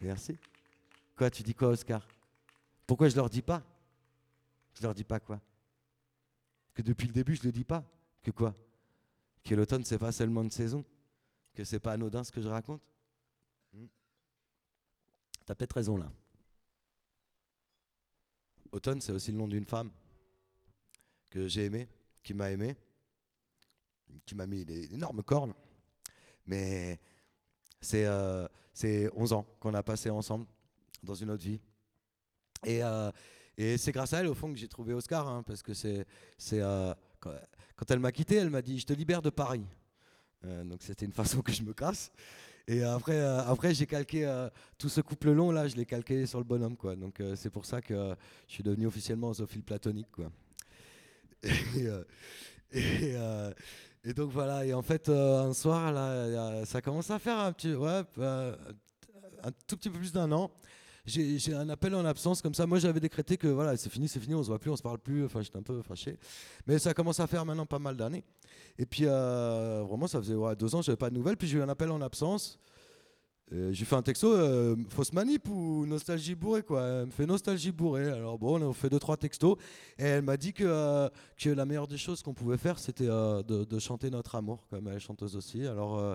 [0.00, 0.38] Merci.
[1.26, 2.06] Tu dis quoi, Oscar?
[2.86, 3.62] Pourquoi je leur dis pas?
[4.74, 5.40] Je leur dis pas quoi?
[6.74, 7.84] Que depuis le début, je le dis pas.
[8.22, 8.54] Que quoi?
[9.42, 10.84] Que l'automne, c'est pas seulement une saison.
[11.54, 12.80] Que c'est pas anodin ce que je raconte.
[13.72, 13.86] Hmm.
[15.44, 16.10] T'as peut-être raison là.
[18.70, 19.90] Automne, c'est aussi le nom d'une femme
[21.30, 21.88] que j'ai aimée,
[22.22, 22.76] qui m'a aimé,
[24.24, 25.54] qui m'a mis des énormes cornes.
[26.46, 27.00] Mais
[27.80, 30.46] c'est euh, c'est 11 ans qu'on a passé ensemble
[31.02, 31.60] dans une autre vie.
[32.64, 33.10] Et, euh,
[33.56, 36.06] et c'est grâce à elle, au fond, que j'ai trouvé Oscar, hein, parce que c'est,
[36.52, 39.64] euh, quand, elle m'a quitté, elle m'a dit Je te libère de Paris.
[40.44, 42.12] Euh, donc c'était une façon que je me casse.
[42.68, 44.30] Et après, après j'ai calqué
[44.76, 46.96] tout ce couple long là, je l'ai calqué sur le bonhomme quoi.
[46.96, 48.14] Donc c'est pour ça que
[48.46, 50.30] je suis devenu officiellement zoophile platonique quoi.
[52.70, 54.66] Et, donc voilà.
[54.66, 55.94] Et en fait, un soir
[56.66, 60.50] ça commence à faire un petit, ouais, un tout petit peu plus d'un an.
[61.08, 62.66] J'ai un appel en absence comme ça.
[62.66, 64.82] Moi, j'avais décrété que voilà, c'est fini, c'est fini, on se voit plus, on se
[64.82, 65.24] parle plus.
[65.24, 66.18] Enfin, j'étais un peu fâché.
[66.66, 68.24] Mais ça commence à faire maintenant pas mal d'années.
[68.78, 71.38] Et puis, euh, vraiment, ça faisait ouais, deux ans, j'avais pas de nouvelles.
[71.38, 72.58] Puis j'ai eu un appel en absence.
[73.50, 76.82] J'ai fait un texto, euh, fausse manip ou nostalgie bourrée quoi.
[76.82, 78.10] Elle me fait nostalgie bourrée.
[78.10, 79.56] Alors bon, on fait deux trois textos
[79.98, 83.06] et elle m'a dit que, euh, que la meilleure des choses qu'on pouvait faire, c'était
[83.06, 85.66] de, de, chanter notre amour, comme elle est chanteuse aussi.
[85.66, 86.14] Alors,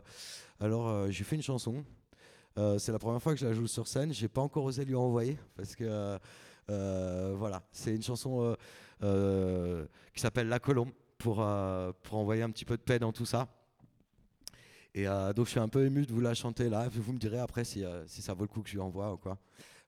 [0.60, 1.84] alors j'ai fait une chanson.
[2.56, 4.14] C'est la première fois que je la joue sur scène.
[4.14, 6.20] J'ai pas encore osé lui envoyer parce que
[6.68, 8.56] voilà, c'est une chanson
[9.00, 11.36] qui s'appelle La Colombe pour
[12.04, 13.48] pour envoyer un petit peu de paix dans tout ça.
[14.96, 16.88] Et euh, donc je suis un peu ému de vous la chanter là.
[16.90, 19.14] Vous me direz après si, euh, si ça vaut le coup que je lui envoie
[19.14, 19.38] ou quoi.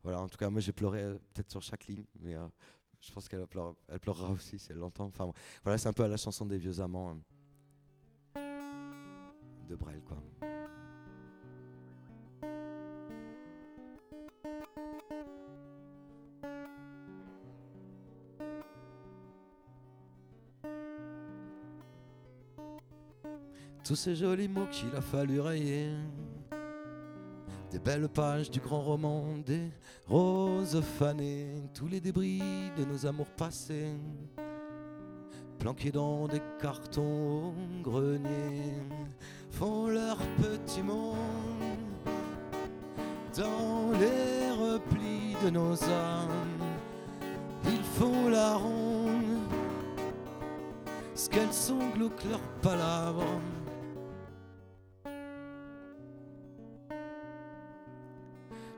[0.04, 2.36] Voilà, en tout cas, moi j'ai pleuré euh, peut-être sur chaque ligne, mais
[3.00, 5.06] je pense qu'elle pleure, elle pleurera aussi si elle l'entend.
[5.06, 5.32] Enfin
[5.64, 7.18] voilà, c'est un peu à la chanson des vieux amants
[9.68, 10.18] de Brel quoi.
[23.86, 25.92] Tous ces jolis mots qu'il a fallu rayer.
[27.70, 29.70] Des belles pages du grand roman, des
[30.08, 32.42] roses fanées, tous les débris
[32.78, 33.94] de nos amours passés,
[35.60, 38.74] planqués dans des cartons au grenier,
[39.52, 41.16] font leur petit monde
[43.38, 46.30] dans les replis de nos âmes.
[47.66, 49.52] Ils font la ronde,
[51.14, 53.42] ce qu'elles sont glauques leurs palabres.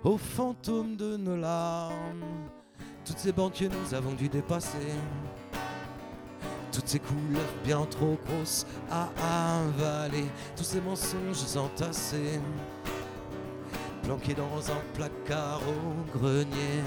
[0.07, 2.23] Aux fantômes de nos larmes.
[3.05, 4.93] Toutes ces banques que nous avons dû dépasser,
[6.71, 9.09] toutes ces couleurs bien trop grosses à
[9.59, 12.39] avaler, tous ces mensonges entassés,
[14.03, 16.83] planqués dans un placard au grenier,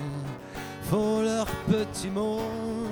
[0.85, 2.89] font leur petit monde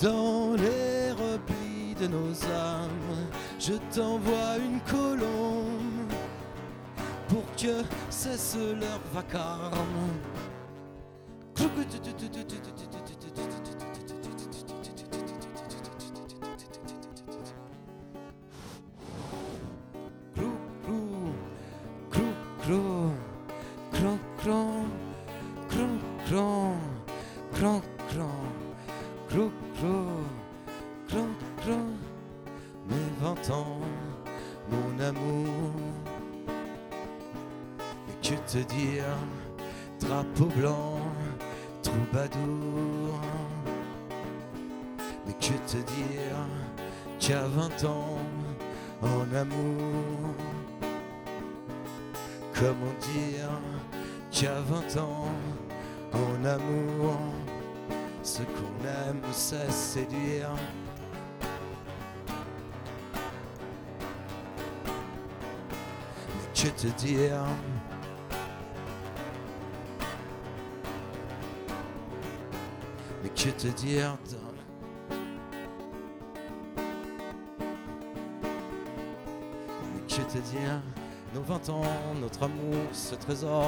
[0.00, 3.26] dans les replis de nos âmes.
[3.58, 5.89] Je t'envoie une colombe
[8.08, 9.76] cesse leur vacarme.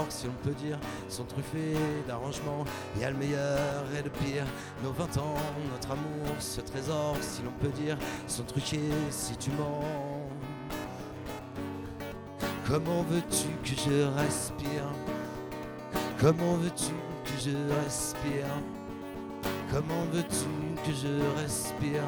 [0.08, 2.64] Si on peut dire, sont truffés d'arrangements.
[2.96, 4.44] Il y a le meilleur et le pire.
[4.82, 5.34] Nos 20 ans,
[5.72, 7.96] notre amour, ce trésor, si l'on peut dire,
[8.26, 9.84] sont truqués si tu mens.
[12.66, 14.84] Comment veux-tu que je respire?
[16.20, 16.92] Comment veux-tu
[17.24, 18.46] que je respire?
[19.70, 22.02] Comment veux-tu que je respire?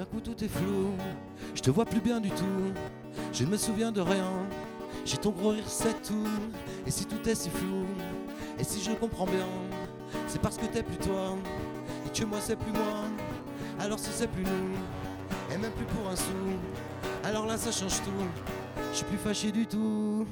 [0.00, 0.94] D'un coup tout est flou,
[1.54, 2.72] je te vois plus bien du tout,
[3.34, 4.32] je ne me souviens de rien,
[5.04, 6.26] j'ai ton gros rire c'est tout,
[6.86, 7.84] et si tout est si flou,
[8.58, 9.46] et si je comprends bien,
[10.26, 11.36] c'est parce que t'es plus toi.
[12.06, 13.04] Et que moi c'est plus moi.
[13.78, 16.32] Alors si c'est plus nous, et même plus pour un sou,
[17.22, 18.24] alors là ça change tout.
[18.92, 20.26] Je suis plus fâché du tout.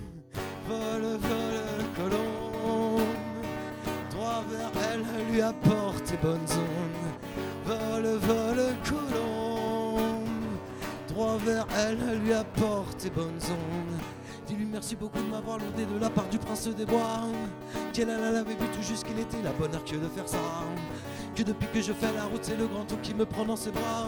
[0.66, 3.06] Vole, vole, colombe,
[4.12, 7.08] droit vers elle, lui apporte tes bonnes ondes.
[7.66, 9.57] Vole, vole, colombe,
[11.18, 14.00] droit vers elle, lui apporte tes bonnes ondes.
[14.46, 17.26] Dis-lui merci beaucoup de m'avoir lourdé de la part du prince des bois.
[17.92, 20.38] Qu'elle avait vu tout juste qu'il était la bonne heure que de faire ça.
[21.34, 23.56] Que depuis que je fais la route, c'est le grand tout qui me prend dans
[23.56, 24.06] ses bras.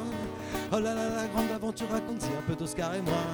[0.73, 3.25] Oh là là, la grande aventure raconte un peu d'Oscar et moi.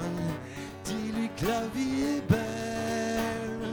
[0.84, 3.68] Dis-lui que la vie est belle.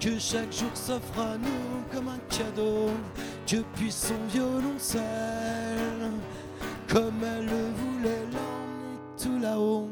[0.00, 2.90] Que chaque jour s'offre à nous comme un cadeau.
[3.46, 5.02] Que puis son violoncelle,
[6.88, 8.65] comme elle le voulait, l'emmener
[9.16, 9.88] tout là-haut.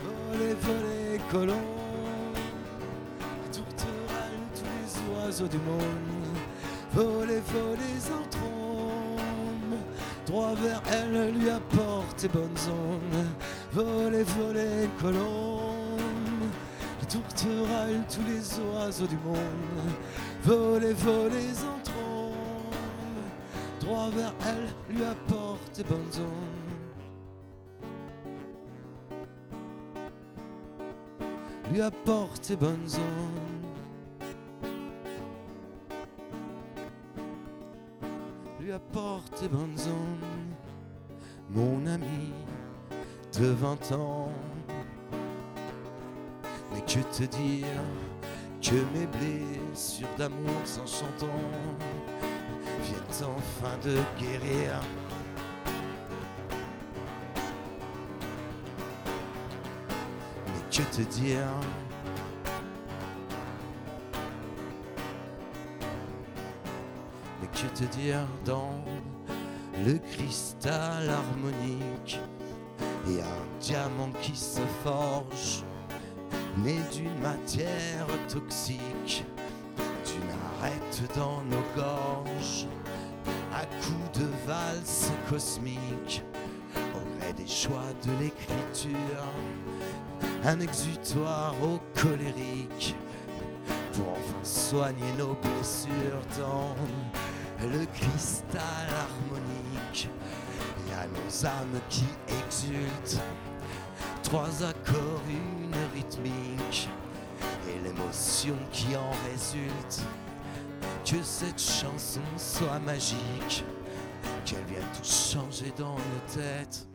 [0.00, 1.54] Volez, volez, colons,
[3.52, 6.38] tourterelles, tous les oiseaux du monde.
[6.92, 9.78] Volez, volez, en trombe,
[10.26, 13.26] droit vers elle lui apporte bonne zone.
[13.72, 15.96] Volez, volez, colons,
[17.08, 19.92] tourterelles, tous les oiseaux du monde.
[20.44, 21.83] Volez, volez, en
[23.84, 26.64] droit vers elle lui apporte bonnes ondes.
[31.74, 33.66] lui apporte bonnes ondes.
[38.60, 40.54] Lui apporte bonnes ondes.
[41.50, 42.32] Mon ami
[43.38, 44.30] de 20 ans.
[46.72, 47.66] Mais que te dire
[48.62, 51.26] que mes blessures d'amour s'enchantant
[53.22, 54.80] enfin de guérir.
[60.74, 61.46] que te dire?
[67.40, 68.82] Mais que te dire dans
[69.84, 72.18] le cristal harmonique?
[73.08, 75.62] Et un diamant qui se forge,
[76.58, 79.24] né d'une matière toxique,
[79.76, 82.66] d'une arête dans nos gorges,
[83.54, 86.24] à coups de valse cosmique,
[86.94, 89.24] aurait des choix de l'écriture
[90.44, 92.94] un exutoire au colérique
[93.92, 96.74] pour enfin soigner nos blessures dans
[97.66, 100.08] le cristal harmonique.
[100.80, 103.20] Il y a nos âmes qui exultent,
[104.22, 106.88] trois accords, une rythmique
[107.68, 110.02] et l'émotion qui en résulte.
[111.04, 113.64] Que cette chanson soit magique,
[114.44, 116.88] qu'elle vienne tout changer dans nos têtes.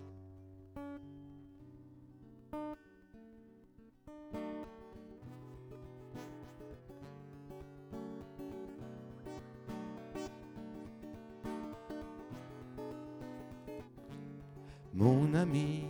[15.00, 15.86] mon ami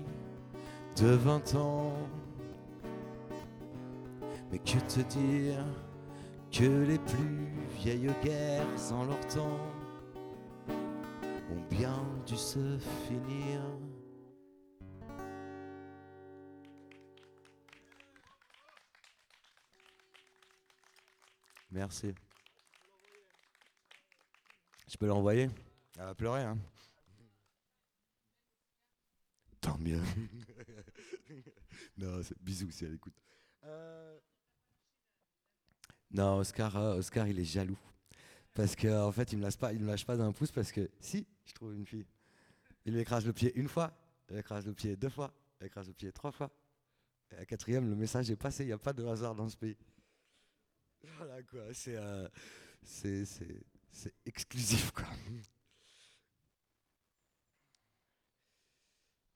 [0.97, 1.93] de 20 ans.
[4.51, 5.65] Mais que te dire
[6.51, 7.47] que les plus
[7.77, 9.59] vieilles guerres en leur temps
[11.51, 12.77] ont bien dû se
[13.07, 13.61] finir.
[21.71, 22.13] Merci.
[24.87, 25.49] Je peux l'envoyer?
[25.97, 26.57] Elle va pleurer, hein
[29.61, 30.01] Tant mieux.
[31.97, 33.13] non, bisous si elle écoute.
[33.65, 34.08] Euh,
[36.11, 37.77] non, Oscar, euh, Oscar, il est jaloux.
[38.53, 40.51] Parce qu'en en fait, il ne me lâche pas, il me lâche pas d'un pouce
[40.51, 42.05] parce que si, je trouve une fille.
[42.85, 43.93] Il lui écrase le pied une fois,
[44.29, 45.31] il écrase le pied deux fois,
[45.61, 46.49] il écrase le pied trois fois.
[47.31, 49.57] Et à quatrième, le message est passé, il n'y a pas de hasard dans ce
[49.57, 49.77] pays.
[51.17, 52.27] Voilà quoi, c'est euh,
[54.25, 55.05] exclusif quoi.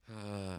[0.09, 0.57] Euh,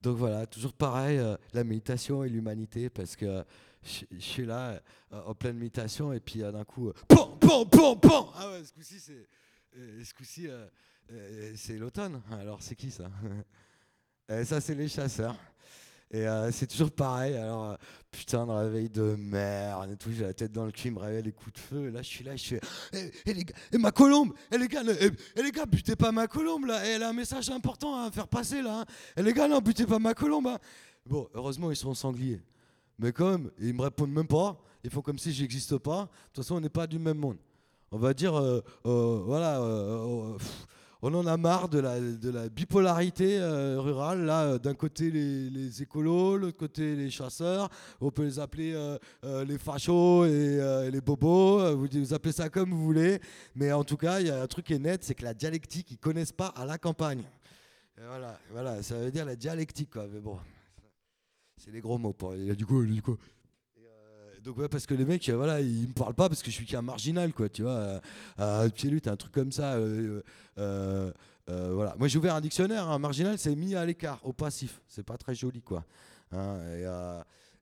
[0.00, 3.44] donc voilà, toujours pareil, euh, la méditation et l'humanité, parce que
[3.82, 4.80] je, suis là
[5.12, 8.72] euh, en pleine méditation et puis d'un coup, pom, pom, pom, pom Ah ouais, ce
[8.72, 9.28] coup-ci, c'est,
[10.04, 10.48] ce coup-ci,
[11.56, 12.22] c'est l'automne.
[12.30, 13.10] Alors c'est qui ça?
[14.28, 15.36] Et Ça, c'est les chasseurs.
[16.12, 17.34] Et euh, c'est toujours pareil.
[17.34, 17.76] Alors, euh,
[18.10, 20.10] putain, de réveil de merde et tout.
[20.12, 21.88] J'ai la tête dans le cul, me réveille les coups de feu.
[21.88, 22.60] là, je suis là, je fais.
[22.92, 26.12] Eh, eh, les gars, et ma colombe Et les gars, eh, les gars, butez pas
[26.12, 26.84] ma colombe là.
[26.84, 28.84] elle a un message important à faire passer là.
[29.16, 30.48] Et les gars, non, butez pas ma colombe.
[30.48, 30.58] Hein.
[31.06, 32.40] Bon, heureusement, ils sont sangliers.
[32.98, 36.02] Mais comme ils me répondent même pas, ils font comme si j'existe pas.
[36.02, 37.38] De toute façon, on n'est pas du même monde.
[37.90, 39.60] On va dire, euh, voilà
[41.04, 44.24] on en a marre de la, bipolarité euh, rurale.
[44.24, 47.68] Là, euh, d'un côté les, les écolos, l'autre côté les chasseurs.
[48.00, 51.76] On peut les appeler euh, les fachos et les bobos.
[51.76, 53.20] Vous, appelez ça comme vous voulez.
[53.56, 55.34] Mais en tout cas, il y a un truc qui est net, c'est que la
[55.34, 57.24] dialectique, ils connaissent pas à la campagne.
[57.96, 60.06] voilà, voilà, ça veut dire la dialectique, quoi.
[60.06, 60.38] Mais bon,
[61.64, 62.12] c'est les gros mots.
[62.12, 63.16] Pour, il a du coup, du coup
[64.42, 66.66] donc ouais, parce que les mecs, voilà, ils me parlent pas parce que je suis
[66.66, 68.00] qu'un marginal, quoi, tu vois.
[68.36, 69.74] À, pied lutte, un truc comme ça.
[69.74, 70.20] Euh,
[70.58, 71.12] euh,
[71.48, 71.94] euh, voilà.
[71.98, 72.90] Moi, j'ai ouvert un dictionnaire.
[72.90, 74.80] Un marginal, c'est mis à l'écart, au passif.
[74.88, 75.84] C'est pas très joli, quoi.
[76.32, 76.58] Hein,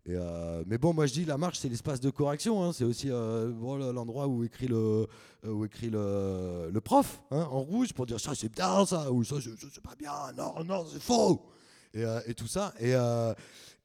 [0.07, 2.65] mais bon, moi je dis la marche, c'est l'espace de correction.
[2.65, 2.73] Hein.
[2.73, 5.07] c'est aussi l'endroit où écrit le,
[5.47, 9.37] où écrit le prof hein, en rouge pour dire ça c'est bien ça ou ça
[9.41, 10.13] c'est pas bien.
[10.37, 11.47] Non, non, c'est faux.
[11.95, 12.73] Et, et, tout ça.
[12.79, 12.95] Et,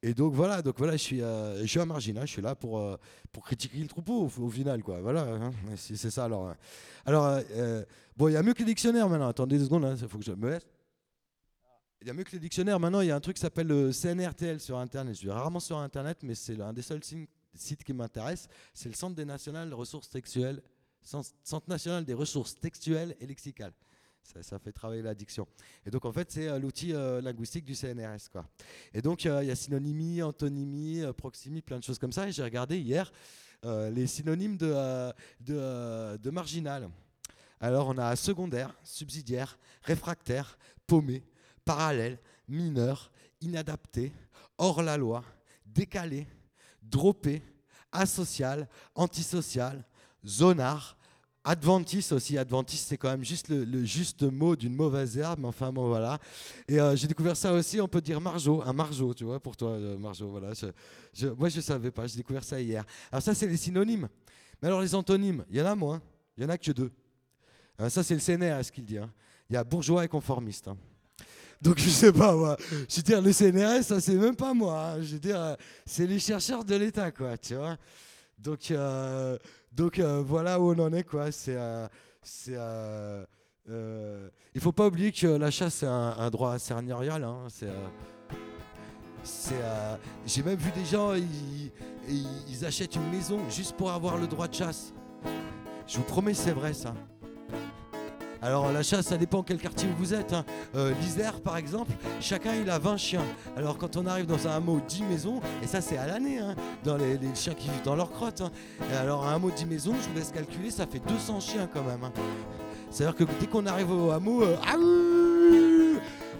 [0.02, 2.96] et donc voilà, donc voilà, je suis, euh, je suis je suis là pour, euh,
[3.32, 5.00] pour critiquer le troupeau au, final, quoi.
[5.00, 6.48] Voilà, hein, c'est ça alors.
[6.48, 6.56] Hein.
[7.04, 7.84] Alors, euh,
[8.16, 9.28] bon, il y a mieux que les dictionnaires maintenant.
[9.28, 10.66] Attendez deux secondes, il hein, faut que je me laisse.
[12.02, 13.00] Il y a mieux que les dictionnaires maintenant.
[13.00, 15.14] Il y a un truc qui s'appelle le CNRTL sur Internet.
[15.14, 18.90] Je suis rarement sur Internet, mais c'est un des seuls signes site qui m'intéresse, c'est
[18.90, 20.62] le Centre des ressources textuelles,
[21.02, 23.72] Centre national des ressources textuelles et lexicales.
[24.42, 25.46] Ça, fait travailler l'addiction.
[25.84, 28.28] Et donc, en fait, c'est euh, l'outil euh, linguistique du CNRS.
[28.30, 28.46] Quoi.
[28.92, 32.28] Et donc, il y a synonymie, antonymie, proximie, plein de choses comme ça.
[32.28, 33.12] Et j'ai regardé hier
[33.64, 36.88] les synonymes de, de, marginal.
[37.60, 40.56] Alors, on a secondaire, subsidiaire, réfractaire,
[40.86, 41.24] paumé,
[41.64, 42.18] parallèle,
[42.48, 43.10] mineur,
[43.40, 44.12] inadapté,
[44.58, 45.24] hors la loi,
[45.64, 46.28] décalé,
[46.82, 47.42] droppé,
[47.90, 49.84] asocial, antisocial,
[50.24, 50.95] zonard,
[51.46, 52.36] adventiste aussi.
[52.36, 56.18] Adventiste, c'est quand même juste le, juste mot d'une mauvaise herbe, mais enfin bon, voilà.
[56.68, 59.56] Et euh, j'ai découvert ça aussi, on peut dire margeau, un margeau, tu vois, pour
[59.56, 60.48] toi, euh, margeau, voilà.
[61.38, 62.84] moi, je ne savais pas, j'ai découvert ça hier.
[63.10, 64.08] Alors ça, c'est les synonymes.
[64.60, 66.02] Mais alors les antonymes, il y en a moins,
[66.36, 66.90] il y en a que deux.
[67.80, 68.98] Euh, ça, c'est le CNR, ce qu'il dit.
[68.98, 69.10] Hein.
[69.48, 70.68] Il y a bourgeois et conformiste.
[70.68, 70.76] Hein.
[71.62, 72.56] Donc je sais pas moi.
[72.88, 74.78] Je veux dire le CNRS, ça c'est même pas moi.
[74.78, 75.02] Hein.
[75.02, 77.76] Je veux dire, euh, c'est les chercheurs de l'État quoi, tu vois.
[78.38, 78.70] Donc
[79.76, 81.30] donc euh, voilà où on en est quoi.
[81.30, 81.58] C'est
[82.22, 82.56] c'est
[83.68, 87.22] il faut pas oublier que la chasse c'est un, droit seigneurial.
[87.24, 87.44] Hein.
[87.48, 87.68] C'est
[89.22, 89.54] c'est
[90.26, 91.72] j'ai même vu des gens ils,
[92.48, 94.92] ils achètent une maison juste pour avoir le droit de chasse.
[95.86, 96.94] Je vous promets c'est vrai ça.
[98.42, 100.32] Alors la chasse, ça dépend quel quartier vous êtes.
[100.32, 100.44] Hein.
[100.74, 103.24] Euh, L'Isère, par exemple, chacun il a 20 chiens.
[103.56, 106.54] Alors quand on arrive dans un hameau 10 maisons, et ça c'est à l'année, hein,
[106.84, 108.42] dans les, chiens qui vivent dans leur crotte.
[108.42, 108.50] Hein.
[109.00, 112.10] Alors un hameau 10 maisons, je vous laisse calculer, ça fait 200 chiens quand même.
[112.90, 114.76] C'est-à-dire que dès qu'on arrive au hameau, euh, ah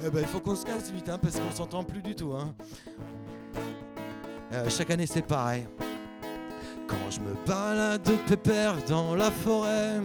[0.04, 2.32] eh ben, il faut qu'on se casse vite parce qu'on s'entend plus du tout.
[4.52, 5.66] Euh, chaque année c'est pareil.
[6.86, 10.00] Quand je me balade pépère dans la forêt,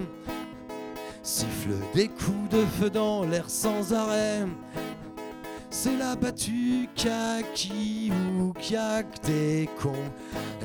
[1.24, 4.46] siffle des coups de feu dans l'air sans arrêt.
[5.70, 10.12] C'est la battue kaki ou kiak des cons.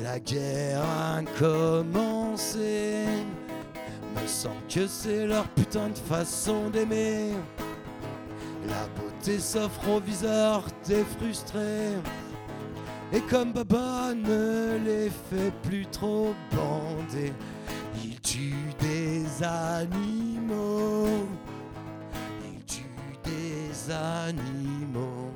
[0.03, 3.05] La guerre a commencé.
[4.15, 7.31] Me semble que c'est leur putain de façon d'aimer.
[8.67, 11.95] La beauté s'offre au viseur des frustrés.
[13.13, 17.31] Et comme Baba ne les fait plus trop bander,
[17.95, 21.27] il tue des animaux.
[22.43, 22.83] Il tue
[23.23, 25.31] des animaux.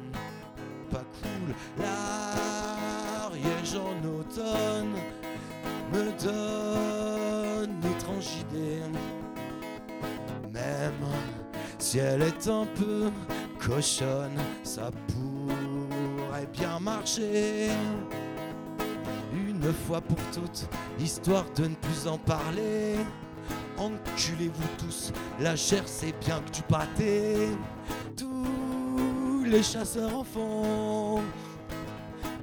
[0.89, 1.55] Pas cool.
[1.79, 4.95] L'Ariège en automne
[5.93, 8.81] me donne étrange idée.
[10.51, 11.07] Même
[11.77, 13.11] si elle est un peu
[13.59, 17.69] cochonne, ça pourrait bien marcher
[19.63, 20.67] une fois pour toutes,
[20.99, 22.95] histoire de ne plus en parler.
[23.77, 27.49] Enculez-vous tous, la chair c'est bien que du pâté.
[28.15, 31.21] Tous les chasseurs en font,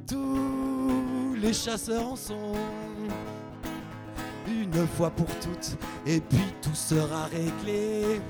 [0.06, 2.54] tous les chasseurs en sont.
[4.46, 8.20] Une fois pour toutes, et puis tout sera réglé.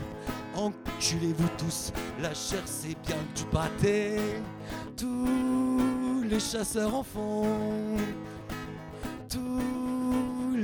[0.57, 4.17] Enculez-vous tous, la chair c'est bien que du pâté.
[4.97, 7.47] Tous les chasseurs en font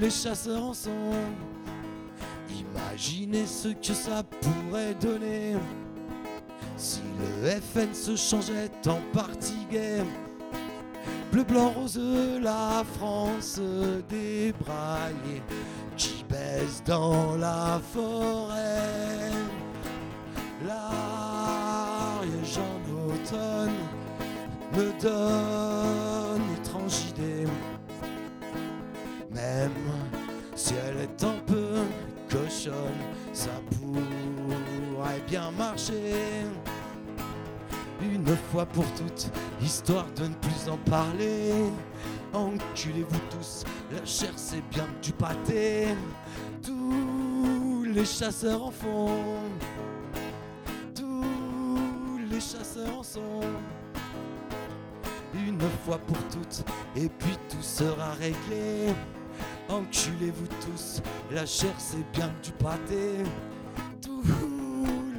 [0.05, 1.33] les chasseurs ensemble.
[2.51, 5.57] Imaginez ce que ça pourrait donner
[6.77, 7.01] si
[7.43, 10.09] le FN se changeait en parti game.
[11.33, 11.99] Bleu, blanc, rose,
[12.43, 13.59] la France
[14.11, 15.43] débraillée
[15.97, 19.31] qui baisse dans la forêt.
[20.67, 21.79] L'Ariège
[22.59, 22.79] en
[23.09, 23.73] automne
[24.75, 26.24] me donne
[30.57, 31.83] Si elle est un peu
[32.31, 32.75] cochonne,
[33.33, 33.51] ça
[33.81, 36.15] pourrait bien marcher.
[38.03, 39.31] Une fois pour toutes,
[39.61, 41.53] histoire de ne plus en parler.
[42.33, 45.89] Enculez-vous tous, la chair c'est bien du pâté.
[46.63, 49.19] Tous les chasseurs en font.
[50.95, 53.41] Tous les chasseurs en sont
[55.35, 56.65] une fois pour toutes,
[56.97, 58.95] et puis tout sera réglé.
[59.69, 61.01] Enculez-vous tous,
[61.31, 63.25] la chair c'est bien du pâté.
[64.03, 64.23] Tous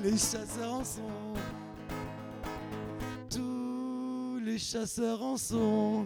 [0.03, 1.34] les chasseurs en sont.
[3.30, 6.05] Tous les chasseurs en sont.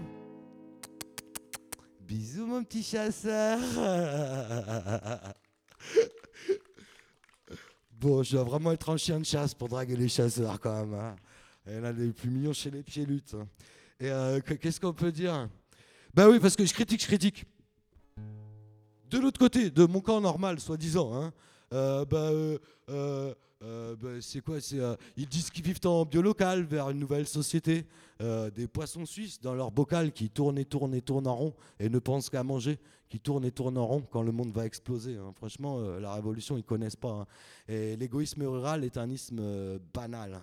[2.02, 3.60] Bisous mon petit chasseur.
[8.00, 10.94] bon, je dois vraiment être un chien de chasse pour draguer les chasseurs quand même.
[10.94, 11.16] Hein.
[11.70, 13.36] En a des plus mignons chez les pieds luttes.
[14.00, 15.50] Et euh, qu'est-ce qu'on peut dire?
[16.14, 17.46] Ben oui, parce que je critique, je critique
[19.10, 21.34] de l'autre côté, de mon camp normal, soi-disant, hein,
[21.74, 22.58] euh, bah, euh,
[22.90, 24.58] euh, bah, c'est quoi
[25.18, 27.86] Ils disent qu'ils vivent en bio local vers une nouvelle société.
[28.20, 31.90] des poissons suisses dans leur bocal qui tournent et tournent et tournent en rond et
[31.90, 32.78] ne pensent qu'à manger,
[33.10, 35.18] qui tournent et tournent en rond quand le monde va exploser.
[35.18, 35.32] Hein.
[35.36, 37.12] Franchement, la révolution, ils connaissent pas.
[37.12, 37.26] Hein.
[37.68, 39.42] Et l'égoïsme rural est un isme
[39.94, 40.40] banal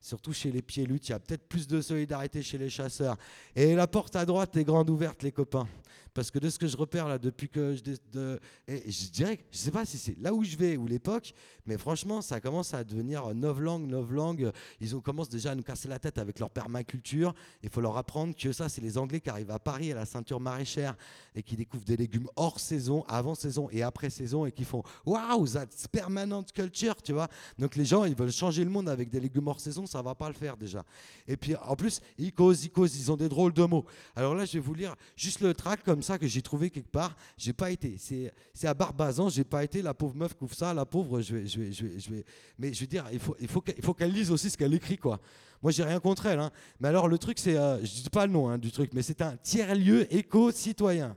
[0.00, 3.16] surtout chez les pieds luttes, il y a peut-être plus de solidarité chez les chasseurs.
[3.54, 5.68] Et la porte à droite est grande ouverte, les copains.
[6.14, 8.38] Parce que de ce que je repère là, depuis que je.
[8.68, 11.32] Je dirais, je sais pas si c'est là où je vais ou l'époque,
[11.66, 14.52] mais franchement, ça commence à devenir novlangue, novlangue.
[14.80, 17.34] Ils ont commencé déjà à nous casser la tête avec leur permaculture.
[17.62, 20.06] Il faut leur apprendre que ça, c'est les Anglais qui arrivent à Paris, à la
[20.06, 20.96] ceinture maraîchère,
[21.34, 24.82] et qui découvrent des légumes hors saison, avant saison et après saison, et qui font
[25.06, 27.28] Waouh, that's permanent culture, tu vois.
[27.58, 30.14] Donc les gens, ils veulent changer le monde avec des légumes hors saison, ça va
[30.14, 30.84] pas le faire déjà.
[31.26, 33.84] Et puis en plus, ils causent, ils causent, ils ont des drôles de mots.
[34.16, 36.90] Alors là, je vais vous lire juste le track comme ça que j'ai trouvé quelque
[36.90, 37.16] part.
[37.36, 37.96] J'ai pas été.
[37.98, 39.82] C'est à Barbazan, j'ai pas été.
[39.82, 42.24] La pauvre meuf couvre ça, la pauvre, je vais, je vais, je vais, je vais.
[42.58, 44.74] Mais je veux dire, il faut, il faut, il faut qu'elle lise aussi ce qu'elle
[44.74, 45.20] écrit, quoi.
[45.62, 46.40] Moi, j'ai rien contre elle.
[46.40, 46.50] Hein.
[46.80, 49.02] Mais alors, le truc, c'est, euh, je dis pas le nom hein, du truc, mais
[49.02, 51.16] c'est un tiers-lieu éco-citoyen.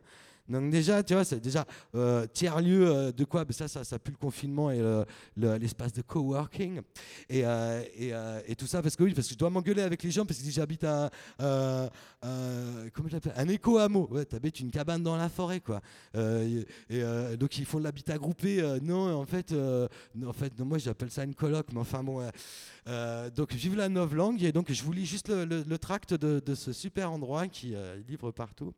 [0.49, 1.65] Donc déjà, tu vois, déjà
[1.95, 4.82] euh, tiers-lieu euh, de quoi ben Ça, ça, ça pue le confinement et
[5.38, 6.82] l'espace de coworking
[7.30, 8.11] et, euh, et,
[8.52, 10.40] et, tout ça parce que oui, parce que je dois m'engueuler avec les gens parce
[10.41, 11.10] que j'habite à
[11.40, 14.10] comment je un éco-hameau.
[14.11, 15.82] Ouais, t'habites une cabane dans la forêt, quoi.
[16.14, 18.80] donc ils font de l'habitat groupé.
[18.82, 22.22] non, en fait, en fait, non, moi j'appelle ça une coloc, mais enfin bon.
[23.36, 26.56] donc vive la langue et donc je vous lis juste le, le, tract de, de,
[26.56, 27.76] ce super endroit qui
[28.07, 28.74] livre partout.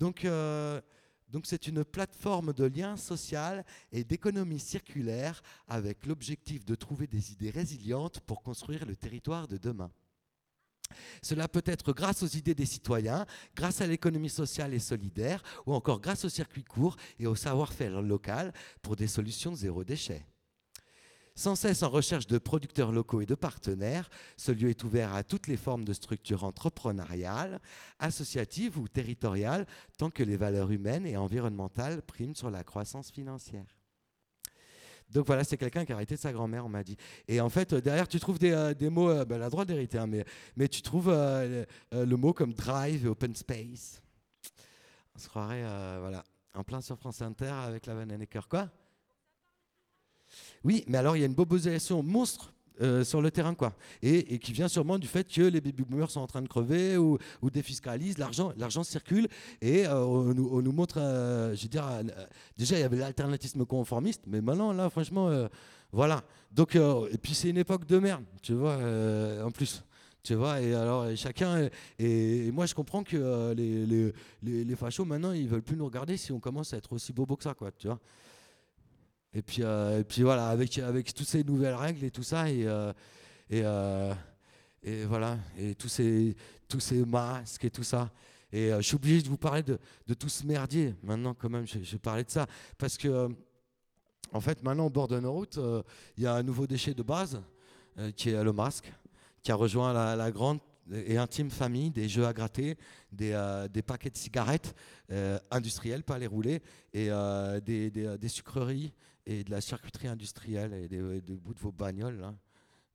[0.00, 0.80] Donc, euh,
[1.28, 7.32] donc c'est une plateforme de lien social et d'économie circulaire avec l'objectif de trouver des
[7.32, 9.92] idées résilientes pour construire le territoire de demain.
[11.22, 15.74] Cela peut être grâce aux idées des citoyens, grâce à l'économie sociale et solidaire, ou
[15.74, 18.52] encore grâce au circuit court et au savoir-faire local
[18.82, 20.26] pour des solutions zéro déchet.
[21.40, 25.22] Sans cesse en recherche de producteurs locaux et de partenaires, ce lieu est ouvert à
[25.22, 27.60] toutes les formes de structures entrepreneuriales,
[27.98, 29.64] associatives ou territoriales,
[29.96, 33.64] tant que les valeurs humaines et environnementales priment sur la croissance financière.
[35.08, 36.98] Donc voilà, c'est quelqu'un qui a arrêté de sa grand-mère, on m'a dit.
[37.26, 40.06] Et en fait, derrière, tu trouves des, euh, mots, euh, ben, la droite d'hériter, hein,
[40.06, 40.26] mais,
[40.56, 44.02] mais tu trouves euh, le mot comme drive et open space.
[45.14, 45.62] On se croirait,
[46.00, 46.22] voilà,
[46.52, 48.06] en plein sur France Inter avec la Van
[48.46, 48.68] Quoi?
[50.64, 52.52] Oui, mais alors il y a une boboisation monstre
[52.82, 53.74] euh, sur le terrain, quoi.
[54.00, 56.96] Et, qui vient sûrement du fait que les baby boomers sont en train de crever
[56.96, 59.28] ou, défiscalisent, l'argent, l'argent circule
[59.60, 61.84] et euh, on, nous, montre, euh, je veux dire,
[62.56, 65.30] déjà il y avait l'alternatisme conformiste, mais maintenant là, franchement,
[65.92, 66.22] voilà.
[66.52, 68.78] Donc, et puis c'est une époque de merde, tu vois,
[69.44, 69.84] en plus.
[70.22, 71.68] Tu vois, et alors chacun.
[71.98, 73.54] Et, moi, je comprends que
[74.42, 77.36] les, fachos, maintenant, ils veulent plus nous regarder si on commence à être aussi bobo
[77.36, 77.98] que ça, quoi, tu vois.
[79.32, 82.50] Et puis, euh, et puis voilà, avec, avec toutes ces nouvelles règles et tout ça,
[82.50, 82.92] et, euh,
[83.48, 84.12] et, euh,
[84.82, 86.36] et, voilà, et tous ces,
[86.68, 88.10] tous ces masques et tout ça.
[88.52, 89.78] Et je suis obligé de vous parler de,
[90.08, 92.46] de, tout ce merdier maintenant, quand même, je, je parler de ça.
[92.76, 93.28] Parce que,
[94.32, 95.60] en fait, maintenant, au bord de nos routes,
[96.16, 97.40] il y a un nouveau déchet de base
[98.16, 98.92] qui est le masque,
[99.44, 100.58] qui a rejoint la, grande
[100.92, 102.76] et intime famille des jeux à gratter,
[103.12, 103.40] des,
[103.72, 104.74] des paquets de cigarettes
[105.52, 106.60] industrielles, pas les rouler,
[106.92, 107.10] et
[107.64, 108.92] des, des, sucreries,
[109.26, 111.00] et de la charcuterie industrielle et des,
[111.36, 112.20] bouts de vos bagnoles.
[112.20, 112.34] Là.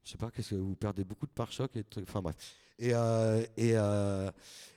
[0.04, 2.36] Je sais pas, qu'est-ce que vous perdez beaucoup de pare-chocs et Enfin bref.
[2.78, 4.32] Et, euh, euh,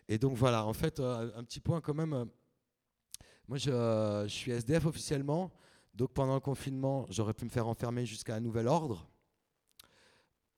[0.09, 2.29] et, donc voilà, en fait, euh, un petit point quand même.
[3.49, 5.53] moi, je, je, suis SDF officiellement.
[5.95, 9.09] Donc pendant le confinement, j'aurais pu me faire enfermer jusqu'à un nouvel ordre.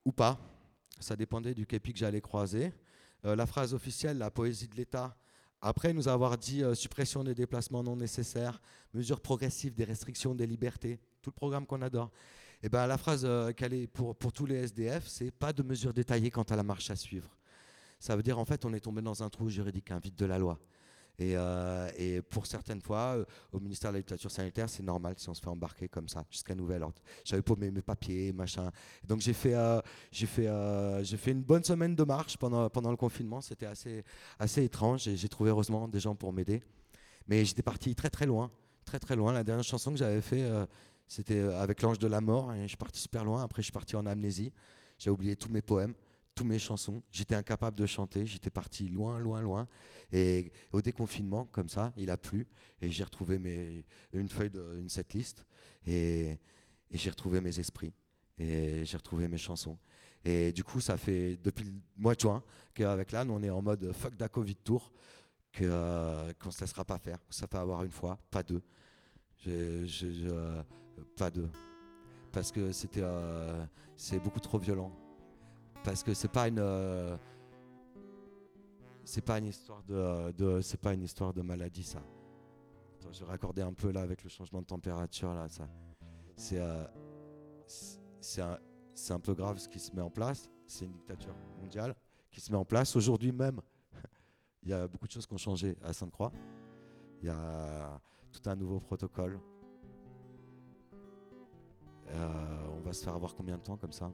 [0.05, 0.39] Ou pas.
[0.99, 2.71] Ça dépendait du képi que j'allais croiser.
[3.23, 5.17] la phrase officielle, la poésie de l'État,
[5.61, 8.61] après nous avoir dit euh, suppression des déplacements non nécessaires,
[8.93, 12.11] mesures progressives des restrictions des libertés, tout le programme qu'on adore,
[12.63, 15.63] eh ben, la phrase euh, qu'elle est pour, pour tous les SDF, c'est pas de
[15.63, 17.29] mesures détaillées quant à la marche à suivre.
[17.99, 20.25] Ça veut dire en fait on est tombé dans un trou juridique, un vide de
[20.25, 20.59] la loi.
[21.21, 25.33] Euh, et, pour certaines fois, euh, au ministère de l'Agriculture sanitaire, c'est normal si on
[25.33, 27.01] se fait embarquer comme ça, jusqu'à nouvel ordre.
[27.23, 28.71] J'avais pas mes, papiers, machin.
[29.03, 33.41] Donc j'ai fait, euh, une bonne semaine de marche pendant, le confinement.
[33.41, 36.61] C'était assez, étrange j'ai trouvé heureusement des gens pour m'aider.
[37.27, 38.51] Mais j'étais parti très très loin,
[38.85, 39.31] très très loin.
[39.31, 40.49] La dernière chanson que j'avais fait,
[41.07, 42.53] c'était avec l'ange de la mort.
[42.53, 43.43] Et je suis parti super loin.
[43.43, 44.51] Après, je suis parti en amnésie.
[44.97, 45.93] J'ai oublié tous mes poèmes
[46.35, 47.03] tous mes chansons.
[47.11, 49.67] J'étais incapable de chanter, j'étais parti loin, loin, loin.
[50.11, 52.47] Et au déconfinement, comme ça, il a plu.
[52.81, 55.45] Et j'ai retrouvé mes, une feuille, de, une setlist.
[55.85, 56.37] Et,
[56.89, 57.93] et j'ai retrouvé mes esprits.
[58.37, 59.77] Et j'ai retrouvé mes chansons.
[60.23, 62.43] Et du coup, ça fait depuis le mois de juin
[62.73, 64.91] qu'avec l'âne, on est en mode fuck da Covid tour,
[65.57, 67.17] qu'on euh, ne se laissera pas faire.
[67.29, 68.61] Ça peut avoir une fois, pas deux.
[69.43, 70.61] Je, je,
[71.17, 71.49] pas deux.
[72.31, 74.91] parce que c'était euh, c'est beaucoup trop violent.
[75.83, 77.17] Parce que c'est pas une euh,
[79.03, 81.99] c'est pas une histoire de, c'est pas une histoire de maladie ça.
[82.99, 85.67] Attends, je vais raccorder un peu là avec le changement de température là ça.
[86.35, 86.85] C'est euh,
[87.65, 88.59] c'est un,
[89.09, 90.49] un peu grave ce qui se met en place.
[90.67, 91.95] C'est une dictature mondiale
[92.29, 93.59] qui se met en place aujourd'hui même.
[94.63, 96.31] Il y a beaucoup de choses qui ont changé à Sainte-Croix.
[97.21, 97.99] Il y a
[98.31, 99.39] tout un nouveau protocole.
[102.07, 104.11] Euh, on va se faire avoir combien de temps comme ça?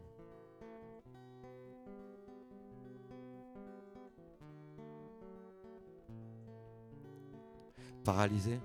[8.08, 8.58] Paralysé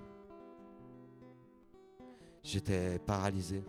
[2.44, 3.64] J'étais paralysé.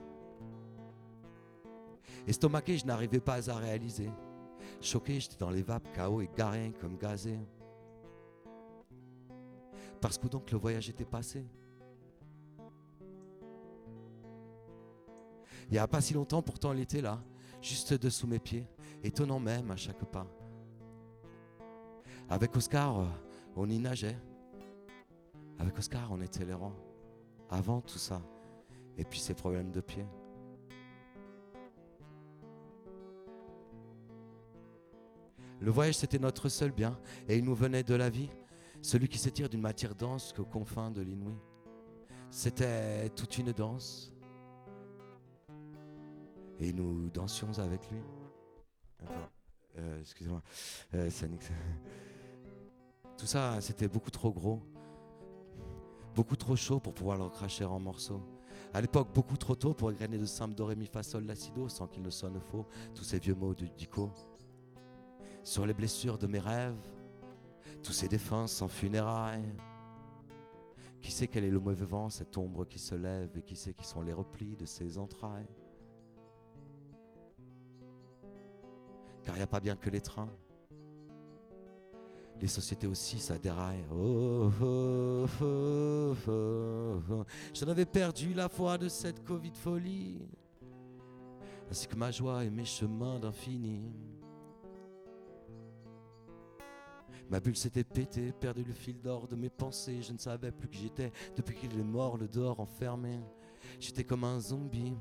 [2.28, 4.12] Estomaqué, je n'arrivais pas à réaliser.
[4.80, 7.40] Choqué, j'étais dans les vapes, chaos et garé comme gazé.
[10.00, 11.44] Parce que donc le voyage était passé.
[15.70, 17.20] Il n'y a pas si longtemps, pourtant, il était là,
[17.64, 18.68] juste dessous mes pieds,
[19.04, 20.28] étonnant même à chaque pas.
[22.30, 23.06] Avec Oscar, euh,
[23.56, 24.20] on y nageait.
[25.64, 26.76] Avec Oscar, on était les rois.
[27.50, 28.22] Avant tout ça.
[28.98, 30.06] Et puis ces problèmes de pied.
[35.62, 37.00] Le voyage, c'était notre seul bien,
[37.30, 38.30] et il nous venait de la vie,
[38.82, 41.38] celui qui s'étire d'une matière dense qu'aux confins de l'inouï.
[42.30, 44.12] C'était toute une danse,
[46.60, 48.02] et nous dansions avec lui.
[49.78, 50.42] Euh, excusez-moi,
[50.96, 51.10] euh,
[53.18, 54.62] Tout ça, c'était beaucoup trop gros,
[56.16, 58.22] beaucoup trop chaud pour pouvoir le cracher en morceaux.
[58.74, 61.36] À l'époque, beaucoup trop tôt pour égrener de simples do, ré, mi, fa, sol, la,
[61.36, 62.66] sans qu'il ne sonne faux,
[62.96, 64.12] tous ces vieux mots du dico.
[65.44, 66.76] Sur les blessures de mes rêves,
[67.84, 69.54] tous ces défenses en funérailles.
[71.02, 73.74] Qui sait quel est le mauvais vent, cette ombre qui se lève, et qui sait
[73.74, 75.50] qui sont les replis de ses entrailles
[79.26, 80.30] Car il n'y a pas bien que les trains.
[82.44, 83.86] Les sociétés aussi, ça déraille.
[83.90, 90.20] Oh, oh, oh, J'en avais perdu la foi de cette Covid folie,
[91.72, 93.94] ainsi que ma joie et mes chemins d'infini.
[97.30, 100.02] Ma bulle s'était pétée, perdu le fil d'or de mes pensées.
[100.02, 103.22] Je ne savais plus que j'étais depuis qu'il est mort, le dehors enfermé.
[103.80, 104.98] J'étais comme un zombie,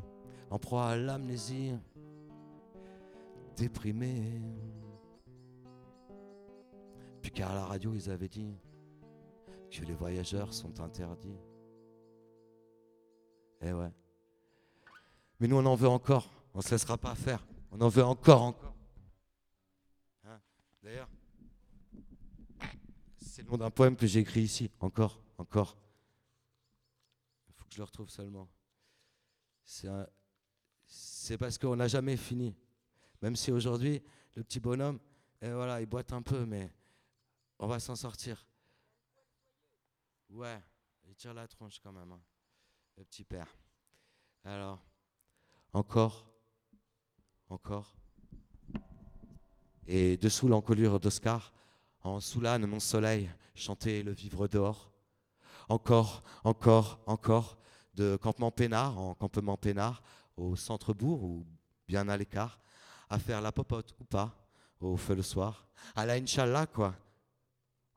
[0.48, 1.72] en proie à l'amnésie
[3.56, 4.40] déprimé.
[7.22, 8.58] Puis car à la radio, ils avaient dit
[9.70, 11.38] que les voyageurs sont interdits.
[13.60, 13.90] Eh ouais.
[15.38, 16.30] Mais nous, on en veut encore.
[16.52, 17.46] On ne se laissera pas faire.
[17.70, 18.74] On en veut encore, encore.
[20.24, 20.40] Hein?
[20.82, 21.08] D'ailleurs,
[23.18, 24.70] c'est le nom d'un poème que j'ai écrit ici.
[24.80, 25.78] Encore, encore.
[27.48, 28.48] Il faut que je le retrouve seulement.
[29.64, 32.54] C'est parce qu'on n'a jamais fini.
[33.22, 34.02] Même si aujourd'hui,
[34.34, 34.98] le petit bonhomme,
[35.40, 36.72] eh, voilà, il boite un peu, mais
[37.62, 38.44] on va s'en sortir.
[40.30, 40.60] Ouais,
[41.06, 42.20] il tire la tronche quand même, hein,
[42.96, 43.46] le petit père.
[44.44, 44.84] Alors,
[45.72, 46.26] encore,
[47.48, 47.94] encore.
[49.86, 51.52] Et dessous l'encolure d'Oscar,
[52.00, 54.90] en soulane mon soleil, chanter le vivre dehors.
[55.68, 57.58] Encore, encore, encore,
[57.94, 60.02] de campement peinard en campement peinard,
[60.36, 61.46] au centre-bourg ou
[61.86, 62.58] bien à l'écart,
[63.08, 64.48] à faire la popote ou pas
[64.80, 65.68] au feu le soir.
[65.94, 66.96] À la Inch'Allah, quoi.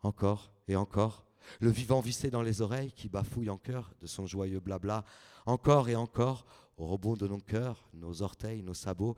[0.06, 1.26] Encore et encore.
[1.60, 5.04] Le vivant vissé dans les oreilles qui bafouille en cœur de son joyeux blabla.
[5.48, 6.46] Encore et encore
[6.78, 9.16] au rebond de nos cœurs, nos orteils, nos sabots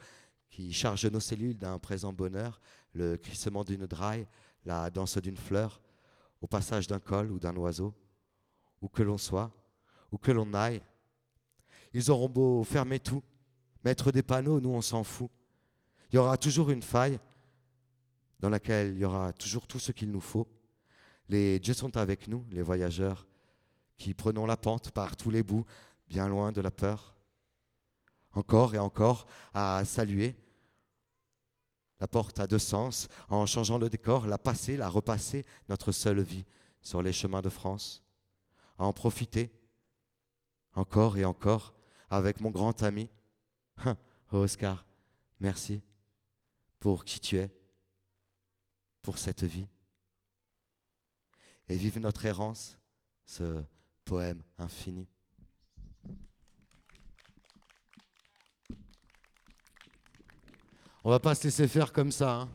[0.50, 2.62] qui chargent nos cellules d'un présent bonheur,
[2.94, 4.26] le crissement d'une draille,
[4.64, 5.82] la danse d'une fleur,
[6.40, 7.94] au passage d'un col ou d'un oiseau,
[8.82, 9.52] où que l'on soit,
[10.14, 10.82] où que l'on aille.
[11.92, 13.24] Ils auront beau fermer tout,
[13.84, 15.30] mettre des panneaux, nous on s'en fout.
[16.14, 17.20] Il y aura toujours une faille
[18.40, 20.48] dans laquelle il y aura toujours tout ce qu'il nous faut.
[21.30, 23.28] Les dieux sont avec nous, les voyageurs,
[23.98, 25.66] qui prenons la pente par tous les bouts,
[26.08, 27.16] bien loin de la peur.
[28.32, 30.36] Encore et encore à saluer.
[32.00, 33.08] La porte a deux sens.
[33.30, 36.46] En changeant le décor, la passer, la repasser, notre seule vie
[36.82, 38.04] sur les chemins de France.
[38.78, 39.52] À en profiter,
[40.76, 41.74] encore et encore,
[42.10, 43.10] avec mon grand ami.
[44.34, 44.86] Oh Oscar,
[45.40, 45.82] merci
[46.80, 47.50] pour qui tu es,
[49.02, 49.70] pour cette vie.
[51.70, 52.78] Et vive notre errance,
[53.26, 53.62] ce
[54.06, 55.08] poème infini.
[61.04, 62.42] On va pas se laisser faire comme ça.
[62.42, 62.50] Hein.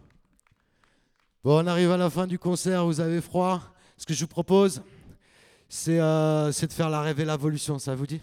[1.44, 3.62] Bon, on arrive à la fin du concert, vous avez froid.
[3.96, 4.82] Ce que je vous propose,
[5.68, 8.20] c'est euh, de faire la rêve et l'évolution, ça vous dit?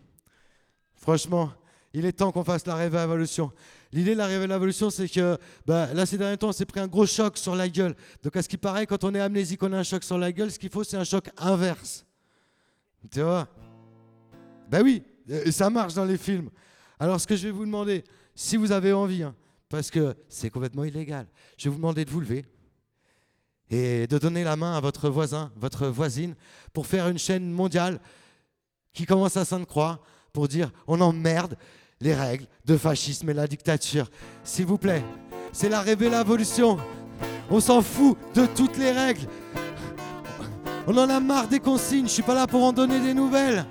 [0.96, 1.52] Franchement,
[1.94, 3.52] Il est temps qu'on fasse la révolution.
[3.92, 6.88] L'idée de la révolution, c'est que bah, là, ces derniers temps, on s'est pris un
[6.88, 7.96] gros choc sur la gueule.
[8.22, 10.32] Donc, à ce qui paraît, quand on est amnésique, on a un choc sur la
[10.32, 10.52] gueule.
[10.52, 12.06] Ce qu'il faut, c'est un choc inverse.
[13.12, 13.48] Tu vois?
[14.70, 16.52] Ben oui, et ça marche dans les films.
[17.00, 18.04] Alors, ce que je vais vous demander,
[18.36, 19.36] si vous avez envie, hein,
[19.70, 21.26] parce que c'est complètement illégal,
[21.58, 22.46] je vais vous demander de vous lever
[23.72, 26.36] et de donner la main à votre voisin, votre voisine,
[26.74, 28.00] pour faire une chaîne mondiale
[28.94, 30.02] qui commence à Sainte-Croix
[30.34, 31.58] pour dire on emmerde
[32.02, 34.10] les règles de fascisme et la dictature.
[34.44, 35.04] S'il vous plaît,
[35.52, 36.78] c'est la révolution.
[37.50, 39.28] On s'en fout de toutes les règles.
[40.88, 43.66] On en a marre des consignes, je suis pas là pour en donner des nouvelles.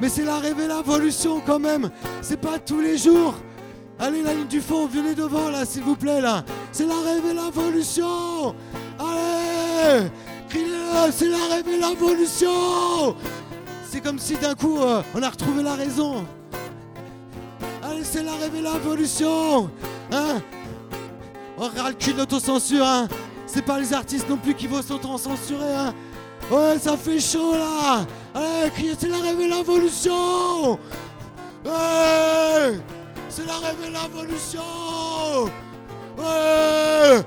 [0.00, 1.90] Mais c'est la révolution quand même.
[2.20, 3.34] C'est pas tous les jours.
[3.98, 6.44] Allez, la ligne du fond, venez devant là, s'il vous plaît là.
[6.72, 8.54] C'est la révolution.
[8.98, 10.08] Allez,
[10.48, 13.16] criez-le, c'est la révolution.
[13.88, 16.24] C'est comme si d'un coup, euh, on a retrouvé la raison.
[18.10, 19.70] C'est la révolution.
[20.10, 20.40] Hein.
[21.58, 23.06] On recule l'autocensure, hein.
[23.46, 25.92] C'est pas les artistes non plus qui vont s'auto-censurer, hein.
[26.50, 28.06] Ouais, ça fait chaud là.
[28.34, 30.78] Allez, c'est la révolution
[31.66, 32.80] Ouais.
[33.28, 34.62] C'est la révolution
[36.16, 37.22] Ouais.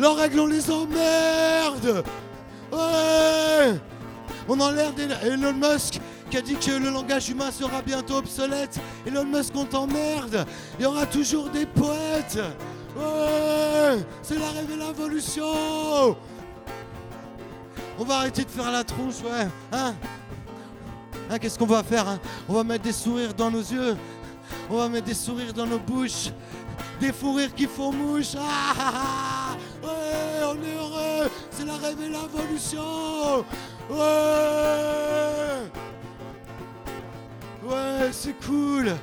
[0.00, 2.04] Leurs règles, on les emmerde
[2.72, 3.78] Ouais.
[4.48, 6.00] On a l'air d'Elon Musk
[6.30, 8.78] qui a dit que le langage humain sera bientôt obsolète.
[9.06, 10.46] Elon Musk, on t'emmerde.
[10.78, 12.38] Il y aura toujours des poètes.
[12.96, 16.16] Ouais C'est la révolution
[18.00, 19.48] on va arrêter de faire la tronche, ouais.
[19.72, 19.94] Hein,
[21.28, 23.96] hein Qu'est-ce qu'on va faire hein On va mettre des sourires dans nos yeux.
[24.70, 26.30] On va mettre des sourires dans nos bouches.
[27.00, 28.36] Des fous rires qui font mouche.
[28.38, 29.56] Ah, ah, ah.
[29.84, 31.28] ouais, on est heureux.
[31.50, 33.44] C'est la l'évolution.
[33.90, 35.87] Ouais.
[37.68, 38.94] Ouais, c'est cool.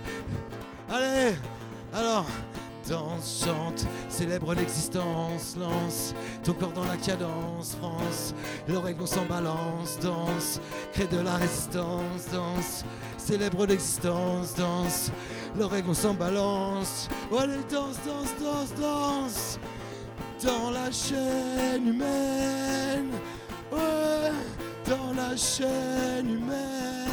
[0.89, 1.35] Allez.
[1.93, 2.25] Alors,
[2.89, 6.13] danse, chante, célèbre l'existence, lance
[6.43, 8.33] ton corps dans la cadence, France,
[8.67, 10.59] l'oreille on s'en balance, danse,
[10.93, 12.83] crée de la résistance, danse,
[13.17, 15.11] célèbre l'existence, danse,
[15.57, 19.59] l'oreille on s'en balance, oh, allez danse, danse, danse, danse,
[20.43, 23.11] dans la chaîne humaine,
[23.71, 24.31] ouais,
[24.85, 27.04] dans la chaîne humaine,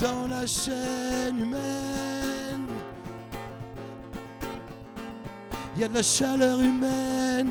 [0.00, 2.66] dans la chaîne humaine.
[5.74, 7.50] Il y a de la chaleur humaine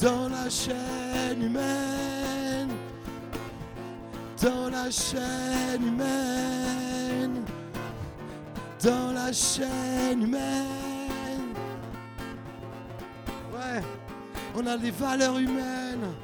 [0.00, 2.68] dans la chaîne humaine.
[4.42, 7.44] Dans la chaîne humaine.
[8.82, 11.54] Dans la chaîne humaine.
[13.52, 13.82] Ouais,
[14.56, 16.14] on a des valeurs humaines.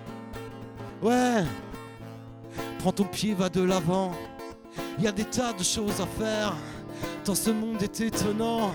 [1.03, 1.45] Ouais.
[2.79, 4.13] Prends ton pied, va de l'avant.
[4.99, 6.55] Il y a des tas de choses à faire.
[7.25, 8.75] Dans ce monde est étonnant.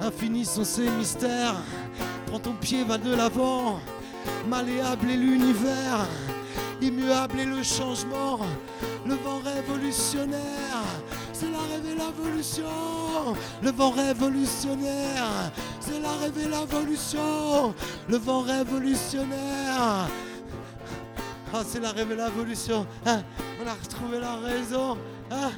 [0.00, 1.56] Infini sont ces mystères.
[2.26, 3.80] Prends ton pied, va de l'avant.
[4.46, 6.06] Malléable est l'univers.
[6.82, 8.40] Immuable est le changement.
[9.06, 10.82] Le vent révolutionnaire.
[11.32, 13.34] C'est la l'évolution.
[13.62, 15.50] Le vent révolutionnaire.
[15.80, 17.74] C'est la l'évolution.
[18.06, 20.08] Le vent révolutionnaire.
[21.54, 22.86] Ah, c'est la l'évolution.
[23.06, 23.20] Ah,
[23.62, 24.98] on a retrouvé la raison.
[25.30, 25.50] Ah,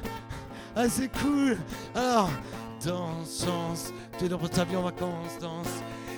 [0.75, 1.57] ah c'est cool.
[1.95, 2.29] Alors,
[2.85, 5.67] danse, chance, tu dans ta vie en vacances, danse,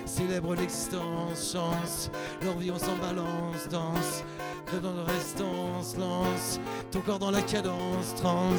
[0.04, 2.10] célèbre l'existence, chance,
[2.42, 4.24] leur vie on s'en balance, danse,
[4.82, 6.58] dans la restance, lance,
[6.90, 8.50] ton corps dans la cadence, trans,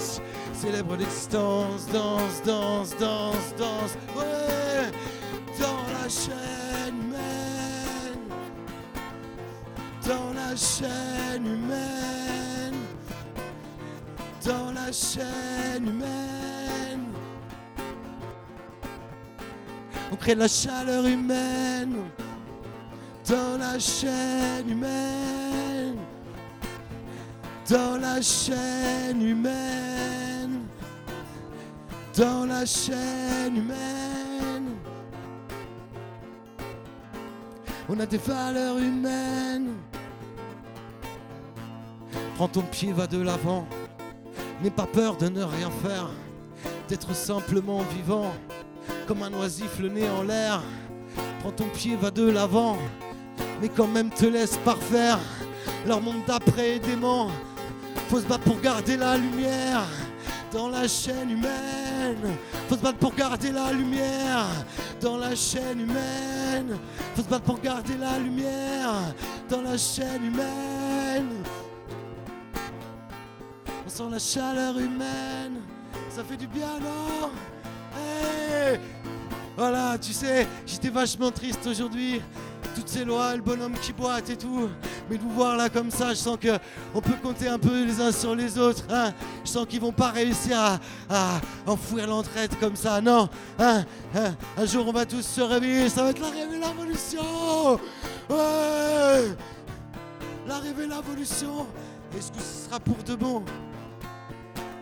[0.54, 4.92] célèbre l'existence, danse, danse, danse, danse, ouais,
[5.60, 8.20] dans la chaîne humaine,
[10.08, 12.45] dans la chaîne humaine,
[14.46, 17.06] dans la chaîne humaine.
[20.12, 21.96] On crée la chaleur humaine
[23.28, 25.98] dans la chaîne humaine.
[27.70, 30.68] Dans la chaîne humaine.
[32.16, 34.70] Dans la chaîne humaine.
[37.90, 39.74] On a des valeurs humaines.
[42.36, 43.68] Prends ton pied, va de l'avant.
[44.62, 46.10] N'aie pas peur de ne rien faire,
[46.88, 48.34] d'être simplement vivant
[49.08, 50.62] comme un oisif le nez en l'air.
[51.40, 52.78] Prends ton pied, va de l'avant,
[53.62, 55.20] mais quand même te laisse parfaire.
[55.86, 57.30] Leur monde d'après est dément.
[58.10, 59.84] Faut se battre pour garder la lumière
[60.52, 62.36] dans la chaîne humaine.
[62.68, 64.46] Faut se battre pour garder la lumière
[65.02, 66.78] dans la chaîne humaine.
[67.16, 68.94] Faut se battre pour garder la lumière
[69.50, 70.95] dans la chaîne humaine.
[73.96, 75.62] Sent la chaleur humaine
[76.10, 77.30] Ça fait du bien, non
[77.98, 78.78] Hey
[79.56, 82.22] Voilà, tu sais, j'étais vachement triste aujourd'hui.
[82.76, 84.68] Toutes ces lois, le bonhomme qui boite et tout.
[85.10, 86.60] Mais de vous voir là comme ça, je sens que
[86.94, 88.84] on peut compter un peu les uns sur les autres.
[88.90, 89.14] Hein
[89.46, 90.58] je sens qu'ils vont pas réussir
[91.10, 93.00] à, enfouir l'entraide comme ça.
[93.00, 93.30] Non.
[93.58, 95.88] Hein Hein un jour, on va tous se réveiller.
[95.88, 96.32] Ça va être la
[96.68, 97.80] révolution.
[98.30, 99.38] Ouais.
[100.46, 101.66] La révolution.
[102.18, 103.42] Est-ce que ce sera pour de bon?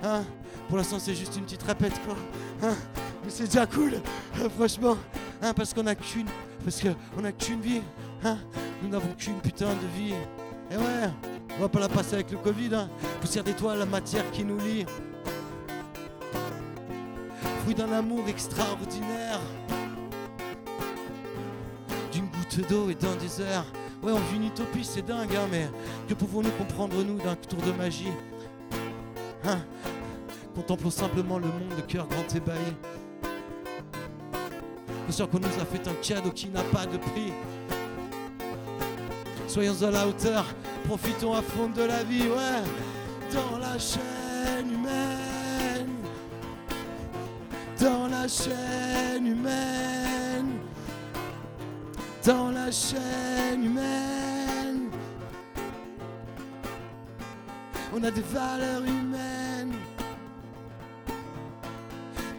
[0.03, 0.23] Hein?
[0.67, 2.15] Pour l'instant, c'est juste une petite répète, quoi.
[2.61, 2.75] Hein?
[3.23, 3.93] Mais c'est déjà cool,
[4.39, 4.97] euh, franchement.
[5.41, 6.27] Hein, parce qu'on a qu'une,
[6.63, 7.81] parce qu'on a qu'une vie.
[8.23, 8.38] Hein?
[8.81, 10.13] Nous n'avons qu'une putain de vie.
[10.71, 11.09] Et ouais,
[11.57, 12.75] on va pas la passer avec le Covid.
[12.75, 12.89] Hein
[13.21, 14.85] Poussière d'étoiles, la matière qui nous lie.
[17.63, 19.39] Fruit d'un amour extraordinaire.
[22.11, 23.65] D'une goutte d'eau et d'un désert.
[24.01, 25.69] Ouais, on vit une utopie, c'est dingue, hein, mais
[26.09, 28.11] que pouvons-nous comprendre, nous, d'un tour de magie?
[29.45, 29.59] Hein?
[30.55, 32.59] Contemplons simplement le monde de cœur grand ébahi.
[35.09, 37.34] sûr qu'on nous a fait un cadeau qui n'a pas de prix.
[39.47, 40.45] Soyons à la hauteur,
[40.85, 42.63] profitons à fond de la vie, ouais,
[43.34, 45.89] dans la chaîne humaine,
[47.80, 50.59] dans la chaîne humaine,
[52.25, 54.89] dans la chaîne humaine.
[57.95, 59.73] On a des valeurs humaines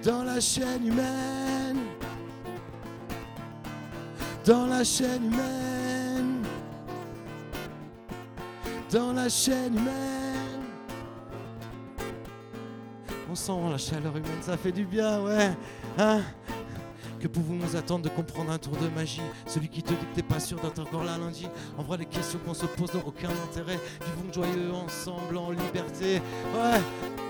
[0.04, 1.78] dans la chaîne humaine,
[4.44, 6.42] dans la chaîne humaine,
[8.92, 10.60] dans la chaîne humaine.
[13.30, 15.50] On sent la chaleur humaine, ça fait du bien, ouais.
[15.98, 16.20] Hein?
[17.24, 20.22] Que pouvons-nous attendre de comprendre un tour de magie Celui qui te dit que t'es
[20.22, 21.48] pas sûr d'être encore là lundi.
[21.78, 23.78] En vrai, les questions qu'on se pose n'ont aucun intérêt.
[24.04, 26.20] Vivons joyeux ensemble, en liberté.
[26.54, 26.80] Ouais,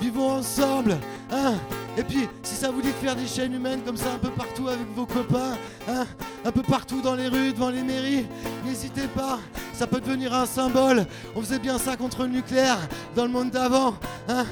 [0.01, 0.97] vivons ensemble.
[1.31, 1.55] Hein
[1.97, 4.31] Et puis, si ça vous dit de faire des chaînes humaines comme ça un peu
[4.31, 5.57] partout avec vos copains,
[5.89, 6.07] hein
[6.45, 8.27] un peu partout dans les rues, devant les mairies,
[8.65, 9.39] n'hésitez pas.
[9.75, 11.07] Ça peut devenir un symbole.
[11.37, 12.81] On faisait bien ça contre le nucléaire
[13.15, 13.95] dans le monde d'avant.
[14.29, 14.45] Hein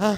[0.00, 0.16] Hein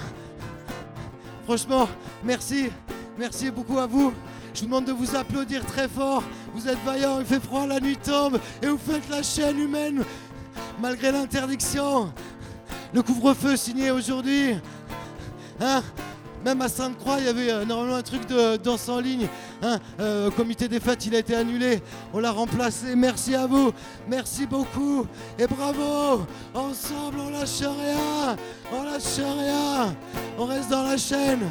[1.43, 1.89] Franchement,
[2.23, 2.69] merci.
[3.17, 4.13] Merci beaucoup à vous.
[4.59, 6.21] Je vous demande de vous applaudir très fort.
[6.53, 10.03] Vous êtes vaillants, il fait froid, la nuit tombe et vous faites la chaîne humaine
[10.81, 12.11] malgré l'interdiction.
[12.93, 14.55] Le couvre-feu signé aujourd'hui.
[15.61, 15.81] Hein
[16.43, 19.29] même à Sainte-Croix, il y avait euh, normalement un truc de danse en ligne.
[19.61, 21.81] Hein euh, comité des fêtes, il a été annulé.
[22.13, 22.97] On l'a remplacé.
[22.97, 23.71] Merci à vous.
[24.09, 25.05] Merci beaucoup.
[25.37, 26.25] Et bravo.
[26.53, 28.35] Ensemble, on lâche rien.
[28.73, 29.95] On lâche rien.
[30.37, 31.49] On reste dans la chaîne.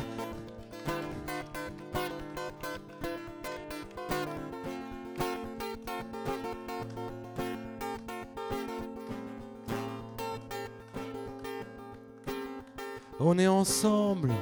[13.30, 14.32] On est ensemble.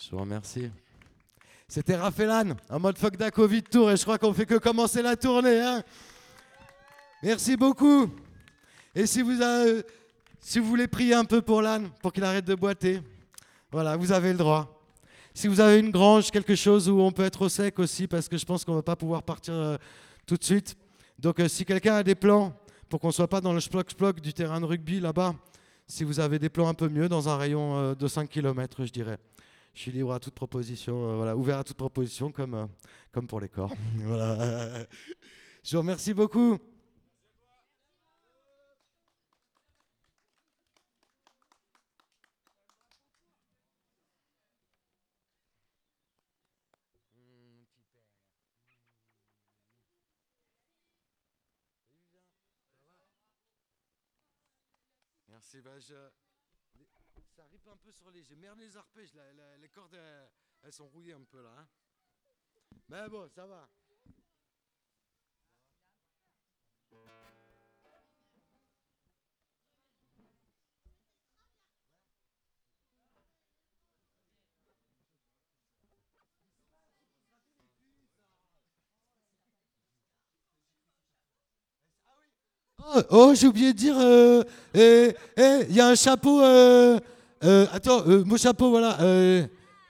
[0.00, 0.68] Je vous remercie.
[1.68, 5.00] C'était Raphaëlan, en mode fuck da Covid Tour, et je crois qu'on fait que commencer
[5.00, 5.60] la tournée.
[5.60, 5.84] Hein
[7.22, 8.10] Merci beaucoup.
[8.96, 9.84] Et si vous, avez,
[10.40, 13.00] si vous voulez prier un peu pour l'âne, pour qu'il arrête de boiter,
[13.70, 14.79] voilà, vous avez le droit.
[15.34, 18.28] Si vous avez une grange, quelque chose où on peut être au sec aussi, parce
[18.28, 19.76] que je pense qu'on ne va pas pouvoir partir euh,
[20.26, 20.76] tout de suite.
[21.18, 22.52] Donc euh, si quelqu'un a des plans
[22.88, 25.34] pour qu'on ne soit pas dans le sploc-sploc du terrain de rugby là-bas,
[25.86, 28.84] si vous avez des plans un peu mieux, dans un rayon euh, de 5 km,
[28.84, 29.18] je dirais.
[29.72, 32.68] Je suis libre à toute proposition, voilà, ouvert à toute proposition, comme,
[33.12, 33.72] comme pour les corps.
[33.98, 34.84] voilà.
[35.62, 36.58] Je vous remercie beaucoup.
[55.52, 56.10] Je...
[57.34, 58.22] Ça rip un peu sur les...
[58.22, 59.12] J'ai merdé les arpèges,
[59.58, 60.30] les cordes, elles,
[60.62, 61.54] elles, sont rouillées un peu là.
[61.58, 61.68] Hein.
[62.88, 63.68] Mais bon, ça va.
[82.88, 84.44] Oh, oh j'ai oublié de dire, il euh,
[84.74, 86.40] eh, eh, y a un chapeau.
[86.42, 86.98] Euh,
[87.44, 88.98] euh, attends, mon chapeau, voilà.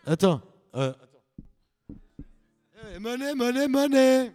[0.07, 0.41] attends.
[0.73, 0.95] attends.
[3.01, 4.33] monnaie, monnaie, monnaie.